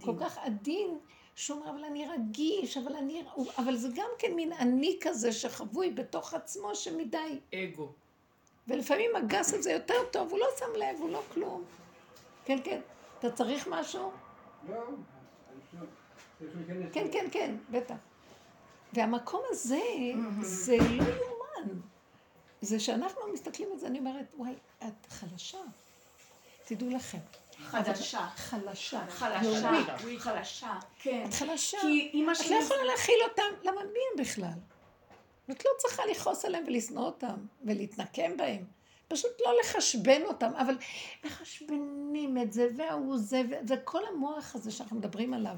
כל 0.00 0.14
כך 0.20 0.38
עדין, 0.38 0.98
שהוא 1.36 1.60
אומר, 1.60 1.70
אבל 1.70 1.84
אני 1.84 2.06
רגיש, 2.06 2.76
אבל 2.76 2.96
אני, 2.96 3.24
אבל 3.58 3.76
זה 3.76 3.88
גם 3.94 4.08
כן 4.18 4.32
מין 4.34 4.52
אני 4.52 4.98
כזה 5.00 5.32
שחבוי 5.32 5.90
בתוך 5.90 6.34
עצמו 6.34 6.74
שמדי. 6.74 7.40
אגו. 7.54 7.92
ולפעמים 8.68 9.16
הגס 9.16 9.54
הזה 9.54 9.72
יותר 9.72 9.94
טוב, 10.12 10.30
הוא 10.30 10.38
לא 10.38 10.46
שם 10.58 10.72
לב, 10.76 10.96
הוא 11.00 11.10
לא 11.10 11.22
כלום. 11.34 11.64
כן, 12.44 12.58
כן. 12.64 12.80
אתה 13.18 13.30
צריך 13.30 13.68
משהו? 13.70 14.10
לא, 14.68 14.82
להיכנס. 16.40 16.92
כן, 16.92 17.06
כן, 17.12 17.26
כן, 17.32 17.56
בטח. 17.70 17.94
והמקום 18.92 19.42
הזה, 19.50 19.80
זה 20.40 20.76
לא 20.76 20.84
יאומן. 20.84 21.80
זה 22.60 22.80
שאנחנו 22.80 23.20
מסתכלים 23.32 23.68
על 23.72 23.78
זה, 23.78 23.86
אני 23.86 23.98
אומרת, 23.98 24.34
וואי, 24.36 24.54
את 24.78 25.06
חלשה. 25.08 25.58
תדעו 26.64 26.90
לכם. 26.90 27.18
חדשה. 27.64 28.26
חלשה. 28.36 29.00
חלשה. 29.08 29.70
חלשה. 30.18 30.72
כן. 30.98 31.24
את 31.28 31.34
חלשה. 31.34 31.78
כי 31.80 32.10
אימא 32.14 32.32
את 32.32 32.38
לא 32.38 32.44
שלי... 32.44 32.58
יכולה 32.62 32.84
להכיל 32.84 33.18
אותם, 33.30 33.42
למה 33.62 33.80
מי 33.80 33.98
הם 34.12 34.24
בכלל? 34.24 34.58
את 35.50 35.64
לא 35.64 35.70
צריכה 35.78 36.02
לכעוס 36.10 36.44
עליהם 36.44 36.64
ולשנוא 36.66 37.04
אותם 37.04 37.36
ולהתנקם 37.64 38.36
בהם. 38.36 38.64
פשוט 39.08 39.30
לא 39.46 39.52
לחשבן 39.60 40.22
אותם, 40.24 40.52
אבל 40.56 40.76
מחשבנים 41.24 42.38
את 42.42 42.52
זה, 42.52 42.68
והוא 42.76 43.16
זה, 43.18 43.42
וכל 43.68 44.06
המוח 44.06 44.54
הזה 44.54 44.70
שאנחנו 44.70 44.96
מדברים 44.96 45.34
עליו, 45.34 45.56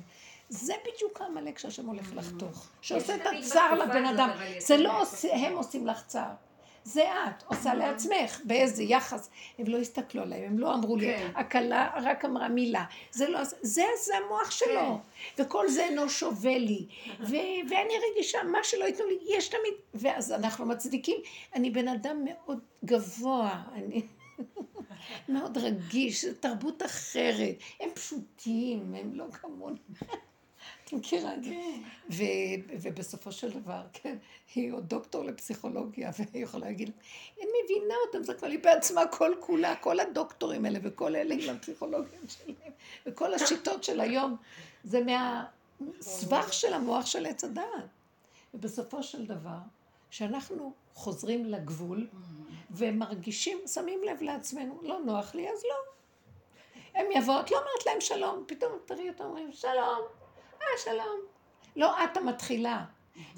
זה 0.49 0.74
בדיוק 0.80 1.20
העמלק 1.20 1.59
שהשם 1.59 1.86
הולך 1.86 2.11
לחתוך. 2.14 2.68
שעושה 2.80 3.14
את 3.16 3.20
הצער 3.26 3.74
לבן 3.74 4.05
אדם. 4.05 4.30
זה 4.59 4.76
לא 4.76 5.03
הם 5.32 5.57
עושים 5.57 5.86
לך 5.86 6.07
צער. 6.07 6.32
זה 6.85 7.03
את, 7.03 7.43
עושה 7.47 7.74
לעצמך, 7.74 8.41
באיזה 8.45 8.83
יחס. 8.83 9.31
הם 9.59 9.66
לא 9.66 9.79
הסתכלו 9.79 10.22
עליהם, 10.22 10.45
הם 10.45 10.59
לא 10.59 10.74
אמרו 10.74 10.97
לי, 10.97 11.07
כן. 11.07 11.31
הכלה 11.35 11.91
רק 12.03 12.24
אמרה 12.24 12.49
מילה. 12.49 12.85
זה 13.11 13.29
לא, 13.29 13.45
זה, 13.45 13.85
זה 14.05 14.12
המוח 14.16 14.51
שלו. 14.51 14.99
וכל 15.39 15.68
זה 15.68 15.85
אינו 15.85 16.09
שווה 16.09 16.59
לי. 16.59 16.87
ו- 17.20 17.61
ואני 17.70 17.95
רגישה, 18.11 18.39
מה 18.43 18.59
שלא 18.62 18.85
ייתנו 18.85 19.07
לי, 19.07 19.18
יש 19.29 19.49
תמיד... 19.49 19.74
ואז 19.95 20.33
אנחנו 20.33 20.66
מצדיקים. 20.66 21.16
אני 21.55 21.70
בן 21.70 21.89
אדם 21.89 22.24
מאוד 22.24 22.61
גבוה, 22.85 23.62
אני 23.72 24.03
מאוד 25.29 25.59
רגיש, 25.59 26.24
זו 26.24 26.35
תרבות 26.41 26.83
אחרת. 26.83 27.57
הם 27.81 27.89
פשוטים, 27.95 28.95
הם 28.95 29.14
לא 29.14 29.24
כמוני. 29.33 29.79
את 30.89 30.93
מכירה 30.93 31.34
את 31.34 31.45
זה? 31.45 31.51
כן. 31.51 31.80
ובסופו 32.82 33.32
של 33.32 33.51
דבר, 33.51 33.82
כן, 33.93 34.18
היא 34.55 34.72
עוד 34.72 34.89
דוקטור 34.89 35.24
לפסיכולוגיה, 35.24 36.11
והיא 36.18 36.45
יכולה 36.45 36.66
להגיד, 36.66 36.91
אני 37.39 37.47
מבינה 37.64 37.95
אותם, 38.07 38.22
זה 38.22 38.34
כבר 38.34 38.47
היא 38.47 38.59
בעצמה 38.59 39.07
כל 39.07 39.34
כולה, 39.41 39.76
כל 39.76 40.01
הדוקטורים 40.01 40.64
האלה 40.64 40.78
וכל 40.82 41.16
אלה 41.16 41.34
עם 41.34 41.57
הפסיכולוגים 41.57 42.20
שלהם, 42.28 42.72
וכל 43.07 43.34
השיטות 43.34 43.84
של 43.84 44.01
היום, 44.01 44.36
זה 44.84 45.01
מהסבך 45.05 46.53
של 46.53 46.72
המוח 46.72 47.07
של 47.07 47.26
עץ 47.26 47.45
הדעת. 47.45 47.89
ובסופו 48.55 49.03
של 49.03 49.26
דבר, 49.26 49.59
כשאנחנו 50.11 50.72
חוזרים 50.95 51.45
לגבול 51.45 52.07
ומרגישים, 52.70 53.59
שמים 53.66 54.01
לב 54.03 54.22
לעצמנו, 54.22 54.80
לא 54.82 54.99
נוח 54.99 55.34
לי, 55.34 55.51
אז 55.51 55.62
לא. 55.64 55.76
הם 56.95 57.07
יבואו, 57.14 57.41
את 57.41 57.51
לא 57.51 57.57
אומרת 57.57 57.86
להם 57.86 58.01
שלום, 58.01 58.45
פתאום 58.47 58.72
תראי 58.86 59.09
אותם 59.09 59.24
אומרים, 59.24 59.53
שלום, 59.53 59.99
אה, 60.62 60.66
שלום. 60.84 61.20
לא 61.76 62.04
את 62.04 62.16
המתחילה, 62.16 62.84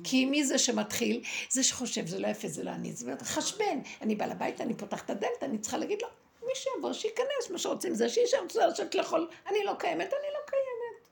כי 0.04 0.24
מי 0.24 0.44
זה 0.44 0.58
שמתחיל? 0.58 1.22
זה 1.50 1.62
שחושב, 1.62 2.06
זה 2.06 2.18
לא 2.18 2.26
יפה, 2.28 2.48
זה 2.48 2.64
לא 2.64 2.70
אני. 2.70 2.92
זה 2.92 3.14
חשבן. 3.22 3.80
אני 4.02 4.14
באה 4.14 4.26
לבית, 4.26 4.60
אני 4.60 4.74
פותחת 4.74 5.04
את 5.04 5.10
הדלת, 5.10 5.42
אני 5.42 5.58
צריכה 5.58 5.78
להגיד 5.78 6.02
לו, 6.02 6.08
מי 6.46 6.52
שיבוא, 6.54 6.92
שייכנס, 6.92 7.50
מה 7.50 7.58
שרוצים 7.58 7.94
זה 7.94 8.08
שישב, 8.08 8.38
רוצה 8.42 8.66
לשבת 8.66 8.94
לאכול, 8.94 9.28
אני 9.46 9.64
לא 9.64 9.74
קיימת, 9.78 10.12
אני 10.12 10.28
לא 10.32 10.38
קיימת. 10.46 11.08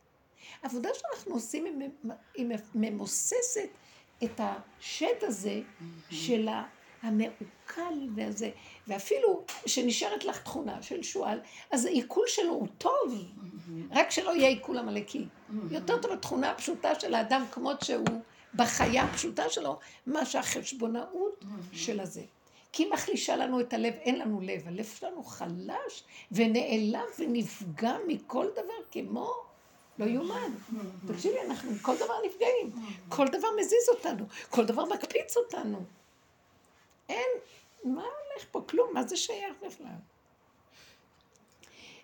העבודה 0.63 0.89
שאנחנו 0.95 1.35
עושים 1.35 1.93
היא 2.35 2.47
ממוססת 2.75 3.69
את 4.25 4.41
השד 4.41 5.23
הזה 5.23 5.61
של 6.11 6.49
המעוקל 7.03 8.09
והזה, 8.15 8.51
ואפילו 8.89 9.45
שנשארת 9.67 10.25
לך 10.25 10.43
תכונה 10.43 10.83
של 10.83 11.03
שועל, 11.03 11.41
אז 11.71 11.85
העיכול 11.85 12.25
שלו 12.27 12.53
הוא 12.53 12.69
טוב, 12.79 13.25
רק 13.91 14.11
שלא 14.11 14.37
יהיה 14.37 14.49
עיכול 14.49 14.79
עמלקי. 14.79 15.25
יותר 15.71 15.99
טוב 16.03 16.13
התכונה 16.13 16.51
הפשוטה 16.51 17.01
של 17.01 17.15
האדם 17.15 17.45
כמות 17.53 17.81
שהוא 17.83 18.07
בחיה 18.55 19.03
הפשוטה 19.05 19.51
שלו, 19.51 19.79
מה 20.07 20.27
שהחשבונאות 20.27 21.45
של 21.73 22.01
הזה. 22.01 22.23
כי 22.73 22.83
היא 22.83 22.93
מחלישה 22.93 23.37
לנו 23.37 23.61
את 23.61 23.73
הלב, 23.73 23.95
אין 23.95 24.19
לנו 24.19 24.41
לב, 24.41 24.63
הלב 24.67 24.85
שלנו 24.99 25.23
חלש 25.23 26.05
ונעלם 26.33 27.07
ונפגע 27.19 27.97
מכל 28.07 28.47
דבר 28.53 28.75
כמו 28.91 29.33
לא 29.99 30.05
יאומן. 30.05 30.53
תקשיבי, 31.07 31.37
אנחנו 31.47 31.71
כל 31.83 31.97
דבר 31.97 32.15
נפגעים, 32.27 32.71
כל 33.09 33.29
דבר 33.29 33.49
מזיז 33.61 33.89
אותנו, 33.89 34.25
כל 34.51 34.65
דבר 34.65 34.85
מקפיץ 34.85 35.37
אותנו. 35.37 35.85
אין, 37.09 37.29
מה 37.85 38.03
הולך 38.03 38.47
פה? 38.51 38.63
כלום, 38.69 38.95
מה 38.95 39.03
זה 39.03 39.17
שייך 39.17 39.55
בכלל? 39.67 39.97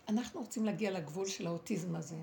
אנחנו 0.09 0.41
רוצים 0.41 0.65
להגיע 0.65 0.91
לגבול 0.91 1.27
של 1.27 1.47
האוטיזם 1.47 1.97
הזה. 1.97 2.17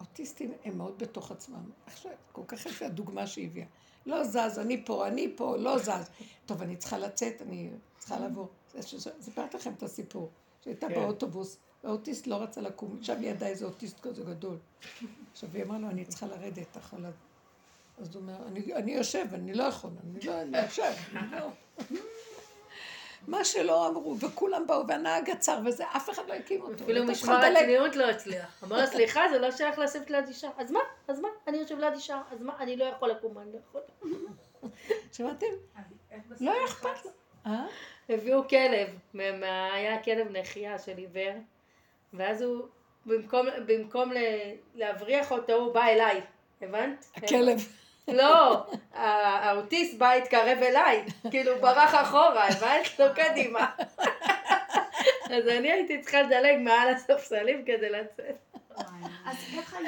אוטיסטים 0.00 0.52
הם 0.64 0.78
מאוד 0.78 0.98
בתוך 0.98 1.30
עצמם. 1.30 1.70
עכשיו, 1.86 2.12
כל 2.32 2.42
כך 2.46 2.66
יפה 2.66 2.86
הדוגמה 2.86 3.26
שהיא 3.26 3.46
הביאה. 3.46 3.66
לא 4.06 4.24
זז, 4.24 4.58
אני 4.58 4.82
פה, 4.84 5.06
אני 5.08 5.32
פה, 5.36 5.56
לא 5.56 5.78
זז. 5.78 6.10
טוב, 6.46 6.62
אני 6.62 6.76
צריכה 6.76 6.98
לצאת, 6.98 7.42
אני 7.42 7.70
צריכה 7.98 8.18
לעבור. 8.18 8.48
סיפרתי 9.20 9.56
לכם 9.56 9.72
את 9.72 9.82
הסיפור, 9.82 10.30
שהייתה 10.64 10.88
כן. 10.88 10.94
באוטובוס, 10.94 11.58
האוטיסט 11.84 12.26
לא 12.26 12.34
רצה 12.34 12.60
לקום, 12.60 12.98
שם 13.02 13.22
ידע 13.22 13.46
איזה 13.46 13.64
אוטיסט 13.64 14.00
כזה 14.00 14.24
גדול. 14.24 14.58
עכשיו 15.32 15.50
היא 15.54 15.62
אמרה 15.62 15.78
לו, 15.78 15.88
אני 15.88 16.04
צריכה 16.04 16.26
לרדת, 16.26 16.66
אתה 16.70 16.78
יכול... 16.78 17.00
אז 17.98 18.14
הוא 18.14 18.22
אומר, 18.22 18.46
אני, 18.46 18.74
אני 18.74 18.94
יושב, 18.94 19.26
אני 19.34 19.54
לא 19.54 19.64
יכול, 19.64 19.90
אני 20.04 20.20
לא, 20.26 20.42
אני 20.42 20.58
יושב, 20.62 20.92
אני 21.16 21.40
לא. 21.40 21.48
מה 23.26 23.44
שלא 23.44 23.88
אמרו, 23.88 24.16
וכולם 24.20 24.66
באו, 24.66 24.88
והנהג 24.88 25.30
עצר, 25.30 25.58
וזה, 25.66 25.84
אף 25.96 26.10
אחד 26.10 26.28
לא 26.28 26.34
הקים 26.34 26.62
אותו. 26.62 26.84
אפילו 26.84 27.04
משמר 27.04 27.36
הצניעות 27.36 27.96
לא 27.96 28.10
הצליח. 28.10 28.58
אמר 28.64 28.86
סליחה, 28.86 29.20
זה 29.30 29.38
לא 29.38 29.50
שייך 29.50 29.78
לשבת 29.78 30.10
ליד 30.10 30.28
אישה. 30.28 30.48
אז 30.58 30.72
מה? 30.72 30.80
אז 31.08 31.20
מה? 31.20 31.28
אני 31.46 31.56
יושב 31.56 31.78
ליד 31.78 31.92
אישה, 31.94 32.22
אז 32.30 32.42
מה? 32.42 32.56
אני 32.58 32.76
לא 32.76 32.84
יכול 32.84 33.10
לקום, 33.10 33.38
אני 33.38 33.52
לא 33.52 33.58
יכול. 33.68 33.80
שמעתם? 35.16 35.46
לא 36.40 36.52
אכפת 36.64 37.04
לו. 37.04 37.10
אה? 37.46 37.66
הביאו 38.08 38.48
כלב, 38.48 38.88
היה 39.72 40.02
כלב 40.02 40.36
נחייה 40.36 40.78
של 40.78 40.96
עיוור, 40.96 41.34
ואז 42.12 42.42
הוא, 42.42 42.66
במקום 43.66 44.12
להבריח 44.74 45.32
אותו, 45.32 45.52
הוא 45.52 45.74
בא 45.74 45.84
אליי, 45.84 46.20
הבנת? 46.62 47.06
הכלב. 47.16 47.58
לא, 48.08 48.66
האוטיסט 48.92 49.98
בא 49.98 50.14
להתקרב 50.14 50.58
אליי, 50.62 51.04
כאילו 51.30 51.52
ברח 51.60 51.94
אחורה, 51.94 52.48
הבנת? 52.48 52.98
לא 52.98 53.06
קדימה. 53.08 53.66
אז 55.24 55.48
אני 55.48 55.72
הייתי 55.72 56.00
צריכה 56.02 56.22
לדלג 56.22 56.58
מעל 56.64 56.88
הספסלים 56.88 57.64
כדי 57.64 57.90
לצאת. 57.90 58.36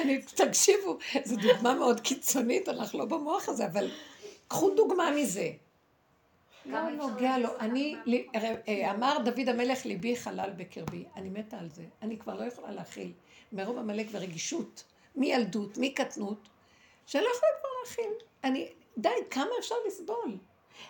אני, 0.00 0.22
תקשיבו, 0.22 0.98
זו 1.24 1.36
דוגמה 1.36 1.74
מאוד 1.74 2.00
קיצונית, 2.00 2.68
אנחנו 2.68 2.98
לא 2.98 3.04
במוח 3.04 3.48
הזה, 3.48 3.66
אבל 3.66 3.90
קחו 4.48 4.70
דוגמה 4.70 5.10
מזה. 5.10 5.50
לא 6.66 6.90
נוגע 6.90 7.38
לו. 7.38 7.48
אני, 7.60 7.96
אה, 8.68 8.90
אמר 8.90 9.18
דוד 9.24 9.48
המלך, 9.48 9.86
ליבי 9.86 10.16
חלל 10.16 10.50
בקרבי. 10.56 11.04
אני 11.16 11.28
מתה 11.28 11.58
על 11.58 11.68
זה. 11.68 11.82
אני 12.02 12.18
כבר 12.18 12.34
לא 12.34 12.44
יכולה 12.44 12.70
להכיל. 12.70 13.12
מרוב 13.52 13.78
עמלק 13.78 14.06
ורגישות, 14.10 14.84
מילדות, 15.16 15.78
מקטנות, 15.80 16.48
שאני 17.08 17.24
לא 17.24 17.28
יכולה 17.28 17.52
כבר 17.60 17.68
להכיל. 17.84 18.26
אני, 18.44 18.72
די, 18.98 19.08
כמה 19.30 19.50
אפשר 19.58 19.74
לסבול? 19.86 20.38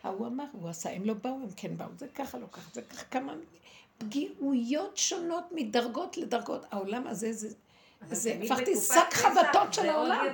ההוא 0.02 0.26
אמר, 0.26 0.44
הוא 0.52 0.68
עשה, 0.68 0.90
הם 0.90 1.04
לא 1.04 1.14
באו, 1.14 1.32
הם 1.32 1.50
כן 1.56 1.76
באו, 1.76 1.88
זה 1.96 2.08
ככה, 2.08 2.38
לא 2.38 2.46
ככה, 2.52 2.70
זה 2.72 2.82
ככה, 2.82 3.04
כמה 3.04 3.34
פגיעויות 3.98 4.96
שונות 4.96 5.44
מדרגות 5.50 6.16
לדרגות. 6.16 6.64
העולם 6.70 7.06
הזה 7.06 7.32
זה... 7.32 7.48
זה 8.06 8.38
הפכתי 8.42 8.76
שק 8.76 9.14
חבטות 9.14 9.74
של 9.74 9.88
העולם. 9.88 10.26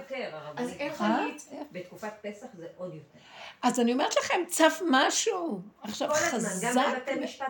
אז 0.56 0.70
איך 0.78 1.00
היית? 1.00 1.48
בתקופת 1.72 2.12
פסח 2.22 2.46
זה 2.54 2.66
עוד 2.76 2.94
יותר. 2.94 3.18
אז 3.62 3.80
אני 3.80 3.92
אומרת 3.92 4.16
לכם, 4.16 4.40
צף 4.48 4.80
משהו. 4.90 5.60
עכשיו 5.82 6.08
חזק 6.14 6.74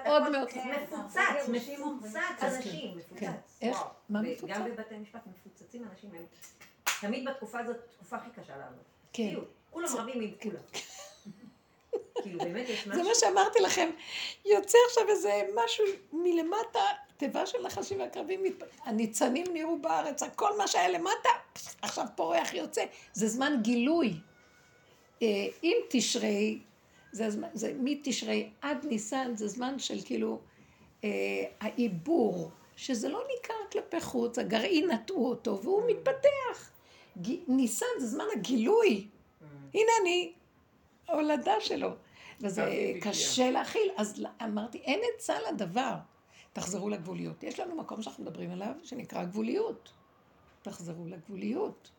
מאוד 0.04 0.30
מאוד. 0.30 0.48
מפוצץ, 0.48 1.48
מפוצץ 1.48 2.16
אנשים, 2.42 2.98
מפוצץ. 2.98 3.58
איך? 3.62 3.78
מה 4.08 4.22
מפוצץ? 4.22 4.54
גם 4.54 4.64
בבתי 4.64 4.96
משפט 4.96 5.20
מפוצצים 5.26 5.84
אנשים. 5.90 6.10
תמיד 7.06 7.24
בתקופה 7.28 7.60
הזאת, 7.60 7.76
תקופה 7.96 8.16
הכי 8.16 8.30
קשה 8.40 8.56
לנו. 8.56 8.76
כן. 9.12 9.34
כולם 9.70 9.88
רבים 9.96 10.20
עם 10.20 10.30
כולם. 10.42 10.62
כאילו 12.22 12.38
באמת 12.38 12.68
יש 12.68 12.86
משהו... 12.86 13.02
זה 13.02 13.08
מה 13.08 13.14
שאמרתי 13.14 13.58
לכם, 13.62 13.90
יוצא 14.44 14.78
עכשיו 14.88 15.08
איזה 15.08 15.42
משהו 15.54 15.84
מלמטה, 16.12 16.80
תיבה 17.16 17.46
של 17.46 17.58
נחשים 17.62 18.00
ועקרבים, 18.00 18.42
הניצנים 18.84 19.46
נראו 19.52 19.78
בארץ, 19.78 20.22
הכל 20.22 20.58
מה 20.58 20.68
שהיה 20.68 20.88
למטה, 20.88 21.28
עכשיו 21.82 22.04
פורח 22.16 22.54
יוצא. 22.54 22.84
זה 23.12 23.28
זמן 23.28 23.58
גילוי. 23.62 24.14
אה, 25.22 25.46
אם 25.62 25.76
תשרי, 25.90 26.58
זה, 27.12 27.28
זה 27.52 27.72
מתשרי 27.78 28.50
עד 28.62 28.84
ניסן, 28.84 29.36
זה 29.36 29.48
זמן 29.48 29.78
של 29.78 29.98
כאילו 30.04 30.40
אה, 31.04 31.10
העיבור, 31.60 32.50
שזה 32.76 33.08
לא 33.08 33.24
ניכר 33.34 33.54
כלפי 33.72 34.00
חוץ, 34.00 34.38
הגרעין 34.38 34.90
נטעו 34.90 35.28
אותו 35.28 35.60
והוא 35.62 35.82
מתפתח. 35.90 36.73
ניסן 37.48 37.86
זה 37.98 38.06
זמן 38.06 38.24
הגילוי. 38.36 39.08
Mm. 39.08 39.44
הנה 39.74 39.90
אני, 40.02 40.32
הולדה 41.08 41.60
שלו. 41.60 41.90
וזה 42.40 42.70
קשה 43.00 43.50
להכיל. 43.50 43.90
אז 43.96 44.22
אמרתי, 44.44 44.78
אין 44.78 45.00
עצה 45.14 45.34
לדבר. 45.52 45.94
תחזרו 46.52 46.88
לגבוליות. 46.88 47.42
יש 47.42 47.60
לנו 47.60 47.76
מקום 47.76 48.02
שאנחנו 48.02 48.24
מדברים 48.24 48.50
עליו, 48.50 48.74
שנקרא 48.82 49.24
גבוליות. 49.24 49.92
תחזרו 50.62 51.06
לגבוליות. 51.06 51.90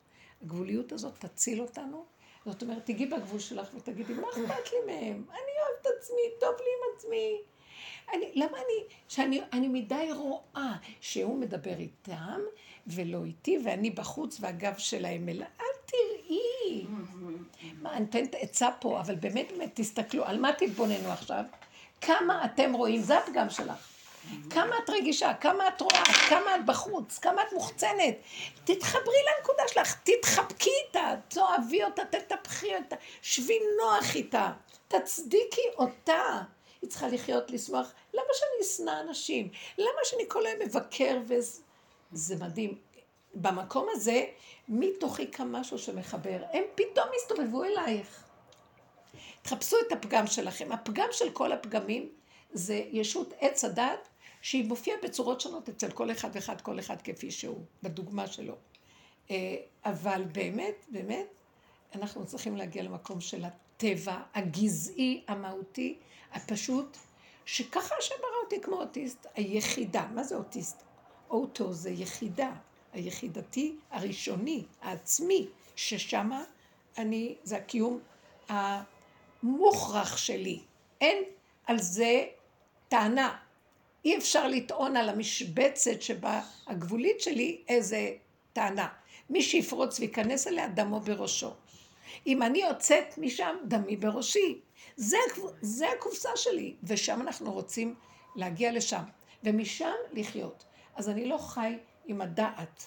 הגבוליות 0.41 0.91
הזאת 0.91 1.13
תציל 1.19 1.61
אותנו. 1.61 2.05
זאת 2.45 2.61
אומרת, 2.61 2.85
תגיעי 2.85 3.09
בגבול 3.09 3.39
שלך 3.39 3.69
ותגידי, 3.75 4.13
מה 4.13 4.27
אכפת 4.29 4.71
לי 4.73 4.79
מהם? 4.85 5.23
אני 5.29 5.51
אוהבת 5.61 5.81
את 5.81 5.87
עצמי, 5.97 6.21
טוב 6.39 6.55
לי 6.59 6.65
עם 6.65 6.95
עצמי. 6.97 7.41
אני, 8.13 8.31
למה 8.35 8.57
אני, 8.57 8.95
שאני 9.07 9.41
אני 9.53 9.67
מדי 9.67 10.09
רואה 10.13 10.75
שהוא 11.01 11.37
מדבר 11.37 11.77
איתם 11.77 12.39
ולא 12.87 13.25
איתי, 13.25 13.57
ואני 13.65 13.89
בחוץ 13.89 14.37
והגב 14.39 14.73
שלהם 14.77 15.29
אל... 15.29 15.43
אל 15.43 15.65
תראי. 15.85 16.85
מה, 17.81 17.93
אני 17.93 17.99
נותנת 17.99 18.35
עצה 18.39 18.69
פה, 18.79 18.99
אבל 18.99 19.15
באמת, 19.15 19.51
באמת, 19.51 19.71
תסתכלו, 19.73 20.25
על 20.25 20.39
מה 20.39 20.53
תתבוננו 20.53 21.11
עכשיו? 21.11 21.43
כמה 22.01 22.45
אתם 22.45 22.73
רואים, 22.73 23.01
זה 23.01 23.17
הפגם 23.17 23.49
שלך. 23.49 23.95
כמה 24.49 24.75
את 24.83 24.89
רגישה, 24.89 25.33
כמה 25.33 25.67
את 25.67 25.81
רואה, 25.81 26.03
כמה 26.29 26.55
את 26.55 26.65
בחוץ, 26.65 27.17
כמה 27.17 27.41
את 27.41 27.53
מוחצנת. 27.53 28.15
תתחברי 28.63 29.17
לנקודה 29.37 29.63
שלך, 29.67 29.95
תתחבקי 30.03 30.69
איתה, 30.87 31.15
תאהבי 31.27 31.83
אותה, 31.83 32.01
תטפחי 32.05 32.75
אותה, 32.75 32.95
שבי 33.21 33.59
נוח 33.77 34.15
איתה, 34.15 34.51
תצדיקי 34.87 35.61
אותה. 35.77 36.41
היא 36.81 36.89
צריכה 36.89 37.07
לחיות, 37.07 37.51
לשמוח. 37.51 37.93
למה 38.13 38.25
שאני 38.33 38.67
אשנא 38.67 39.01
אנשים? 39.07 39.49
למה 39.77 39.99
שאני 40.03 40.23
כל 40.27 40.45
היום 40.45 40.59
מבקר. 40.59 41.17
זה 42.15 42.35
מדהים. 42.35 42.77
במקום 43.35 43.87
הזה, 43.91 44.25
מתוכי 44.69 45.27
קם 45.27 45.51
משהו 45.51 45.79
שמחבר. 45.79 46.43
הם 46.53 46.63
פתאום 46.75 47.07
הסתובבו 47.15 47.63
אלייך. 47.63 48.23
תחפשו 49.41 49.77
את 49.87 49.91
הפגם 49.91 50.27
שלכם. 50.27 50.71
הפגם 50.71 51.07
של 51.11 51.29
כל 51.29 51.51
הפגמים 51.51 52.09
זה 52.53 52.83
ישות 52.91 53.33
עץ 53.39 53.63
הדת, 53.63 54.09
שהיא 54.41 54.65
מופיעה 54.65 54.97
בצורות 55.03 55.41
שונות 55.41 55.69
אצל 55.69 55.91
כל 55.91 56.11
אחד 56.11 56.29
ואחד, 56.33 56.61
כל 56.61 56.79
אחד 56.79 57.01
כפי 57.01 57.31
שהוא, 57.31 57.61
בדוגמה 57.83 58.27
שלו. 58.27 58.55
אה, 59.31 59.55
אבל 59.85 60.23
באמת, 60.31 60.85
באמת, 60.87 61.27
אנחנו 61.95 62.25
צריכים 62.25 62.57
להגיע 62.57 62.83
למקום 62.83 63.21
של 63.21 63.45
הטבע 63.45 64.19
הגזעי, 64.33 65.23
המהותי, 65.27 65.97
הפשוט, 66.31 66.97
שככה 67.45 67.95
השם 67.99 68.15
ברא 68.19 68.43
אותי 68.43 68.61
כמו 68.61 68.75
אוטיסט, 68.75 69.27
היחידה. 69.35 70.07
מה 70.13 70.23
זה 70.23 70.35
אוטיסט? 70.35 70.83
אוטו 71.29 71.73
זה 71.73 71.89
יחידה, 71.89 72.51
היחידתי 72.93 73.75
הראשוני, 73.91 74.63
העצמי, 74.81 75.47
ששמה 75.75 76.43
אני, 76.97 77.35
זה 77.43 77.57
הקיום 77.57 77.99
המוכרח 78.49 80.17
שלי. 80.17 80.59
אין 81.01 81.23
על 81.65 81.79
זה 81.79 82.25
טענה. 82.87 83.37
אי 84.05 84.17
אפשר 84.17 84.47
לטעון 84.47 84.97
על 84.97 85.09
המשבצת 85.09 86.01
שבה 86.01 86.41
הגבולית 86.67 87.21
שלי 87.21 87.61
איזה 87.67 88.11
טענה. 88.53 88.87
מי 89.29 89.41
שיפרוץ 89.41 89.99
וייכנס 89.99 90.47
אליה, 90.47 90.67
דמו 90.67 90.99
בראשו. 90.99 91.53
אם 92.27 92.43
אני 92.43 92.61
יוצאת 92.61 93.17
משם, 93.17 93.55
דמי 93.67 93.95
בראשי. 93.95 94.59
זה, 94.95 95.17
זה 95.61 95.85
הקופסה 95.91 96.29
שלי, 96.35 96.75
ושם 96.83 97.21
אנחנו 97.21 97.53
רוצים 97.53 97.95
להגיע 98.35 98.71
לשם, 98.71 99.01
ומשם 99.43 99.93
לחיות. 100.13 100.63
אז 100.95 101.09
אני 101.09 101.25
לא 101.25 101.37
חי 101.37 101.77
עם 102.05 102.21
הדעת. 102.21 102.85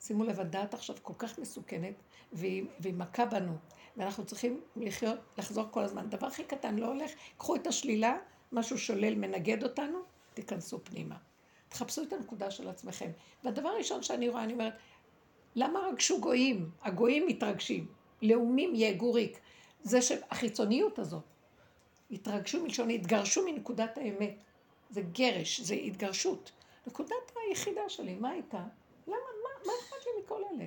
שימו 0.00 0.24
לב, 0.24 0.40
הדעת 0.40 0.74
עכשיו 0.74 0.96
כל 1.02 1.12
כך 1.18 1.38
מסוכנת, 1.38 1.94
והיא, 2.32 2.64
והיא 2.80 2.94
מכה 2.94 3.26
בנו, 3.26 3.56
ואנחנו 3.96 4.24
צריכים 4.24 4.60
לחיות, 4.76 5.18
לחזור 5.38 5.64
כל 5.70 5.84
הזמן. 5.84 6.10
דבר 6.10 6.26
הכי 6.26 6.44
קטן 6.44 6.76
לא 6.76 6.86
הולך, 6.86 7.10
קחו 7.38 7.56
את 7.56 7.66
השלילה, 7.66 8.16
משהו 8.52 8.78
שולל, 8.78 9.14
מנגד 9.14 9.62
אותנו, 9.62 9.98
תיכנסו 10.34 10.84
פנימה. 10.84 11.16
תחפשו 11.68 12.02
את 12.02 12.12
הנקודה 12.12 12.50
של 12.50 12.68
עצמכם. 12.68 13.10
והדבר 13.44 13.68
הראשון 13.68 14.02
שאני 14.02 14.28
רואה, 14.28 14.44
אני 14.44 14.52
אומרת, 14.52 14.74
למה 15.54 15.80
רגשו 15.80 16.20
גויים? 16.20 16.70
הגויים 16.82 17.26
מתרגשים. 17.26 17.86
לאומים 18.22 18.74
יהגו 18.74 19.12
ריק. 19.12 19.38
זה 19.82 20.02
שהחיצוניות 20.02 20.98
הזאת. 20.98 21.22
התרגשו 22.10 22.62
מלשון, 22.62 22.90
התגרשו 22.90 23.44
מנקודת 23.44 23.98
האמת. 23.98 24.34
זה 24.90 25.02
גרש, 25.02 25.60
זה 25.60 25.74
התגרשות. 25.74 26.52
נקודת 26.86 27.32
היחידה 27.48 27.88
שלי, 27.88 28.14
מה 28.14 28.30
הייתה? 28.30 28.62
למה, 29.06 29.16
מה, 29.16 29.66
מה 29.66 29.72
אכפת 29.80 30.06
לי 30.06 30.22
מכל 30.22 30.42
אלה? 30.52 30.66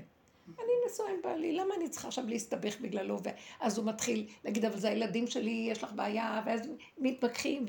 אני 0.59 0.71
נשואה 0.85 1.09
עם 1.09 1.21
בעלי, 1.23 1.55
למה 1.55 1.75
אני 1.75 1.89
צריכה 1.89 2.07
עכשיו 2.07 2.27
להסתבך 2.27 2.79
בגללו? 2.81 3.17
ואז 3.23 3.77
הוא 3.77 3.85
מתחיל 3.85 4.27
להגיד, 4.43 4.65
אבל 4.65 4.79
זה 4.79 4.89
הילדים 4.89 5.27
שלי, 5.27 5.67
יש 5.71 5.83
לך 5.83 5.93
בעיה, 5.93 6.41
ואז 6.45 6.69
מתווכחים 6.97 7.65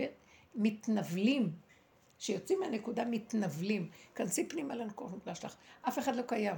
ומתנבלים. 0.57 1.53
כשיוצאים 2.19 2.61
מהנקודה 2.61 3.05
מתנבלים. 3.05 3.89
כנסי 4.15 4.49
פנימה 4.49 4.75
לנקודה 4.75 5.35
שלך. 5.35 5.57
אף 5.89 5.99
אחד 5.99 6.17
לא 6.17 6.23
קיים. 6.23 6.57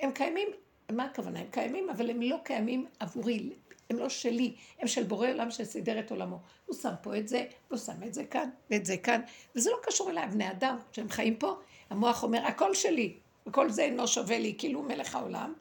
הם 0.00 0.12
קיימים, 0.12 0.48
מה 0.92 1.04
הכוונה? 1.04 1.40
הם 1.40 1.46
קיימים, 1.50 1.90
אבל 1.90 2.10
הם 2.10 2.22
לא 2.22 2.36
קיימים 2.44 2.86
עבורי, 3.00 3.50
הם 3.90 3.98
לא 3.98 4.08
שלי, 4.08 4.54
הם 4.78 4.88
של 4.88 5.02
בורא 5.02 5.28
עולם 5.28 5.50
שסידר 5.50 5.98
את 5.98 6.10
עולמו. 6.10 6.38
הוא 6.66 6.76
שם 6.76 6.92
פה 7.02 7.18
את 7.18 7.28
זה, 7.28 7.44
והוא 7.70 7.78
שם 7.78 8.02
את 8.06 8.14
זה 8.14 8.24
כאן, 8.24 8.50
ואת 8.70 8.86
זה 8.86 8.96
כאן, 8.96 9.20
וזה 9.56 9.70
לא 9.70 9.76
קשור 9.82 10.10
אליי, 10.10 10.28
בני 10.28 10.50
אדם, 10.50 10.76
כשהם 10.92 11.08
חיים 11.08 11.36
פה, 11.36 11.54
המוח 11.90 12.22
אומר, 12.22 12.46
הכל 12.46 12.74
שלי, 12.74 13.16
וכל 13.46 13.70
זה 13.70 13.82
אינו 13.82 14.08
שווה 14.08 14.38
לי, 14.38 14.54
כאילו 14.58 14.82
מלך 14.82 15.14
העולם, 15.14 15.54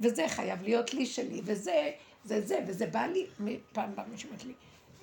וזה 0.00 0.28
חייב 0.28 0.62
להיות 0.62 0.94
לי 0.94 1.06
שלי, 1.06 1.40
וזה, 1.44 1.90
זה 2.24 2.40
זה, 2.46 2.58
וזה 2.66 2.86
בא 2.86 3.06
לי, 3.06 3.26
פעם 3.72 3.96
באה 3.96 4.06
מישהו 4.06 4.30
לי, 4.46 4.52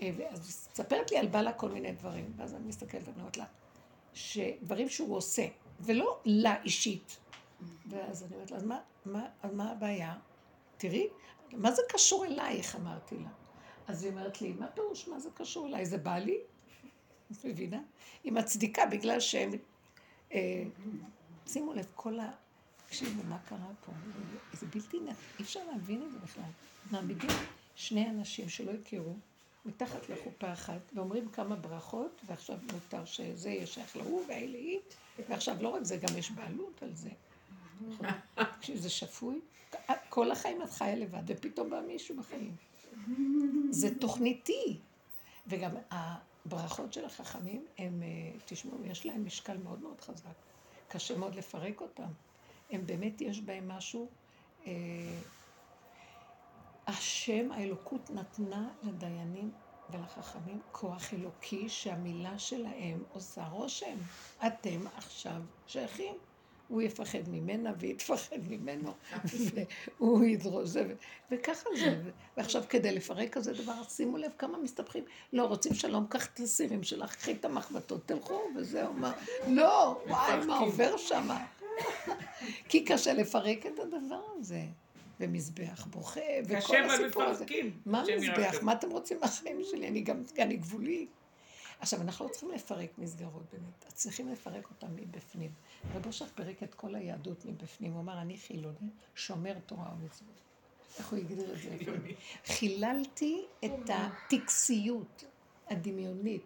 אה, 0.02 0.12
אז 0.30 0.40
מספרת 0.40 1.12
לי 1.12 1.18
על 1.18 1.28
בעלה 1.28 1.54
כל 1.54 1.70
מיני 1.70 1.92
דברים, 1.92 2.34
ואז 2.38 2.56
אני 2.56 2.68
מסתכלת 2.68 3.02
ואני 3.06 3.20
אומרת 3.20 3.38
לה, 3.38 3.46
שדברים 4.14 4.90
שהוא 4.90 5.16
עושה, 5.16 5.46
ולא 5.80 6.20
לה 6.26 6.64
אישית. 6.64 7.18
ואז 7.90 8.24
אני 8.24 8.36
אומרת 8.36 8.52
לה, 8.52 8.58
אז 8.58 8.64
מה, 8.64 8.80
מה, 9.06 9.26
מה 9.52 9.72
הבעיה? 9.72 10.14
תראי, 10.78 11.08
מה 11.54 11.72
זה 11.72 11.82
קשור 11.90 12.26
אלייך? 12.26 12.76
אמרתי 12.76 13.16
לה. 13.16 13.30
אז 13.88 14.04
היא 14.04 14.12
אומרת 14.12 14.42
לי, 14.42 14.54
מה 14.54 14.68
פירוש, 14.68 15.08
מה 15.08 15.20
זה 15.20 15.30
קשור 15.34 15.68
אליי? 15.68 15.86
זה 15.86 15.98
בא 15.98 16.18
לי? 16.18 16.38
את 17.32 17.46
מבינה? 17.46 17.82
היא 18.24 18.34
מצדיקה 18.34 18.86
בגלל 18.86 19.20
שהם... 19.20 19.52
אה, 20.34 20.64
שימו 21.48 21.74
לב, 21.74 21.86
כל 21.96 22.20
ה... 22.20 22.32
תקשיבו, 22.88 23.24
מה 23.24 23.38
קרה 23.50 23.70
פה? 23.86 23.92
זה 24.54 24.66
בלתי. 24.66 24.98
אי 25.40 25.44
אפשר 25.44 25.60
להבין 25.72 26.04
את 26.04 26.12
זה 26.12 26.20
בכלל. 26.20 26.50
מעמידים 26.92 27.30
שני 27.76 28.10
אנשים 28.10 28.50
שלא 28.50 28.72
הכירו, 28.72 29.16
מתחת 29.66 30.10
לחופה 30.10 30.54
אחת, 30.54 30.82
ואומרים 30.94 31.30
כמה 31.30 31.56
ברכות, 31.56 32.22
ועכשיו 32.26 32.58
מותר 32.74 33.06
שזה 33.06 33.50
יהיה 33.50 33.68
שייך 33.68 33.98
להוא 33.98 34.24
והאלה 34.28 34.58
היא, 34.58 34.80
ועכשיו 35.30 35.56
לא 35.62 35.70
רק 35.70 35.84
זה, 35.84 35.98
גם 35.98 36.18
יש 36.18 36.32
בעלות 36.32 36.84
על 36.84 36.96
זה. 36.96 37.10
כשזה 38.62 38.90
שפוי, 38.90 39.40
כל 40.10 40.32
החיים 40.32 40.62
את 40.62 40.70
חיה 40.70 40.96
לבד, 40.96 41.24
ופתאום 41.26 41.70
בא 41.70 41.82
מישהו 41.82 42.16
בחיים. 42.18 42.56
זה 43.70 44.00
תוכניתי. 44.00 44.78
וגם 45.48 45.72
הברכות 45.92 46.94
של 46.94 47.06
החכמים, 47.06 47.66
הם, 47.78 48.04
אה, 48.04 48.40
תשמעו, 48.46 48.78
יש 48.86 49.06
להם 49.06 49.26
משקל 49.26 49.58
מאוד 49.58 49.80
מאוד 49.80 50.02
חזק. 50.02 50.34
קשה 50.88 51.18
מאוד 51.18 51.36
לפרק 51.36 51.82
אותם. 51.82 52.10
הם 52.72 52.86
באמת, 52.86 53.22
יש 53.22 53.42
בהם 53.42 53.68
משהו... 53.68 54.08
אה, 54.68 54.74
השם, 56.88 57.52
האלוקות 57.52 58.10
נתנה 58.10 58.70
לדיינים 58.84 59.52
ולחכמים 59.90 60.62
כוח 60.72 61.14
אלוקי 61.14 61.70
שהמילה 61.70 62.40
שלהם 62.40 63.04
עושה 63.14 63.48
רושם. 63.48 63.98
אתם 64.48 64.88
עכשיו 64.96 65.42
שייכים. 65.68 66.16
הוא 66.70 66.82
יפחד 66.82 67.30
ממנה 67.30 67.74
והיא 67.80 67.96
תפחד 67.96 68.38
ממנו, 68.50 68.94
והוא 70.00 70.24
ידרוש 70.24 70.70
זה, 70.70 70.94
וככה 71.32 71.70
זה. 71.80 72.02
ועכשיו 72.38 72.64
כדי 72.70 72.92
לפרק 72.92 73.30
כזה 73.34 73.54
דבר, 73.54 73.84
שימו 73.90 74.18
לב 74.18 74.32
כמה 74.38 74.58
מסתבכים. 74.58 75.04
לא, 75.34 75.44
רוצים 75.44 75.74
שלום, 75.74 76.06
קח 76.10 76.26
את 76.26 76.40
הסירים 76.40 76.84
שלך, 76.84 77.16
קחי 77.16 77.32
את 77.32 77.46
המחבטות, 77.46 78.02
תלכו, 78.06 78.42
וזהו, 78.56 78.94
מה. 78.94 79.12
לא, 79.48 80.02
וואי, 80.08 80.46
מה 80.46 80.58
עובר 80.58 80.98
שם? 80.98 81.28
כי 82.70 82.86
קשה 82.86 83.14
לפרק 83.14 83.66
את 83.66 83.80
הדבר 83.80 84.22
הזה. 84.40 84.62
ומזבח 85.20 85.88
בוכה, 85.90 86.22
וכל 86.46 86.78
הסיפור 86.84 87.24
הזה. 87.24 87.46
מה 87.86 88.04
מזבח? 88.18 88.56
מה 88.62 88.74
אתם 88.74 88.90
רוצים 88.90 89.18
מהחיים 89.22 89.62
שלי? 89.64 89.88
אני 89.88 90.02
גם, 90.02 90.24
אני 90.40 90.58
גבולי. 90.58 91.08
עכשיו, 91.80 92.02
אנחנו 92.02 92.26
לא 92.26 92.32
צריכים 92.32 92.52
לפרק 92.52 92.90
מסגרות 92.98 93.44
באמת, 93.52 93.86
צריכים 93.94 94.30
לפרק 94.30 94.70
אותן 94.70 94.88
מבפנים. 94.96 95.52
רב 95.94 96.06
אושר 96.06 96.26
פירק 96.36 96.64
את 96.64 96.74
כל 96.74 96.96
היהדות 96.96 97.46
מבפנים, 97.46 97.94
הוא 97.94 98.02
אמר, 98.02 98.22
אני 98.22 98.38
חילוני, 98.38 98.90
שומר 99.16 99.56
תורה 99.66 99.94
ומצוות. 99.94 100.42
איך 100.98 101.10
הוא 101.10 101.20
הגדיר 101.20 101.54
את 101.54 101.60
זה? 101.60 101.78
חיללתי 102.46 103.46
את 103.66 103.90
הטקסיות 103.90 105.24
הדמיונית, 105.68 106.44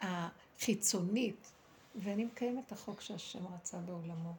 החיצונית, 0.00 1.52
ואני 1.94 2.24
מקיים 2.24 2.62
את 2.66 2.72
החוק 2.72 3.00
שהשם 3.00 3.46
רצה 3.54 3.78
בעולמו. 3.78 4.32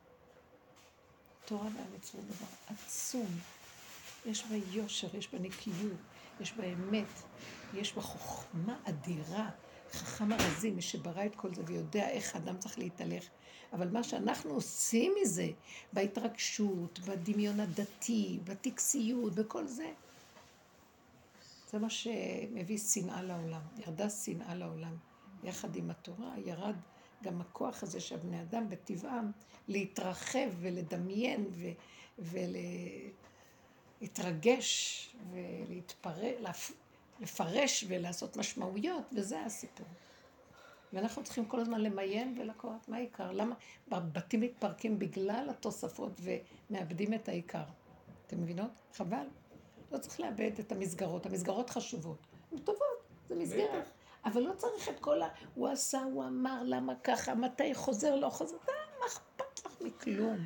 תורה 1.46 1.68
והמצוות 1.76 2.26
דבר 2.26 2.48
עצום. 2.68 3.28
יש 4.26 4.46
בה 4.46 4.56
יושר, 4.56 5.16
יש 5.16 5.34
בה 5.34 5.40
נקיות, 5.40 6.00
יש 6.40 6.54
בה 6.54 6.66
אמת, 6.66 7.08
יש 7.74 7.94
בה 7.94 8.02
חוכמה 8.02 8.78
אדירה. 8.84 9.50
חכם 9.92 10.34
ארזי, 10.34 10.72
מי 10.72 10.82
שברא 10.82 11.26
את 11.26 11.36
כל 11.36 11.54
זה 11.56 11.62
ויודע 11.66 12.10
איך 12.10 12.36
אדם 12.36 12.58
צריך 12.58 12.80
להתהלך. 12.80 13.24
אבל 13.74 13.90
מה 13.90 14.04
שאנחנו 14.04 14.52
עושים 14.52 15.14
מזה, 15.22 15.50
בהתרגשות, 15.94 17.00
בדמיון 17.00 17.60
הדתי, 17.60 18.40
בטקסיות, 18.44 19.36
בכל 19.36 19.68
זה, 19.68 19.92
זה 21.72 21.80
מה 21.80 21.90
שמביא 21.90 22.78
שנאה 22.78 23.24
לעולם. 23.24 23.62
ירדה 23.78 24.10
שנאה 24.10 24.56
לעולם. 24.56 24.96
יחד 25.44 25.76
עם 25.76 25.90
התורה 25.90 26.34
ירד 26.46 26.76
גם 27.24 27.42
הכוח 27.42 27.84
הזה 27.84 28.00
של 28.00 28.18
בני 28.18 28.42
אדם 28.42 28.70
בטבעם 28.70 29.32
להתרחב 29.68 30.50
ולדמיין 30.60 31.48
ו- 31.52 31.72
ולהתרגש 34.02 35.10
ולהתפרש, 35.32 36.36
לפרש 37.20 37.86
ולעשות 37.88 38.38
משמעויות, 38.38 39.04
וזה 39.14 39.42
הסיפור. 39.42 39.88
ואנחנו 40.94 41.24
צריכים 41.24 41.46
כל 41.46 41.60
הזמן 41.60 41.82
למיין 41.82 42.36
ולקורת 42.38 42.90
מה 42.90 42.98
העיקר. 42.98 43.32
למה 43.32 43.56
בתים 43.88 44.42
מתפרקים 44.42 45.00
בגלל 45.00 45.48
התוספות 45.50 46.22
ומאבדים 46.22 47.14
את 47.14 47.30
העיקר. 47.30 47.64
אתם 48.28 48.42
מבינות? 48.42 48.72
חבל. 48.94 49.26
לא 49.92 49.98
צריך 49.98 50.20
לאבד 50.20 50.52
את 50.60 50.72
המסגרות. 50.72 51.26
המסגרות 51.26 51.70
חשובות. 51.70 52.28
הן 52.52 52.58
טובות, 52.58 53.04
זה 53.28 53.36
מסגרת. 53.36 53.90
אבל 54.26 54.42
לא 54.42 54.54
צריך 54.54 54.90
את 54.90 55.00
כל 55.00 55.22
ה... 55.22 55.28
הוא 55.56 55.68
עשה, 55.68 56.04
הוא 56.04 56.24
אמר, 56.24 56.62
למה 56.66 56.94
ככה, 57.04 57.36
מתי 57.36 57.74
חוזר, 57.74 58.16
לא 58.16 58.30
חוזר. 58.30 58.58
מה 59.00 59.06
אכפת 59.08 59.66
לך 59.66 59.82
מכלום? 59.82 60.38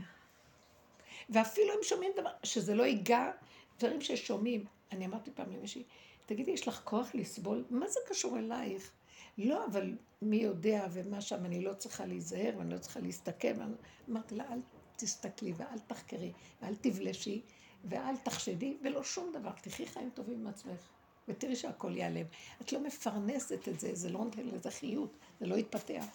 ואפילו 1.29 1.73
אם 1.73 1.83
שומעים 1.83 2.11
דבר, 2.15 2.29
שזה 2.43 2.75
לא 2.75 2.83
ייגע, 2.83 3.31
דברים 3.79 4.01
ששומעים. 4.01 4.65
אני 4.91 5.05
אמרתי 5.05 5.31
פעם 5.31 5.51
למישהי, 5.51 5.83
תגידי, 6.25 6.51
יש 6.51 6.67
לך 6.67 6.81
כוח 6.83 7.15
לסבול? 7.15 7.65
מה 7.69 7.87
זה 7.87 7.99
קשור 8.09 8.37
אלייך? 8.37 8.91
לא, 9.37 9.65
אבל 9.65 9.97
מי 10.21 10.37
יודע 10.37 10.87
ומה 10.91 11.21
שם, 11.21 11.45
אני 11.45 11.61
לא 11.61 11.73
צריכה 11.73 12.05
להיזהר 12.05 12.53
ואני 12.57 12.73
לא 12.73 12.77
צריכה 12.77 12.99
להסתכל. 12.99 13.47
אמרתי 14.09 14.35
לה, 14.35 14.53
אל 14.53 14.59
תסתכלי 14.95 15.53
ואל 15.57 15.79
תחקרי 15.87 16.31
ואל 16.61 16.75
תבלשי 16.75 17.41
ואל 17.83 18.17
תחשדי 18.17 18.77
ולא 18.83 19.03
שום 19.03 19.33
דבר. 19.33 19.51
תחי 19.61 19.85
חיים 19.85 20.09
טובים 20.13 20.39
עם 20.39 20.47
עצמך 20.47 20.89
ותראי 21.27 21.55
שהכל 21.55 21.97
ייעלם. 21.97 22.25
את 22.61 22.73
לא 22.73 22.79
מפרנסת 22.79 23.67
את 23.67 23.79
זה, 23.79 23.95
זה 23.95 24.09
לא 24.09 24.19
נותן 24.19 24.45
לזה 24.47 24.71
חיות, 24.71 25.17
זה 25.39 25.45
לא 25.45 25.55
יתפתח. 25.55 26.05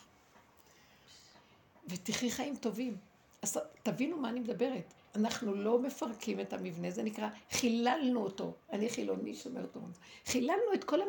ותחי 1.88 2.30
חיים 2.30 2.56
טובים. 2.56 2.96
אז 3.42 3.58
תבינו 3.82 4.16
מה 4.16 4.28
אני 4.28 4.40
מדברת. 4.40 4.94
אנחנו 5.16 5.54
לא 5.54 5.78
מפרקים 5.78 6.40
את 6.40 6.52
המבנה, 6.52 6.90
זה 6.90 7.02
נקרא, 7.02 7.28
חיללנו 7.50 8.22
אותו. 8.22 8.52
אני 8.72 8.90
חילוני 8.90 9.34
שאומרת 9.34 9.76
אותו. 9.76 9.86
חיללנו 10.26 10.74
את 10.74 10.84
כל 10.84 11.00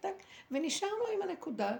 טק, 0.00 0.12
ונשארנו 0.50 1.04
עם 1.14 1.22
הנקודה, 1.22 1.76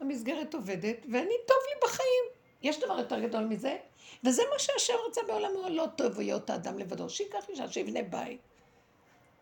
המסגרת 0.00 0.54
עובדת, 0.54 0.96
ואני 1.12 1.34
טוב 1.46 1.56
לי 1.68 1.88
בחיים. 1.88 2.24
יש 2.62 2.80
דבר 2.80 2.98
יותר 2.98 3.20
גדול 3.20 3.44
מזה? 3.44 3.76
וזה 4.24 4.42
מה 4.52 4.58
שהשם 4.58 4.94
רוצה 5.06 5.20
בעולמו, 5.26 5.68
לא 5.68 5.86
טוב 5.96 6.20
להיות 6.20 6.50
האדם 6.50 6.78
לבדו, 6.78 7.10
שייקח 7.10 7.48
אישה, 7.48 7.68
שיבנה 7.68 8.02
בית. 8.02 8.40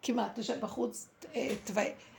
כמעט, 0.02 0.38
יושב 0.38 0.60
בחוץ, 0.60 1.08
אה, 1.34 1.54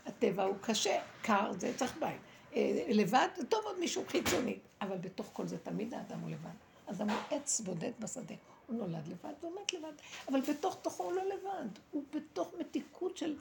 הטבע 0.05 0.43
הוא 0.43 0.55
קשה, 0.61 1.01
קר, 1.22 1.51
זה 1.57 1.74
צריך 1.78 1.97
בית. 1.99 2.22
אה, 2.55 2.84
לבד, 2.88 3.28
טוב 3.49 3.65
עוד 3.65 3.80
מישהו 3.80 4.03
חיצוני. 4.07 4.59
אבל 4.82 4.97
בתוך 4.97 5.30
כל 5.34 5.47
זה 5.47 5.57
תמיד 5.57 5.93
האדם 5.93 6.19
הוא 6.19 6.30
לבד. 6.30 6.49
אדם 6.86 7.09
הוא 7.09 7.19
עץ 7.30 7.61
בודד 7.61 7.91
בשדה. 7.99 8.36
הוא 8.72 8.78
נולד 8.78 9.07
לבד 9.07 9.34
והוא 9.41 9.53
מת 9.61 9.74
לבד. 9.74 9.93
אבל 10.28 10.41
בתוך 10.41 10.78
תוכו 10.82 11.03
הוא 11.03 11.13
לא 11.13 11.24
לבד. 11.24 11.69
הוא 11.91 12.03
בתוך 12.13 12.53
מתיקות 12.59 13.17
של... 13.17 13.38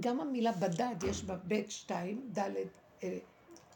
גם 0.00 0.20
המילה 0.20 0.52
בדד, 0.52 0.96
יש 1.08 1.24
בה 1.24 1.36
ב' 1.48 1.70
שתיים, 1.70 2.30
ד' 2.38 2.50
אה, 3.02 3.18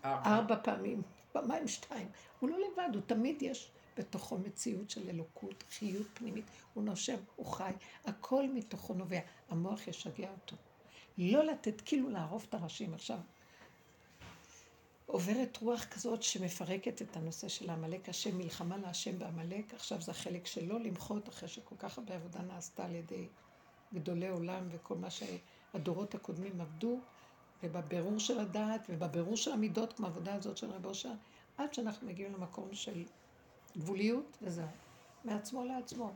ארבע 0.04 0.56
פעמים, 0.62 1.02
פעמיים 1.32 1.68
שתיים. 1.68 2.08
הוא 2.40 2.50
לא 2.50 2.56
לבד, 2.58 2.94
הוא 2.94 3.02
תמיד 3.06 3.42
יש 3.42 3.70
בתוכו 3.96 4.38
מציאות 4.38 4.90
של 4.90 5.08
אלוקות, 5.08 5.64
חיות 5.70 6.06
פנימית. 6.14 6.44
הוא 6.74 6.84
נושם, 6.84 7.16
הוא 7.36 7.46
חי, 7.46 7.72
הכל 8.04 8.48
מתוכו 8.54 8.94
נובע. 8.94 9.20
המוח 9.48 9.88
ישגע 9.88 10.30
אותו. 10.30 10.56
לא 11.18 11.44
לתת, 11.44 11.80
כאילו 11.80 12.10
לערוף 12.10 12.44
את 12.44 12.54
הראשים. 12.54 12.94
עכשיו, 12.94 13.18
עוברת 15.10 15.58
רוח 15.62 15.84
כזאת 15.84 16.22
שמפרקת 16.22 17.02
את 17.02 17.16
הנושא 17.16 17.48
של 17.48 17.70
העמלק, 17.70 18.08
השם 18.08 18.38
מלחמה 18.38 18.76
להשם 18.76 19.18
בעמלק, 19.18 19.74
עכשיו 19.74 20.00
זה 20.00 20.10
החלק 20.10 20.46
שלו 20.46 20.78
למחות 20.78 21.28
אחרי 21.28 21.48
שכל 21.48 21.74
כך 21.78 21.98
הרבה 21.98 22.14
עבודה 22.14 22.42
נעשתה 22.42 22.84
על 22.84 22.94
ידי 22.94 23.26
גדולי 23.94 24.28
עולם 24.28 24.68
וכל 24.70 24.94
מה 24.94 25.08
שהדורות 25.10 26.14
הקודמים 26.14 26.60
עבדו, 26.60 27.00
ובבירור 27.62 28.18
של 28.18 28.38
הדעת 28.38 28.86
ובבירור 28.88 29.36
של 29.36 29.52
המידות, 29.52 29.92
כמו 29.92 30.06
העבודה 30.06 30.34
הזאת 30.34 30.56
של 30.56 30.70
רב 30.70 30.86
אושר, 30.86 31.12
עד 31.56 31.74
שאנחנו 31.74 32.08
מגיעים 32.08 32.32
למקום 32.32 32.74
של 32.74 33.04
גבוליות 33.78 34.38
וזהו, 34.42 34.68
מעצמו 35.24 35.64
לעצמו. 35.64 36.12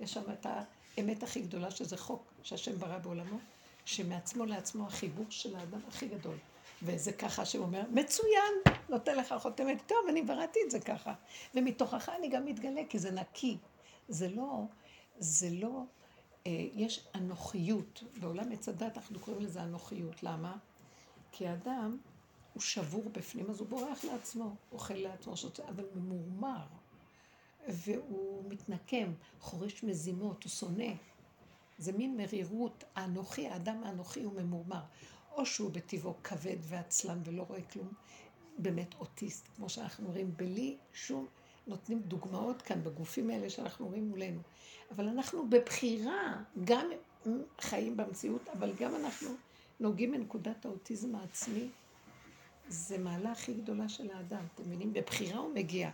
יש 0.00 0.14
שם 0.14 0.32
את 0.32 0.46
האמת 0.46 1.22
הכי 1.22 1.42
גדולה 1.42 1.70
שזה 1.70 1.96
חוק 1.96 2.22
שהשם 2.42 2.78
ברא 2.78 2.98
בעולמו, 2.98 3.38
שמעצמו 3.84 4.44
לעצמו 4.44 4.86
החיבור 4.86 5.26
של 5.30 5.56
האדם 5.56 5.80
הכי 5.88 6.08
גדול. 6.08 6.36
וזה 6.82 7.12
ככה 7.12 7.44
שהוא 7.44 7.64
אומר, 7.64 7.82
מצוין, 7.90 8.54
נותן 8.88 9.16
לך 9.16 9.34
חותמת, 9.38 9.82
טוב, 9.86 9.98
אני 10.08 10.22
בראתי 10.22 10.58
את 10.66 10.70
זה 10.70 10.80
ככה. 10.80 11.14
ומתוכך 11.54 12.08
אני 12.18 12.28
גם 12.28 12.44
מתגלה, 12.44 12.80
כי 12.88 12.98
זה 12.98 13.10
נקי. 13.10 13.56
זה 14.08 14.28
לא, 14.28 14.64
זה 15.18 15.50
לא, 15.50 15.82
אה, 16.46 16.66
יש 16.74 17.06
אנוכיות. 17.14 18.04
בעולם 18.20 18.52
עץ 18.52 18.68
הדת 18.68 18.96
אנחנו 18.96 19.20
קוראים 19.20 19.42
לזה 19.42 19.62
אנוכיות. 19.62 20.22
למה? 20.22 20.56
כי 21.32 21.48
האדם 21.48 21.98
הוא 22.54 22.60
שבור 22.60 23.04
בפנים, 23.12 23.50
אז 23.50 23.60
הוא 23.60 23.68
בורח 23.68 24.04
לעצמו, 24.04 24.54
אוכל 24.72 24.94
לעצמו, 24.94 25.36
שוצא, 25.36 25.62
אבל 25.68 25.84
ממורמר. 25.94 26.66
והוא 27.68 28.44
מתנקם, 28.48 29.12
חורש 29.40 29.82
מזימות, 29.82 30.44
הוא 30.44 30.50
שונא. 30.50 30.92
זה 31.78 31.92
מין 31.92 32.16
מרירות, 32.16 32.84
האנוכי, 32.94 33.48
האדם 33.48 33.84
האנוכי 33.84 34.22
הוא 34.22 34.32
ממורמר. 34.32 34.82
או 35.40 35.46
שהוא 35.46 35.70
בטבעו 35.70 36.14
כבד 36.22 36.56
ועצלן 36.62 37.20
ולא 37.24 37.42
רואה 37.42 37.62
כלום, 37.62 37.88
באמת 38.58 38.94
אוטיסט, 39.00 39.48
כמו 39.56 39.68
שאנחנו 39.68 40.08
רואים, 40.08 40.32
בלי 40.36 40.76
שום, 40.92 41.26
נותנים 41.66 42.00
דוגמאות 42.00 42.62
כאן 42.62 42.84
בגופים 42.84 43.30
האלה 43.30 43.50
שאנחנו 43.50 43.86
רואים 43.86 44.08
מולנו. 44.08 44.40
אבל 44.90 45.08
אנחנו 45.08 45.48
בבחירה, 45.50 46.42
גם 46.64 46.86
חיים 47.60 47.96
במציאות, 47.96 48.48
אבל 48.48 48.72
גם 48.80 48.94
אנחנו 48.94 49.30
נוגעים 49.80 50.12
בנקודת 50.12 50.64
האוטיזם 50.64 51.14
העצמי. 51.14 51.68
זה 52.68 52.98
מעלה 52.98 53.32
הכי 53.32 53.54
גדולה 53.54 53.88
של 53.88 54.10
האדם, 54.10 54.44
אתם 54.54 54.62
מבינים? 54.66 54.92
בבחירה 54.92 55.38
הוא 55.38 55.54
מגיע. 55.54 55.90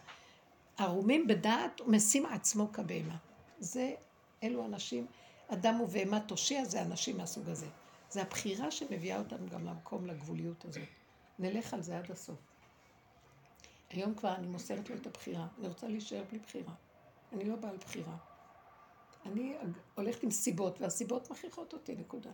ערומים 0.78 1.26
בדעת 1.26 1.80
ומשים 1.80 2.26
עצמו 2.26 2.72
כבהמה. 2.72 3.16
זה, 3.60 3.94
אלו 4.42 4.64
אנשים, 4.64 5.06
אדם 5.48 5.80
ובהמה 5.80 6.20
תושיע, 6.20 6.64
זה 6.64 6.82
אנשים 6.82 7.16
מהסוג 7.16 7.48
הזה. 7.48 7.66
זה 8.10 8.22
הבחירה 8.22 8.70
שמביאה 8.70 9.18
אותנו 9.18 9.46
גם 9.48 9.66
למקום, 9.66 10.06
לגבוליות 10.06 10.64
הזאת. 10.64 10.88
נלך 11.38 11.74
על 11.74 11.82
זה 11.82 11.98
עד 11.98 12.10
הסוף. 12.10 12.38
היום 13.90 14.14
כבר 14.14 14.34
אני 14.34 14.46
מוסרת 14.46 14.90
לו 14.90 14.96
את 14.96 15.06
הבחירה. 15.06 15.46
אני 15.58 15.68
רוצה 15.68 15.88
להישאר 15.88 16.22
בלי 16.30 16.38
בחירה. 16.38 16.74
אני 17.32 17.44
לא 17.44 17.56
בעל 17.56 17.76
בחירה. 17.76 18.16
אני 19.26 19.56
הולכת 19.94 20.22
עם 20.22 20.30
סיבות, 20.30 20.80
והסיבות 20.80 21.30
מכריחות 21.30 21.72
אותי, 21.72 21.94
נקודה. 21.94 22.30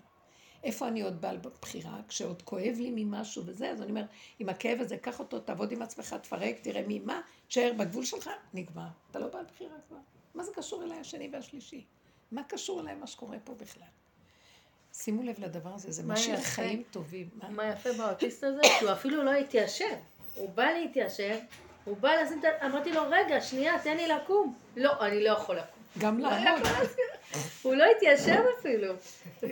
איפה 0.64 0.88
אני 0.88 1.02
עוד 1.02 1.20
בעל 1.20 1.38
בחירה? 1.38 2.00
כשעוד 2.08 2.42
כואב 2.42 2.74
לי 2.76 3.04
ממשהו 3.04 3.42
וזה, 3.46 3.70
אז 3.70 3.82
אני 3.82 3.90
אומר, 3.90 4.04
עם 4.38 4.48
הכאב 4.48 4.80
הזה, 4.80 4.96
קח 4.96 5.18
אותו, 5.18 5.40
תעבוד 5.40 5.72
עם 5.72 5.82
עצמך, 5.82 6.14
תפרק, 6.14 6.60
תראה 6.62 6.84
ממה, 6.88 7.20
תשאר 7.48 7.72
בגבול 7.78 8.04
שלך, 8.04 8.30
נגמר. 8.54 8.88
אתה 9.10 9.18
לא 9.18 9.28
בעל 9.28 9.44
בחירה 9.44 9.76
כבר. 9.88 9.96
מה 10.34 10.44
זה 10.44 10.52
קשור 10.54 10.82
אליי 10.82 10.98
השני 10.98 11.30
והשלישי? 11.32 11.84
מה 12.32 12.44
קשור 12.44 12.80
אליי 12.80 12.94
מה 12.94 13.06
שקורה 13.06 13.38
פה 13.44 13.54
בכלל? 13.54 13.88
שימו 14.92 15.22
לב 15.22 15.34
לדבר 15.38 15.70
הזה, 15.74 15.92
זה 15.92 16.02
משאיר 16.02 16.40
חיים 16.40 16.82
טובים. 16.90 17.28
מה? 17.34 17.50
מה 17.50 17.68
יפה 17.68 17.92
באוטיסט 17.92 18.44
הזה? 18.44 18.60
שהוא 18.78 18.92
אפילו 18.92 19.22
לא 19.22 19.30
התיישב. 19.30 19.94
הוא 20.34 20.50
בא 20.50 20.64
להתיישב, 20.64 21.38
הוא 21.84 21.96
בא 21.96 22.10
לשים 22.12 22.40
את 22.40 22.44
ה... 22.44 22.66
אמרתי 22.66 22.92
לו, 22.92 23.02
רגע, 23.10 23.40
שנייה, 23.40 23.78
תן 23.82 23.96
לי 23.96 24.08
לקום. 24.08 24.54
לא, 24.76 24.92
אני 25.00 25.24
לא 25.24 25.30
יכול 25.30 25.56
לקום. 25.56 25.82
גם 25.98 26.18
לא 26.18 26.30
לעמוד. 26.30 26.68
הוא 27.62 27.74
לא 27.74 27.84
התיישב 27.96 28.42
אפילו. 28.60 28.94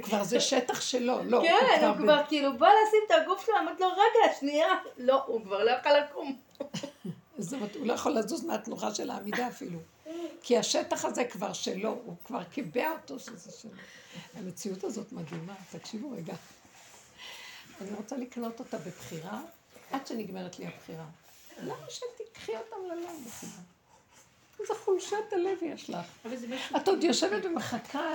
כבר 0.02 0.22
זה 0.24 0.40
שטח 0.40 0.80
שלו, 0.80 1.20
לא. 1.24 1.42
כן, 1.42 1.86
הוא 1.86 1.96
כבר 1.96 2.22
כאילו 2.28 2.58
בא 2.58 2.68
לשים 2.68 3.00
את 3.06 3.22
הגוף 3.22 3.46
שלו, 3.46 3.54
אמרתי 3.58 3.82
לו, 3.82 3.88
רגע, 3.88 4.34
שנייה. 4.40 4.68
לא, 4.98 5.24
הוא 5.26 5.44
כבר 5.44 5.64
לא 5.64 5.70
יכול 5.70 5.92
לקום. 5.92 6.36
זאת 7.42 7.52
אומרת, 7.52 7.76
הוא 7.76 7.86
לא 7.86 7.92
יכול 7.92 8.12
לזוז 8.12 8.44
מהתנוחה 8.44 8.94
של 8.94 9.10
העמידה 9.10 9.48
אפילו. 9.48 9.78
כי 10.42 10.58
השטח 10.58 11.04
הזה 11.04 11.24
כבר 11.24 11.52
שלו, 11.52 11.98
הוא 12.04 12.16
כבר 12.24 12.44
קיבע 12.44 12.90
אותו 12.90 13.18
שזה 13.18 13.52
שלו. 13.52 13.70
המציאות 14.34 14.84
הזאת 14.84 15.12
מדהימה, 15.12 15.54
תקשיבו 15.70 16.10
רגע. 16.10 16.34
אני 17.80 17.90
רוצה 17.96 18.16
לקנות 18.16 18.60
אותה 18.60 18.78
בבחירה, 18.78 19.40
עד 19.90 20.06
שנגמרת 20.06 20.58
לי 20.58 20.66
הבחירה. 20.66 21.06
למה 21.62 21.86
שתיקחי 21.88 22.52
אותם 22.56 22.76
ללב 22.90 23.26
בכלל? 23.26 23.48
איזה 24.62 24.74
חולשת 24.84 25.32
הלב 25.32 25.58
יש 25.62 25.90
לך. 25.90 26.06
את 26.76 26.88
עוד 26.88 27.04
יושבת 27.04 27.44
ומחכה, 27.44 28.14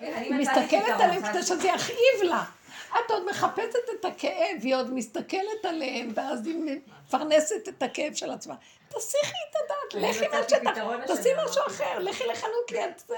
היא 0.00 0.34
מסתכלת 0.34 1.00
עליהם 1.00 1.22
כדי 1.32 1.42
שזה 1.42 1.68
יכאיב 1.68 2.22
לה. 2.22 2.44
את 2.92 3.10
עוד 3.10 3.30
מחפשת 3.30 3.88
את 4.00 4.04
הכאב, 4.04 4.56
היא 4.62 4.76
עוד 4.76 4.92
מסתכלת 4.94 5.64
עליהם, 5.64 6.12
ואז 6.14 6.46
היא 6.46 6.80
מפרנסת 7.06 7.68
את 7.68 7.82
הכאב 7.82 8.14
של 8.14 8.30
עצמה. 8.30 8.54
תסיכי 8.88 9.36
את 9.50 9.56
הדעת, 9.64 10.04
לכי 10.10 10.28
מהשטח, 10.28 11.06
תעשי 11.06 11.28
משהו 11.46 11.62
אחר, 11.66 11.98
לכי 11.98 12.24
לחנות 12.26 12.70
ליד 12.70 12.90
זה. 13.06 13.16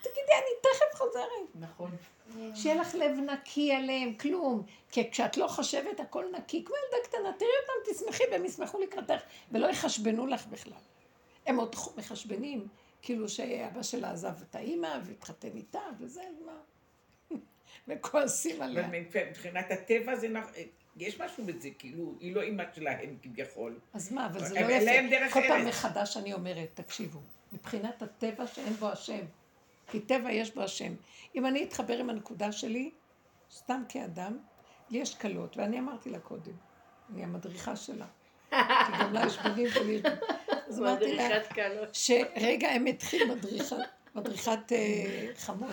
תגידי, 0.00 0.32
אני 0.32 0.60
תכף 0.60 0.98
חוזרת. 0.98 1.26
נכון. 1.54 1.90
שיהיה 2.54 2.74
לך 2.74 2.94
לב 2.94 3.12
נקי 3.12 3.72
עליהם, 3.72 4.14
כלום. 4.14 4.62
כי 4.90 5.10
כשאת 5.10 5.36
לא 5.36 5.46
חושבת, 5.46 6.00
הכל 6.00 6.24
נקי. 6.32 6.64
כמו 6.64 6.76
ילדה 6.76 7.04
קטנה, 7.08 7.32
תראי 7.38 7.50
אותם, 7.62 7.92
תשמחי 7.92 8.24
והם 8.30 8.44
ישמחו 8.44 8.80
לקראתך, 8.80 9.22
ולא 9.52 9.66
יחשבנו 9.66 10.26
לך 10.26 10.46
בכלל. 10.46 10.72
הם 11.46 11.56
עוד 11.56 11.76
מחשבנים, 11.96 12.68
כאילו 13.02 13.28
שאבא 13.28 13.82
שלה 13.82 14.10
עזב 14.10 14.42
את 14.42 14.54
האימא 14.54 14.98
והתחתן 15.04 15.56
איתה, 15.56 15.80
וזה, 16.00 16.22
מה? 16.46 16.58
וכועסים 17.88 18.62
עליה. 18.62 18.88
מבחינת 19.28 19.70
הטבע 19.70 20.16
זה 20.16 20.28
נכון. 20.28 20.52
יש 20.96 21.20
משהו 21.20 21.44
בזה, 21.44 21.68
כאילו, 21.78 22.14
היא 22.20 22.34
לא 22.34 22.42
אימא 22.42 22.64
שלהם 22.74 23.16
כביכול. 23.22 23.78
אז 23.92 24.12
מה, 24.12 24.26
אבל 24.26 24.44
זה 24.44 24.54
לא 24.54 24.72
יפה. 24.72 25.32
כל 25.32 25.40
פעם 25.48 25.66
מחדש 25.66 26.16
אני 26.16 26.32
אומרת, 26.32 26.68
תקשיבו, 26.74 27.20
מבחינת 27.52 28.02
הטבע 28.02 28.46
שאין 28.46 28.72
בו 28.72 28.88
השם, 28.88 29.24
כי 29.86 30.00
טבע 30.00 30.32
יש 30.32 30.54
בו 30.54 30.62
השם. 30.62 30.94
אם 31.34 31.46
אני 31.46 31.64
אתחבר 31.64 31.98
עם 31.98 32.10
הנקודה 32.10 32.52
שלי, 32.52 32.90
סתם 33.50 33.82
כאדם, 33.88 34.38
לי 34.90 34.98
יש 34.98 35.14
קלות, 35.14 35.56
ואני 35.56 35.78
אמרתי 35.78 36.10
לה 36.10 36.18
קודם, 36.18 36.52
אני 37.12 37.24
המדריכה 37.24 37.76
שלה. 37.76 38.06
כי 38.86 38.92
גם 39.00 39.12
לה 39.12 39.26
יש 39.26 39.38
בנים 39.38 39.66
ולי 39.80 39.92
יש 39.92 40.02
בנים. 40.02 40.18
אז 40.68 40.80
אמרתי 40.80 41.16
לה, 41.16 41.28
שרגע 41.92 42.68
הם 42.68 42.86
התחיל 42.86 43.34
מדריכת, 43.34 43.76
מדריכת 44.14 44.72
אה, 44.72 45.26
חמור. 45.36 45.68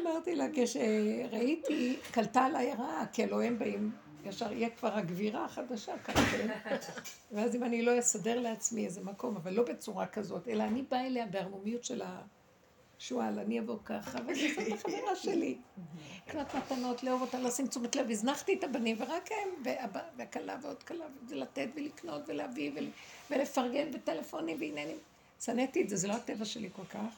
אמרתי 0.00 0.34
לה, 0.36 0.46
כשראיתי, 0.54 1.96
קלטה 2.10 2.44
עליי 2.44 2.72
רעה, 2.78 3.06
כי 3.12 3.24
אלוהים 3.24 3.58
באים 3.58 3.92
ישר 4.24 4.52
יהיה 4.52 4.70
כבר 4.70 4.94
הגבירה 4.94 5.44
החדשה 5.44 5.98
כאן, 5.98 6.14
כן? 6.14 6.48
ואז 7.32 7.56
אם 7.56 7.64
אני 7.64 7.82
לא 7.82 7.98
אסדר 7.98 8.40
לעצמי 8.40 8.86
איזה 8.86 9.00
מקום, 9.04 9.36
אבל 9.36 9.52
לא 9.52 9.62
בצורה 9.62 10.06
כזאת, 10.06 10.48
אלא 10.48 10.62
אני 10.62 10.82
באה 10.82 11.06
אליה 11.06 11.26
בערמומיות 11.26 11.84
של 11.84 12.02
השועל, 13.00 13.38
אני 13.38 13.60
אבוא 13.60 13.78
ככה, 13.84 14.18
ואני 14.26 14.48
אעשה 14.48 14.62
את 14.66 14.72
החברה 14.72 15.16
שלי. 15.16 15.56
לקנות 16.26 16.54
מתנות, 16.54 17.02
לאהוב 17.02 17.22
אותה, 17.22 17.38
לשים 17.38 17.66
תשומת 17.66 17.96
לב, 17.96 18.10
הזנחתי 18.10 18.54
את 18.54 18.64
הבנים, 18.64 18.96
ורק 19.00 19.28
הם, 19.32 19.74
והכלה 20.16 20.56
ועוד 20.62 20.82
כלה, 20.82 21.04
ולתת 21.28 21.68
ולקנות 21.74 22.22
ולהביא 22.26 22.70
ולפרגן 23.30 23.90
בטלפונים 23.92 24.56
ועניינים. 24.60 24.98
שנאתי 25.44 25.82
את 25.82 25.88
זה, 25.88 25.96
זה 25.96 26.08
לא 26.08 26.12
הטבע 26.12 26.44
שלי 26.44 26.68
כל 26.76 26.84
כך, 26.84 27.14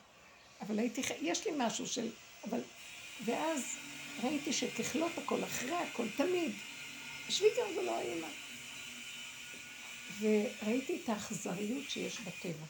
אבל 0.60 0.78
הייתי, 0.78 1.02
יש 1.20 1.46
לי 1.46 1.52
משהו 1.58 1.86
של, 1.86 2.08
אבל, 2.48 2.60
ואז 3.24 3.76
ראיתי 4.22 4.52
שככלות 4.52 5.12
הכל, 5.18 5.44
אחרי 5.44 5.74
הכל, 5.74 6.06
תמיד. 6.16 6.52
השוויגר 7.28 7.64
זה 7.74 7.82
לא 7.82 7.96
האימא. 7.96 8.28
וראיתי 10.20 11.00
את 11.04 11.08
האכזריות 11.08 11.90
שיש 11.90 12.20
בטבע. 12.20 12.66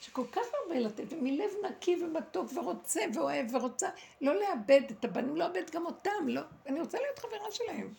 שכל 0.00 0.24
כך 0.32 0.42
הרבה 0.62 0.80
לתת, 0.80 1.12
ומלב 1.12 1.50
נקי 1.70 1.96
ומתוק 2.04 2.52
ורוצה 2.56 3.00
ואוהב 3.14 3.54
ורוצה 3.54 3.88
לא 4.20 4.34
לאבד 4.34 4.80
את 4.90 5.04
הבנים, 5.04 5.36
לא 5.36 5.44
לאבד 5.44 5.70
גם 5.70 5.86
אותם, 5.86 6.28
לא, 6.28 6.42
אני 6.66 6.80
רוצה 6.80 6.98
להיות 6.98 7.18
חברה 7.18 7.50
שלהם. 7.50 7.94